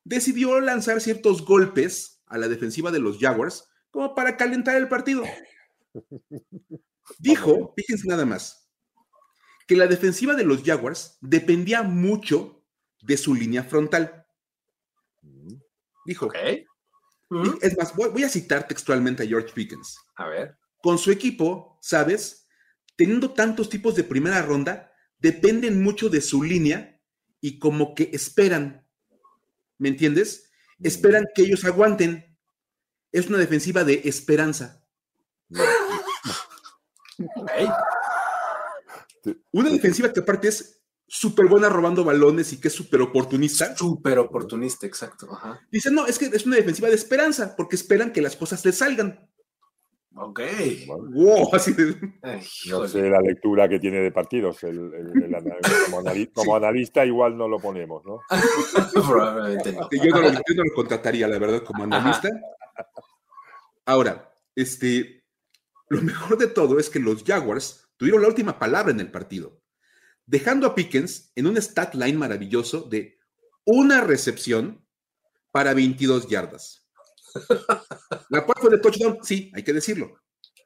decidió 0.04 0.60
lanzar 0.60 1.00
ciertos 1.00 1.44
golpes 1.44 2.22
a 2.26 2.38
la 2.38 2.48
defensiva 2.48 2.90
de 2.90 3.00
los 3.00 3.18
Jaguars 3.18 3.68
como 3.90 4.14
para 4.14 4.36
calentar 4.36 4.76
el 4.76 4.88
partido. 4.88 5.24
Dijo, 7.18 7.72
fíjense 7.76 8.08
nada 8.08 8.24
más, 8.24 8.70
que 9.66 9.76
la 9.76 9.86
defensiva 9.86 10.34
de 10.34 10.44
los 10.44 10.62
Jaguars 10.62 11.18
dependía 11.20 11.82
mucho 11.82 12.64
de 13.02 13.16
su 13.16 13.34
línea 13.34 13.64
frontal. 13.64 14.26
Dijo. 16.04 16.30
Es 17.60 17.76
más, 17.76 17.94
voy, 17.94 18.22
a 18.22 18.28
citar 18.28 18.68
textualmente 18.68 19.22
a 19.24 19.26
George 19.26 19.52
Pickens. 19.52 19.98
A 20.14 20.28
ver. 20.28 20.56
Con 20.82 20.98
su 20.98 21.10
equipo, 21.10 21.78
¿sabes? 21.82 22.46
Teniendo 22.94 23.32
tantos 23.32 23.68
tipos 23.68 23.96
de 23.96 24.04
primera 24.04 24.42
ronda, 24.42 24.92
dependen 25.18 25.82
mucho 25.82 26.08
de 26.08 26.20
su 26.20 26.42
línea 26.42 27.00
y 27.40 27.58
como 27.58 27.94
que 27.94 28.10
esperan. 28.12 28.86
¿Me 29.78 29.88
entiendes? 29.88 30.50
Esperan 30.82 31.24
que 31.34 31.42
ellos 31.42 31.64
aguanten. 31.64 32.38
Es 33.10 33.28
una 33.28 33.38
defensiva 33.38 33.82
de 33.82 34.02
esperanza. 34.04 34.84
Una 39.52 39.70
defensiva 39.70 40.12
que 40.12 40.20
aparte 40.20 40.48
es 40.48 40.75
súper 41.08 41.46
buena 41.46 41.68
robando 41.68 42.04
balones 42.04 42.52
y 42.52 42.60
que 42.60 42.68
es 42.68 42.74
súper 42.74 43.00
oportunista. 43.00 43.76
Súper 43.76 44.18
oportunista, 44.18 44.86
exacto. 44.86 45.28
Dicen, 45.70 45.94
no, 45.94 46.06
es 46.06 46.18
que 46.18 46.26
es 46.26 46.46
una 46.46 46.56
defensiva 46.56 46.88
de 46.88 46.94
esperanza, 46.94 47.54
porque 47.56 47.76
esperan 47.76 48.12
que 48.12 48.22
las 48.22 48.36
cosas 48.36 48.64
les 48.64 48.78
salgan. 48.78 49.28
Ok. 50.18 50.40
Wow, 50.86 51.50
no 51.52 51.58
sé 52.88 53.10
la 53.10 53.20
lectura 53.20 53.68
que 53.68 53.78
tiene 53.78 53.98
de 53.98 54.10
partidos. 54.10 54.58
como, 56.34 56.56
analista 56.56 57.04
igual 57.04 57.36
no 57.36 57.46
lo 57.48 57.58
ponemos, 57.58 58.02
¿no? 58.06 58.20
Probablemente 58.94 59.72
no. 59.72 59.88
Yo 59.90 60.10
no, 60.10 60.22
lo, 60.22 60.74
contrataría, 60.74 61.28
la 61.28 61.38
verdad, 61.38 61.62
como 61.62 61.84
analista. 61.84 62.30
Ahora, 63.84 64.32
este, 64.54 65.22
lo 65.90 66.00
mejor 66.00 66.38
de 66.38 66.46
todo 66.46 66.78
es 66.78 66.88
que 66.88 66.98
los 66.98 67.22
Jaguars 67.22 67.86
tuvieron 67.98 68.22
la 68.22 68.28
última 68.28 68.58
palabra 68.58 68.92
en 68.92 69.00
el 69.00 69.10
partido, 69.10 69.60
dejando 70.26 70.66
a 70.66 70.74
Pickens 70.74 71.32
en 71.34 71.46
un 71.46 71.56
stat 71.56 71.94
line 71.94 72.18
maravilloso 72.18 72.82
de 72.82 73.18
una 73.64 74.00
recepción 74.02 74.84
para 75.52 75.72
22 75.74 76.28
yardas. 76.28 76.86
La 78.28 78.44
cual 78.44 78.58
fue 78.60 78.70
de 78.70 78.78
touchdown, 78.78 79.18
sí, 79.22 79.50
hay 79.54 79.62
que 79.62 79.72
decirlo. 79.72 80.20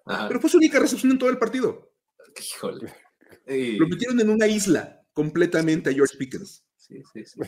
Pero 0.04 0.40
fue 0.40 0.50
su 0.50 0.56
única 0.56 0.80
recepción 0.80 1.12
en 1.12 1.18
todo 1.18 1.30
el 1.30 1.38
partido. 1.38 1.92
Híjole. 2.36 2.92
Lo 3.78 3.88
metieron 3.88 4.20
en 4.20 4.30
una 4.30 4.46
isla 4.46 5.02
completamente 5.12 5.90
a 5.90 5.92
George 5.92 6.16
Pickens. 6.16 6.64
Sí, 6.76 7.02
sí, 7.12 7.24
sí. 7.24 7.40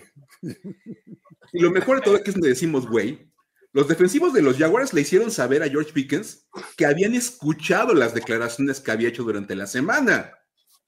Y 1.52 1.60
lo 1.60 1.70
mejor 1.70 1.96
de 1.96 2.02
todo 2.02 2.16
es 2.16 2.22
que 2.22 2.32
le 2.32 2.48
decimos, 2.48 2.86
güey, 2.86 3.32
los 3.72 3.88
defensivos 3.88 4.32
de 4.32 4.42
los 4.42 4.58
Jaguars 4.58 4.92
le 4.92 5.00
hicieron 5.00 5.30
saber 5.30 5.62
a 5.62 5.68
George 5.68 5.92
Pickens 5.92 6.46
que 6.76 6.86
habían 6.86 7.14
escuchado 7.14 7.94
las 7.94 8.14
declaraciones 8.14 8.80
que 8.80 8.90
había 8.90 9.08
hecho 9.08 9.24
durante 9.24 9.56
la 9.56 9.66
semana. 9.66 10.32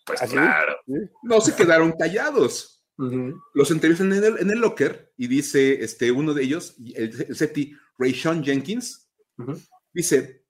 Pues 0.04 0.22
¿Ah, 0.22 0.26
claro. 0.26 0.76
No 1.22 1.40
se 1.40 1.54
quedaron 1.54 1.92
callados. 1.92 2.82
Los 3.54 3.70
entrevistan 3.70 4.12
en 4.12 4.50
el, 4.50 4.60
locker 4.60 5.12
y 5.16 5.26
dice 5.26 5.82
este, 5.82 6.12
uno 6.12 6.32
de 6.32 6.44
ellos, 6.44 6.76
el, 6.94 7.26
el 7.28 7.34
safety 7.34 7.74
Rayshon 7.98 8.44
Jenkins, 8.44 9.10
dice, 9.92 10.44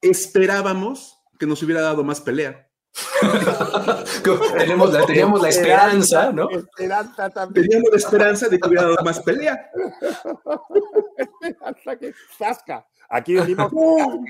esperábamos 0.00 1.18
que 1.38 1.46
nos 1.46 1.62
hubiera 1.62 1.80
dado 1.80 2.04
más 2.04 2.20
pelea. 2.20 2.66
Tenemos 4.56 4.92
la, 4.92 5.04
teníamos 5.04 5.42
la 5.42 5.48
esperanza, 5.50 6.32
¿no? 6.32 6.48
Esperanza 6.50 7.28
también. 7.28 7.66
Teníamos 7.66 7.90
la 7.90 7.98
esperanza 7.98 8.48
de 8.48 8.58
que 8.58 8.68
hubiera 8.68 8.84
dado 8.84 9.04
más 9.04 9.20
pelea. 9.20 9.70
Esperanza 11.18 11.96
que 11.96 12.14
zasca. 12.38 12.86
Aquí 13.08 13.34
decimos 13.34 13.70
o 13.72 14.24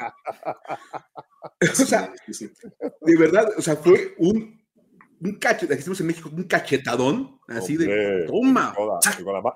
sea, 1.74 2.12
de 3.00 3.16
verdad, 3.16 3.48
o 3.56 3.62
sea, 3.62 3.76
fue 3.76 4.14
un, 4.18 4.60
un 5.20 5.38
cachetadón, 5.38 5.76
decimos 5.76 6.00
en 6.00 6.06
México, 6.06 6.30
un 6.32 6.44
cachetadón, 6.44 7.40
así 7.48 7.76
de, 7.76 8.24
toma. 8.26 8.74
con, 8.74 8.88
la, 8.88 8.98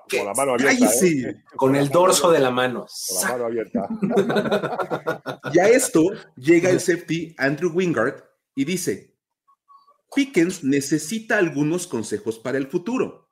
con, 0.09 0.25
la, 0.25 0.33
mano 0.33 0.53
abierta. 0.53 0.89
¿eh? 1.05 1.43
Con 1.55 1.75
el 1.75 1.89
dorso 1.89 2.31
de 2.31 2.39
la 2.39 2.51
mano. 2.51 2.85
Con 3.09 3.21
la 3.21 3.27
mano 3.29 3.45
abierta. 3.45 3.87
y 5.53 5.59
a 5.59 5.67
esto 5.67 6.03
llega 6.35 6.69
el 6.69 6.79
safety 6.79 7.35
Andrew 7.37 7.71
Wingard 7.71 8.23
y 8.55 8.65
dice, 8.65 9.15
Pickens 10.13 10.63
necesita 10.63 11.37
algunos 11.37 11.87
consejos 11.87 12.39
para 12.39 12.57
el 12.57 12.67
futuro. 12.67 13.29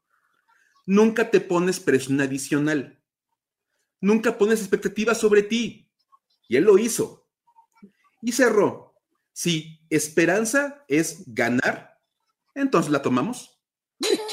Nunca 0.85 1.29
te 1.29 1.41
pones 1.41 1.79
presión 1.79 2.21
adicional. 2.21 2.98
Nunca 4.01 4.37
pones 4.37 4.59
expectativas 4.59 5.17
sobre 5.17 5.43
ti. 5.43 5.89
Y 6.47 6.57
él 6.57 6.63
lo 6.63 6.77
hizo. 6.77 7.27
Y 8.21 8.31
cerró. 8.31 8.95
Si 9.31 9.79
esperanza 9.89 10.83
es 10.87 11.23
ganar, 11.33 11.97
entonces 12.55 12.91
la 12.91 13.01
tomamos. 13.01 13.59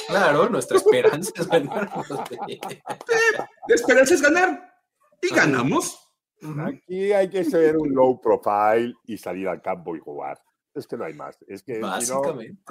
Claro, 0.09 0.49
nuestra 0.49 0.79
esperanza 0.79 1.33
es 1.35 1.49
ganar. 1.49 1.91
La 3.69 3.75
esperanza 3.75 4.15
es 4.15 4.23
ganar. 4.23 4.73
Y 5.23 5.35
ganamos. 5.35 5.99
Aquí 6.65 7.13
hay 7.13 7.29
que 7.29 7.45
ser 7.45 7.77
un 7.77 7.95
low 7.95 8.21
profile 8.21 8.95
y 9.05 9.19
salir 9.19 9.49
al 9.49 9.63
campo 9.63 9.97
y 9.97 10.01
jugar. 10.01 10.41
Es 10.75 10.87
que 10.87 10.97
no 10.97 11.05
hay 11.05 11.15
más. 11.15 11.39
Es 11.49 11.63
que 11.63 11.79
Básicamente. 11.79 12.63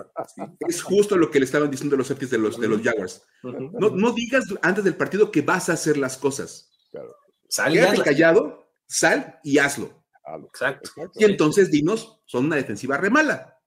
Es 0.60 0.84
justo 0.84 1.18
lo 1.18 1.32
que 1.32 1.40
le 1.40 1.46
estaban 1.46 1.72
diciendo 1.72 1.98
los 1.98 2.08
safeties 2.08 2.32
de 2.32 2.38
los, 2.38 2.60
de 2.60 2.68
los 2.68 2.82
Jaguars. 2.82 3.26
no, 3.44 3.90
no, 3.90 4.12
digas 4.12 4.46
antes 4.62 4.84
del 4.84 4.96
partido 4.96 5.32
que 5.32 5.42
vas 5.42 5.70
a 5.70 5.74
hacer 5.74 5.98
las 5.98 6.18
cosas. 6.18 6.70
Sal 7.56 7.72
Quédate 7.72 8.04
callado, 8.04 8.68
sal 8.86 9.40
y 9.42 9.60
hazlo. 9.60 10.04
Exacto. 10.44 10.90
Y 11.16 11.24
entonces 11.24 11.72
dinos, 11.72 12.22
son 12.26 12.48
una 12.48 12.58
defensiva 12.58 12.98
re 12.98 13.10
mala. 13.10 13.58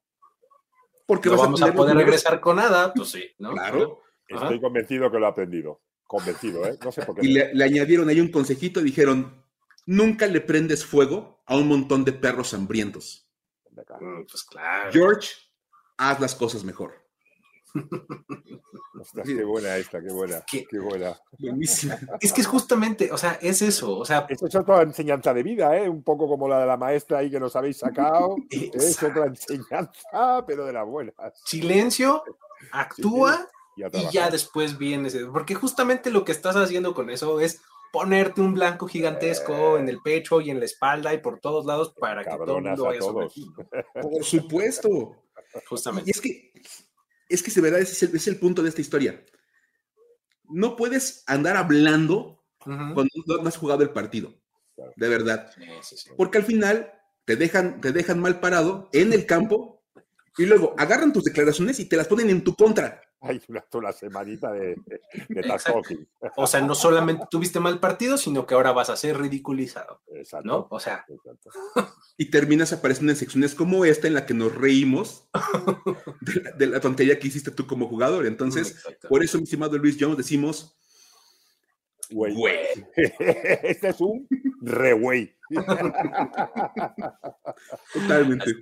Porque 1.06 1.30
no 1.30 1.38
vamos 1.38 1.62
a, 1.62 1.72
poder 1.72 1.96
regresar 1.96 2.38
con 2.38 2.56
nada, 2.56 2.92
pues 2.92 3.08
sí, 3.08 3.24
¿no? 3.38 3.52
Claro. 3.52 4.02
Estoy 4.26 4.60
convencido 4.60 5.10
que 5.10 5.18
lo 5.18 5.24
ha 5.24 5.30
aprendido. 5.30 5.80
Convencido, 6.06 6.66
¿eh? 6.66 6.78
No 6.84 6.92
sé 6.92 7.02
por 7.06 7.14
qué. 7.14 7.26
Y 7.26 7.32
le, 7.32 7.54
le 7.54 7.64
añadieron 7.64 8.10
ahí 8.10 8.20
un 8.20 8.30
consejito 8.30 8.80
y 8.80 8.84
dijeron, 8.84 9.42
nunca 9.86 10.26
le 10.26 10.42
prendes 10.42 10.84
fuego 10.84 11.42
a 11.46 11.56
un 11.56 11.66
montón 11.66 12.04
de 12.04 12.12
perros 12.12 12.52
hambrientos. 12.52 13.26
Mm, 13.72 14.24
pues 14.30 14.44
claro. 14.44 14.92
George, 14.92 15.30
haz 15.96 16.20
las 16.20 16.34
cosas 16.34 16.62
mejor. 16.62 17.07
Qué 19.24 19.44
buena 19.44 19.76
esta, 19.76 20.00
qué 20.00 20.12
buena, 20.12 20.42
qué, 20.50 20.78
buena. 20.78 21.18
Buenísima. 21.38 21.98
Es 22.20 22.32
que 22.32 22.40
es 22.40 22.46
justamente, 22.46 23.10
o 23.12 23.18
sea, 23.18 23.38
es 23.40 23.62
eso, 23.62 23.98
o 23.98 24.04
sea. 24.04 24.26
Esto 24.28 24.46
es 24.46 24.54
otra 24.54 24.82
enseñanza 24.82 25.32
de 25.34 25.42
vida, 25.42 25.76
¿eh? 25.76 25.88
Un 25.88 26.02
poco 26.02 26.28
como 26.28 26.48
la 26.48 26.60
de 26.60 26.66
la 26.66 26.76
maestra 26.76 27.18
ahí 27.18 27.30
que 27.30 27.40
nos 27.40 27.56
habéis 27.56 27.78
sacado. 27.78 28.36
es 28.50 29.02
otra 29.02 29.26
enseñanza, 29.26 30.44
pero 30.46 30.66
de 30.66 30.72
las 30.72 30.86
buenas. 30.86 31.14
Silencio, 31.44 32.22
actúa 32.72 33.48
y, 33.76 33.84
y 33.84 34.10
ya 34.10 34.30
después 34.30 34.78
vienes. 34.78 35.16
Porque 35.32 35.54
justamente 35.54 36.10
lo 36.10 36.24
que 36.24 36.32
estás 36.32 36.56
haciendo 36.56 36.94
con 36.94 37.10
eso 37.10 37.40
es 37.40 37.60
ponerte 37.92 38.40
un 38.40 38.54
blanco 38.54 38.86
gigantesco 38.86 39.78
en 39.78 39.88
el 39.88 40.00
pecho 40.00 40.40
y 40.40 40.50
en 40.50 40.58
la 40.58 40.66
espalda 40.66 41.14
y 41.14 41.18
por 41.18 41.40
todos 41.40 41.64
lados 41.64 41.94
para 41.98 42.24
que 42.24 42.36
todo 42.36 42.58
el 42.58 42.64
mundo 42.64 42.84
vaya 42.84 43.00
sobre 43.00 43.28
Por 44.00 44.24
supuesto. 44.24 45.16
Justamente. 45.68 46.08
Y 46.08 46.10
es 46.10 46.20
que, 46.20 46.52
es 47.28 47.42
que 47.42 47.50
de 47.50 47.60
verdad 47.60 47.80
es 47.80 48.02
el, 48.02 48.14
es 48.14 48.26
el 48.28 48.38
punto 48.38 48.62
de 48.62 48.68
esta 48.68 48.80
historia. 48.80 49.24
No 50.44 50.76
puedes 50.76 51.24
andar 51.26 51.56
hablando 51.56 52.44
cuando 52.58 53.08
no 53.26 53.48
has 53.48 53.56
jugado 53.56 53.82
el 53.82 53.90
partido. 53.90 54.34
De 54.96 55.08
verdad. 55.08 55.50
Porque 56.16 56.38
al 56.38 56.44
final 56.44 56.92
te 57.24 57.36
dejan, 57.36 57.80
te 57.80 57.92
dejan 57.92 58.20
mal 58.20 58.40
parado 58.40 58.88
en 58.92 59.12
el 59.12 59.26
campo 59.26 59.82
y 60.36 60.46
luego 60.46 60.74
agarran 60.78 61.12
tus 61.12 61.24
declaraciones 61.24 61.80
y 61.80 61.86
te 61.86 61.96
las 61.96 62.06
ponen 62.06 62.30
en 62.30 62.44
tu 62.44 62.54
contra. 62.54 63.02
Hay 63.20 63.40
una, 63.72 63.92
semanita 63.92 64.52
de, 64.52 64.76
de, 65.28 65.60
O 66.36 66.46
sea, 66.46 66.60
no 66.60 66.74
solamente 66.74 67.26
tuviste 67.30 67.60
mal 67.60 67.80
partido, 67.80 68.16
sino 68.16 68.46
que 68.46 68.54
ahora 68.54 68.72
vas 68.72 68.90
a 68.90 68.96
ser 68.96 69.18
ridiculizado. 69.18 70.02
Exacto. 70.14 70.46
¿No? 70.46 70.68
O 70.70 70.80
sea. 70.80 71.04
Y 72.20 72.30
terminas 72.30 72.72
apareciendo 72.72 73.12
en 73.12 73.16
secciones 73.16 73.54
como 73.54 73.84
esta 73.84 74.08
en 74.08 74.14
la 74.14 74.26
que 74.26 74.34
nos 74.34 74.52
reímos 74.52 75.30
de 76.56 76.66
la, 76.66 76.80
tontería 76.80 77.16
que 77.16 77.28
hiciste 77.28 77.52
tú 77.52 77.68
como 77.68 77.86
jugador. 77.86 78.26
Entonces, 78.26 78.84
por 79.08 79.22
eso, 79.22 79.38
mi 79.38 79.44
estimado 79.44 79.78
Luis 79.78 79.96
Jones, 80.00 80.16
decimos. 80.16 80.76
Güey. 82.10 82.34
este 83.62 83.88
es 83.90 84.00
un 84.00 84.26
re 84.60 85.36
Totalmente. 87.92 88.52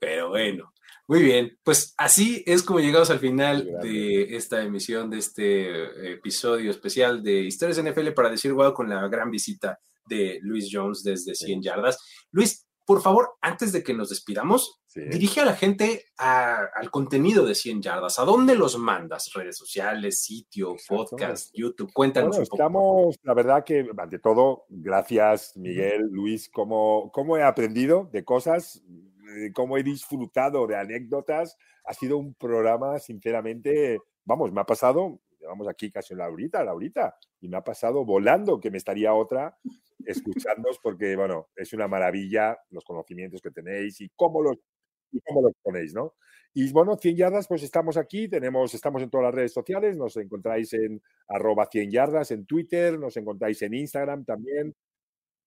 Pero 0.00 0.30
bueno, 0.30 0.73
muy 1.06 1.22
bien. 1.22 1.58
Pues 1.62 1.94
así 1.96 2.42
es 2.46 2.62
como 2.62 2.80
llegamos 2.80 3.10
al 3.10 3.18
final 3.18 3.68
de 3.82 4.36
esta 4.36 4.62
emisión, 4.62 5.10
de 5.10 5.18
este 5.18 6.12
episodio 6.12 6.70
especial 6.70 7.22
de 7.22 7.42
Historias 7.42 7.82
NFL 7.82 8.12
para 8.12 8.30
decir 8.30 8.52
wow 8.52 8.72
con 8.72 8.88
la 8.88 9.06
gran 9.08 9.30
visita 9.30 9.78
de 10.06 10.38
Luis 10.42 10.68
Jones 10.70 11.02
desde 11.02 11.34
100 11.34 11.62
yardas. 11.62 11.98
Luis, 12.30 12.66
por 12.86 13.00
favor, 13.00 13.30
antes 13.40 13.72
de 13.72 13.82
que 13.82 13.94
nos 13.94 14.10
despidamos, 14.10 14.82
dirige 14.94 15.40
a 15.40 15.46
la 15.46 15.54
gente 15.54 16.04
al 16.18 16.90
contenido 16.90 17.46
de 17.46 17.54
100 17.54 17.80
yardas. 17.80 18.18
¿A 18.18 18.24
dónde 18.24 18.54
los 18.56 18.78
mandas? 18.78 19.30
¿Redes 19.34 19.56
sociales, 19.56 20.22
sitio, 20.22 20.76
podcast, 20.86 21.50
YouTube? 21.54 21.90
Cuéntanos 21.94 22.38
un 22.38 22.44
poco. 22.44 22.56
Estamos, 22.56 23.16
la 23.22 23.34
verdad 23.34 23.64
que, 23.64 23.86
ante 23.96 24.18
todo, 24.18 24.64
gracias, 24.68 25.56
Miguel, 25.56 26.08
Luis, 26.10 26.50
cómo, 26.50 27.10
cómo 27.12 27.38
he 27.38 27.42
aprendido 27.42 28.10
de 28.12 28.22
cosas, 28.22 28.82
cómo 29.52 29.78
he 29.78 29.82
disfrutado 29.82 30.66
de 30.66 30.76
anécdotas. 30.76 31.56
Ha 31.84 31.94
sido 31.94 32.18
un 32.18 32.34
programa, 32.34 32.98
sinceramente, 32.98 33.98
vamos, 34.24 34.52
me 34.52 34.60
ha 34.60 34.64
pasado, 34.64 35.20
llevamos 35.40 35.68
aquí 35.68 35.90
casi 35.90 36.14
la 36.14 36.28
horita, 36.28 36.64
la 36.64 36.74
horita, 36.74 37.16
y 37.40 37.48
me 37.48 37.56
ha 37.56 37.64
pasado 37.64 38.04
volando, 38.04 38.60
que 38.60 38.70
me 38.70 38.78
estaría 38.78 39.12
otra 39.14 39.56
escuchándonos, 40.06 40.78
porque, 40.82 41.16
bueno, 41.16 41.48
es 41.56 41.72
una 41.72 41.88
maravilla 41.88 42.58
los 42.70 42.84
conocimientos 42.84 43.40
que 43.40 43.50
tenéis 43.50 44.00
y 44.00 44.10
cómo 44.16 44.42
los, 44.42 44.56
cómo 45.24 45.42
los 45.42 45.52
ponéis, 45.62 45.94
¿no? 45.94 46.14
Y 46.52 46.70
bueno, 46.72 46.96
100 46.96 47.16
yardas, 47.16 47.48
pues 47.48 47.62
estamos 47.62 47.96
aquí, 47.96 48.28
tenemos, 48.28 48.74
estamos 48.74 49.02
en 49.02 49.10
todas 49.10 49.24
las 49.24 49.34
redes 49.34 49.52
sociales, 49.52 49.96
nos 49.96 50.16
encontráis 50.16 50.72
en 50.72 51.02
arroba 51.28 51.66
100 51.70 51.90
yardas 51.90 52.30
en 52.30 52.46
Twitter, 52.46 52.98
nos 52.98 53.16
encontráis 53.16 53.60
en 53.62 53.74
Instagram 53.74 54.24
también, 54.24 54.74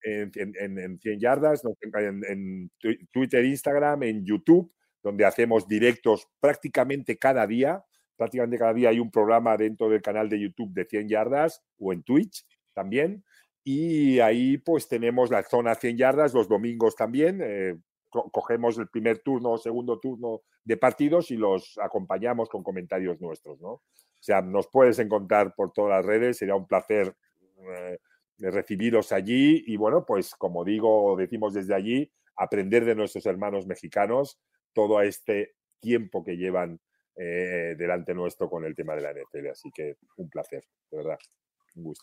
en, 0.04 0.32
en, 0.36 0.78
en 0.80 1.00
100 1.00 1.20
yardas, 1.20 1.62
en, 1.82 2.24
en 2.26 2.72
Twitter, 3.12 3.44
Instagram, 3.46 4.04
en 4.04 4.26
YouTube, 4.26 4.72
donde 5.04 5.26
hacemos 5.26 5.68
directos 5.68 6.28
prácticamente 6.40 7.18
cada 7.18 7.46
día. 7.48 7.84
Prácticamente 8.16 8.58
cada 8.58 8.74
día 8.74 8.90
hay 8.90 9.00
un 9.00 9.12
programa 9.12 9.56
dentro 9.58 9.90
del 9.90 10.02
canal 10.02 10.30
de 10.30 10.40
YouTube 10.40 10.74
de 10.74 10.86
100 10.86 11.10
yardas 11.10 11.64
o 11.80 11.94
en 11.94 12.04
Twitch 12.04 12.46
también. 12.74 13.24
Y 13.64 14.20
ahí 14.20 14.58
pues 14.58 14.88
tenemos 14.88 15.30
la 15.30 15.44
zona 15.44 15.76
100 15.76 15.98
yardas 15.98 16.34
los 16.34 16.48
domingos 16.48 16.96
también. 16.96 17.42
Eh, 17.44 17.76
cogemos 18.10 18.78
el 18.78 18.88
primer 18.88 19.20
turno 19.20 19.52
o 19.52 19.58
segundo 19.58 20.00
turno 20.00 20.42
de 20.64 20.78
partidos 20.78 21.32
y 21.32 21.38
los 21.38 21.78
acompañamos 21.78 22.50
con 22.50 22.64
comentarios 22.64 23.20
nuestros, 23.22 23.60
¿no? 23.60 23.70
O 23.70 24.24
sea, 24.28 24.42
nos 24.42 24.68
puedes 24.68 25.00
encontrar 25.00 25.54
por 25.56 25.72
todas 25.72 25.98
las 25.98 26.06
redes, 26.06 26.38
sería 26.38 26.56
un 26.56 26.68
placer 26.68 27.16
eh, 27.76 27.98
recibiros 28.40 29.12
allí 29.12 29.64
y 29.68 29.78
bueno, 29.78 30.06
pues 30.06 30.36
como 30.36 30.64
digo, 30.64 31.16
decimos 31.18 31.54
desde 31.54 31.76
allí, 31.76 32.12
aprender 32.36 32.86
de 32.86 32.96
nuestros 32.96 33.26
hermanos 33.26 33.66
mexicanos 33.68 34.40
todo 34.74 35.02
este 35.02 35.56
tiempo 35.80 36.24
que 36.24 36.38
llevan 36.38 36.80
eh, 37.16 37.76
delante 37.78 38.14
nuestro 38.14 38.50
con 38.50 38.64
el 38.64 38.76
tema 38.76 38.96
de 38.96 39.02
la 39.02 39.12
NFL. 39.12 39.50
Así 39.52 39.72
que 39.72 39.98
un 40.18 40.30
placer, 40.30 40.64
de 40.92 40.98
verdad. 40.98 41.18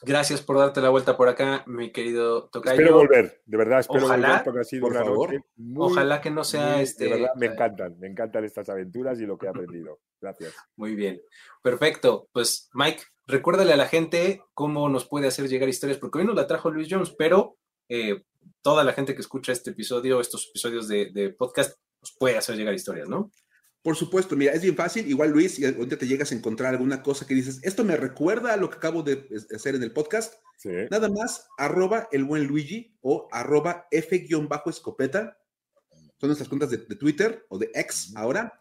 Gracias 0.03 0.41
por 0.41 0.59
darte 0.59 0.81
la 0.81 0.89
vuelta 0.89 1.17
por 1.17 1.29
acá, 1.29 1.65
mi 1.67 1.91
querido 1.91 2.49
Tocayo. 2.49 2.75
Espero 2.75 2.97
volver, 2.97 3.43
de 3.45 3.57
verdad, 3.57 3.81
espero 3.81 4.05
ojalá, 4.05 4.29
volver 4.29 4.45
porque 4.45 4.61
ha 4.61 4.65
sido 4.65 4.87
una 4.87 5.03
noche 5.03 5.41
Ojalá 5.77 6.21
que 6.21 6.31
no 6.31 6.45
sea 6.45 6.81
este. 6.81 7.05
De 7.05 7.11
verdad, 7.11 7.35
me 7.37 7.47
encantan, 7.47 7.99
me 7.99 8.07
encantan 8.07 8.45
estas 8.45 8.69
aventuras 8.69 9.21
y 9.21 9.27
lo 9.27 9.37
que 9.37 9.47
he 9.47 9.49
aprendido. 9.49 9.99
Gracias. 10.21 10.55
Muy 10.77 10.95
bien. 10.95 11.21
Perfecto. 11.63 12.29
Pues, 12.33 12.71
Mike, 12.73 13.03
recuérdale 13.27 13.73
a 13.73 13.77
la 13.77 13.89
gente 13.89 14.43
cómo 14.55 14.89
nos 14.89 15.07
puede 15.07 15.29
hacer 15.29 15.49
llegar 15.49 15.69
historias, 15.69 15.99
porque 15.99 16.19
hoy 16.19 16.27
nos 16.27 16.37
la 16.37 16.47
trajo 16.47 16.71
Luis 16.71 16.89
Jones, 16.91 17.15
pero 17.17 17.57
eh, 17.89 18.23
toda 18.63 18.85
la 18.85 18.93
gente 18.93 19.15
que 19.15 19.21
escucha 19.21 19.53
este 19.53 19.71
episodio, 19.71 20.21
estos 20.21 20.49
episodios 20.49 20.89
de, 20.89 21.11
de 21.13 21.31
podcast, 21.31 21.79
nos 22.01 22.13
puede 22.19 22.37
hacer 22.37 22.57
llegar 22.57 22.75
historias, 22.75 23.09
¿no? 23.09 23.31
Por 23.85 23.97
supuesto, 23.97 24.35
mira, 24.35 24.55
es 24.55 24.63
bien 24.63 24.77
fácil. 24.77 25.07
Igual, 25.07 25.31
Luis, 25.31 25.57
si 25.57 25.65
ahorita 25.67 25.99
te 25.99 26.07
llegas 26.07 26.33
a 26.33 26.35
encontrar 26.35 26.73
alguna 26.73 27.03
cosa 27.03 27.27
que 27.27 27.35
dices, 27.35 27.61
esto 27.63 27.85
me 27.85 27.99
recuerda 27.99 28.55
a 28.55 28.57
lo 28.57 28.71
que 28.71 28.77
acabo 28.79 29.03
de 29.03 29.29
hacer 29.55 29.75
en 29.75 29.83
el 29.83 29.93
podcast, 29.93 30.37
nada 30.91 31.11
más, 31.11 31.49
arroba 31.59 32.09
el 32.11 32.25
buen 32.25 32.47
Luigi 32.47 32.97
o 33.03 33.29
arroba 33.31 33.87
F-escopeta. 33.91 35.37
Son 36.19 36.29
nuestras 36.29 36.49
cuentas 36.49 36.71
de, 36.71 36.79
Twitter 36.79 37.45
o 37.51 37.59
de 37.59 37.71
X 37.75 38.15
ahora. 38.17 38.59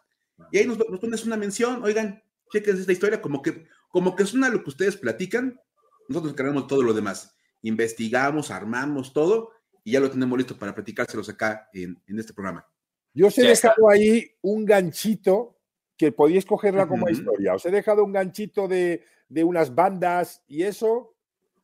Y 0.51 0.57
ahí 0.57 0.68
nos, 0.68 0.78
pones 0.78 1.24
una 1.24 1.38
mención, 1.38 1.82
oigan, 1.86 2.22
chequen 2.51 2.78
esta 2.78 2.91
historia, 2.91 3.22
como 3.22 3.41
que, 3.41 3.66
como 3.93 4.15
que 4.15 4.25
suena 4.25 4.49
lo 4.49 4.63
que 4.63 4.71
ustedes 4.71 4.97
platican, 4.97 5.61
nosotros 6.09 6.33
encargamos 6.33 6.65
todo 6.65 6.81
lo 6.81 6.93
demás. 6.93 7.37
Investigamos, 7.61 8.49
armamos 8.49 9.13
todo 9.13 9.51
y 9.83 9.91
ya 9.91 9.99
lo 9.99 10.09
tenemos 10.09 10.35
listo 10.35 10.57
para 10.57 10.73
platicárselos 10.73 11.29
acá 11.29 11.69
en 11.71 12.01
este 12.17 12.33
programa. 12.33 12.67
Yo 13.13 13.27
os 13.27 13.37
he 13.37 13.43
dejado 13.43 13.89
ahí 13.89 14.25
un 14.41 14.65
ganchito 14.65 15.59
que 15.95 16.11
podéis 16.11 16.45
cogerla 16.45 16.87
como 16.87 17.07
historia. 17.07 17.53
Os 17.53 17.63
he 17.67 17.71
dejado 17.71 18.03
un 18.03 18.11
ganchito 18.11 18.67
de, 18.67 19.03
unas 19.29 19.73
bandas 19.73 20.43
y 20.47 20.63
eso. 20.63 21.11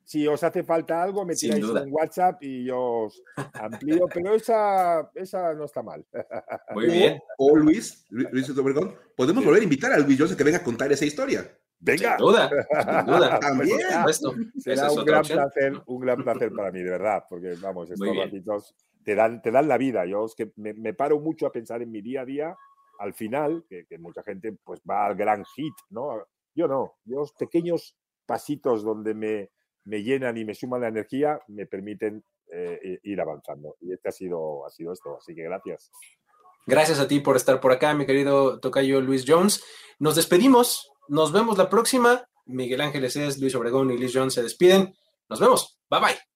Si 0.04 0.28
os 0.28 0.44
hace 0.44 0.64
falta 0.64 1.02
algo, 1.02 1.26
me 1.26 1.36
tiráis 1.36 1.66
en 1.66 1.92
WhatsApp 1.92 2.42
y 2.44 2.66
yo 2.66 3.06
os 3.06 3.24
amplío, 3.54 4.08
pero 4.14 4.36
esa, 4.36 5.10
esa 5.16 5.54
no 5.56 5.66
está 5.66 5.82
mal. 5.82 6.06
Muy 6.74 6.86
bien. 6.86 7.20
O, 7.38 7.56
Luis, 7.56 8.06
Luis 8.10 8.50
Obregón, 8.52 8.96
podemos 9.16 9.44
volver 9.44 9.62
a 9.62 9.64
invitar 9.64 9.92
a 9.92 10.00
Luis 10.00 10.20
José 10.20 10.38
que 10.38 10.44
venga 10.44 10.60
a 10.60 10.64
contar 10.64 10.92
esa 10.92 11.06
historia. 11.06 11.52
Venga. 11.80 12.18
Sin 12.18 12.26
duda, 12.26 12.50
sin 12.50 13.06
duda. 13.06 13.40
También. 13.40 13.80
Será 14.58 14.92
un 14.92 15.06
gran, 15.06 15.24
placer, 15.24 15.82
un 15.86 16.00
gran 16.00 16.24
placer 16.24 16.52
para 16.52 16.72
mí, 16.72 16.80
de 16.82 16.92
verdad, 16.92 17.24
porque 17.30 17.56
vamos, 17.62 17.90
estos 17.90 18.16
ratitos 18.16 18.76
te 19.04 19.16
dan, 19.16 19.42
te 19.42 19.52
dan 19.52 19.68
la 19.68 19.78
vida. 19.78 20.06
Yo 20.06 20.26
es 20.26 20.36
que 20.36 20.52
me, 20.58 20.94
paro 20.94 21.20
mucho 21.20 21.48
a 21.48 21.52
pensar 21.52 21.82
en 21.82 21.92
mi 21.92 22.02
día 22.02 22.22
a 22.22 22.26
día, 22.26 22.58
al 23.00 23.14
final, 23.14 23.66
que, 23.70 23.86
mucha 23.98 24.24
gente 24.24 24.58
pues 24.64 24.82
va 24.90 25.06
al 25.06 25.16
gran 25.16 25.46
hit, 25.46 25.74
¿no? 25.90 26.26
Yo 26.54 26.68
no, 26.68 26.98
los 27.06 27.32
pequeños 27.34 27.96
pasitos 28.26 28.84
donde 28.84 29.14
me, 29.14 29.50
me 29.86 30.04
llenan 30.04 30.38
y 30.38 30.46
me 30.46 30.54
suman 30.54 30.82
la 30.82 30.90
energía 30.90 31.40
me 31.48 31.66
permiten 31.66 32.24
eh, 32.52 33.00
ir 33.04 33.22
avanzando. 33.22 33.78
Y 33.80 33.94
este 33.94 34.10
ha 34.10 34.12
sido, 34.12 34.66
ha 34.66 34.70
sido 34.70 34.92
esto, 34.92 35.18
así 35.18 35.34
que 35.34 35.44
gracias. 35.44 35.92
Gracias 36.66 37.00
a 37.00 37.08
ti 37.08 37.20
por 37.20 37.36
estar 37.36 37.60
por 37.60 37.72
acá, 37.72 37.94
mi 37.94 38.06
querido 38.06 38.60
Tocayo 38.60 39.02
Luis 39.02 39.26
Jones. 39.28 39.64
Nos 39.98 40.16
despedimos, 40.16 40.92
nos 41.10 41.32
vemos 41.32 41.58
la 41.58 41.70
próxima. 41.70 42.24
Miguel 42.46 42.82
Ángeles 42.82 43.16
es, 43.16 43.40
Luis 43.40 43.54
Obregón 43.56 43.92
y 43.92 43.98
Luis 43.98 44.12
Jones 44.14 44.34
se 44.34 44.44
despiden. 44.44 44.94
Nos 45.28 45.40
vemos. 45.40 45.80
Bye 45.90 46.00
bye. 46.00 46.30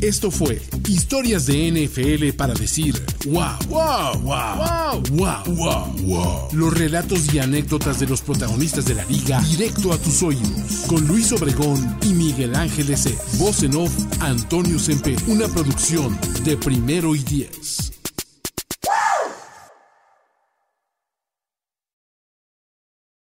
Esto 0.00 0.30
fue 0.30 0.60
Historias 0.88 1.46
de 1.46 1.70
NFL 1.70 2.36
para 2.36 2.54
decir 2.54 2.94
wow, 3.26 3.58
wow, 3.68 4.18
wow, 4.22 5.02
wow, 5.10 5.42
wow, 5.54 5.96
wow, 6.04 6.48
Los 6.52 6.72
relatos 6.72 7.34
y 7.34 7.38
anécdotas 7.38 8.00
de 8.00 8.06
los 8.06 8.22
protagonistas 8.22 8.86
de 8.86 8.94
la 8.94 9.04
liga 9.04 9.40
directo 9.42 9.92
a 9.92 9.98
tus 9.98 10.22
oídos. 10.22 10.86
Con 10.88 11.06
Luis 11.06 11.32
Obregón 11.32 11.98
y 12.02 12.14
Miguel 12.14 12.54
Ángeles 12.54 13.06
E. 13.06 13.18
Voz 13.38 13.62
en 13.62 13.76
off, 13.76 13.92
Antonio 14.20 14.78
Sempe. 14.78 15.16
Una 15.26 15.48
producción 15.48 16.18
de 16.44 16.56
primero 16.56 17.14
y 17.14 17.22
diez. 17.22 17.99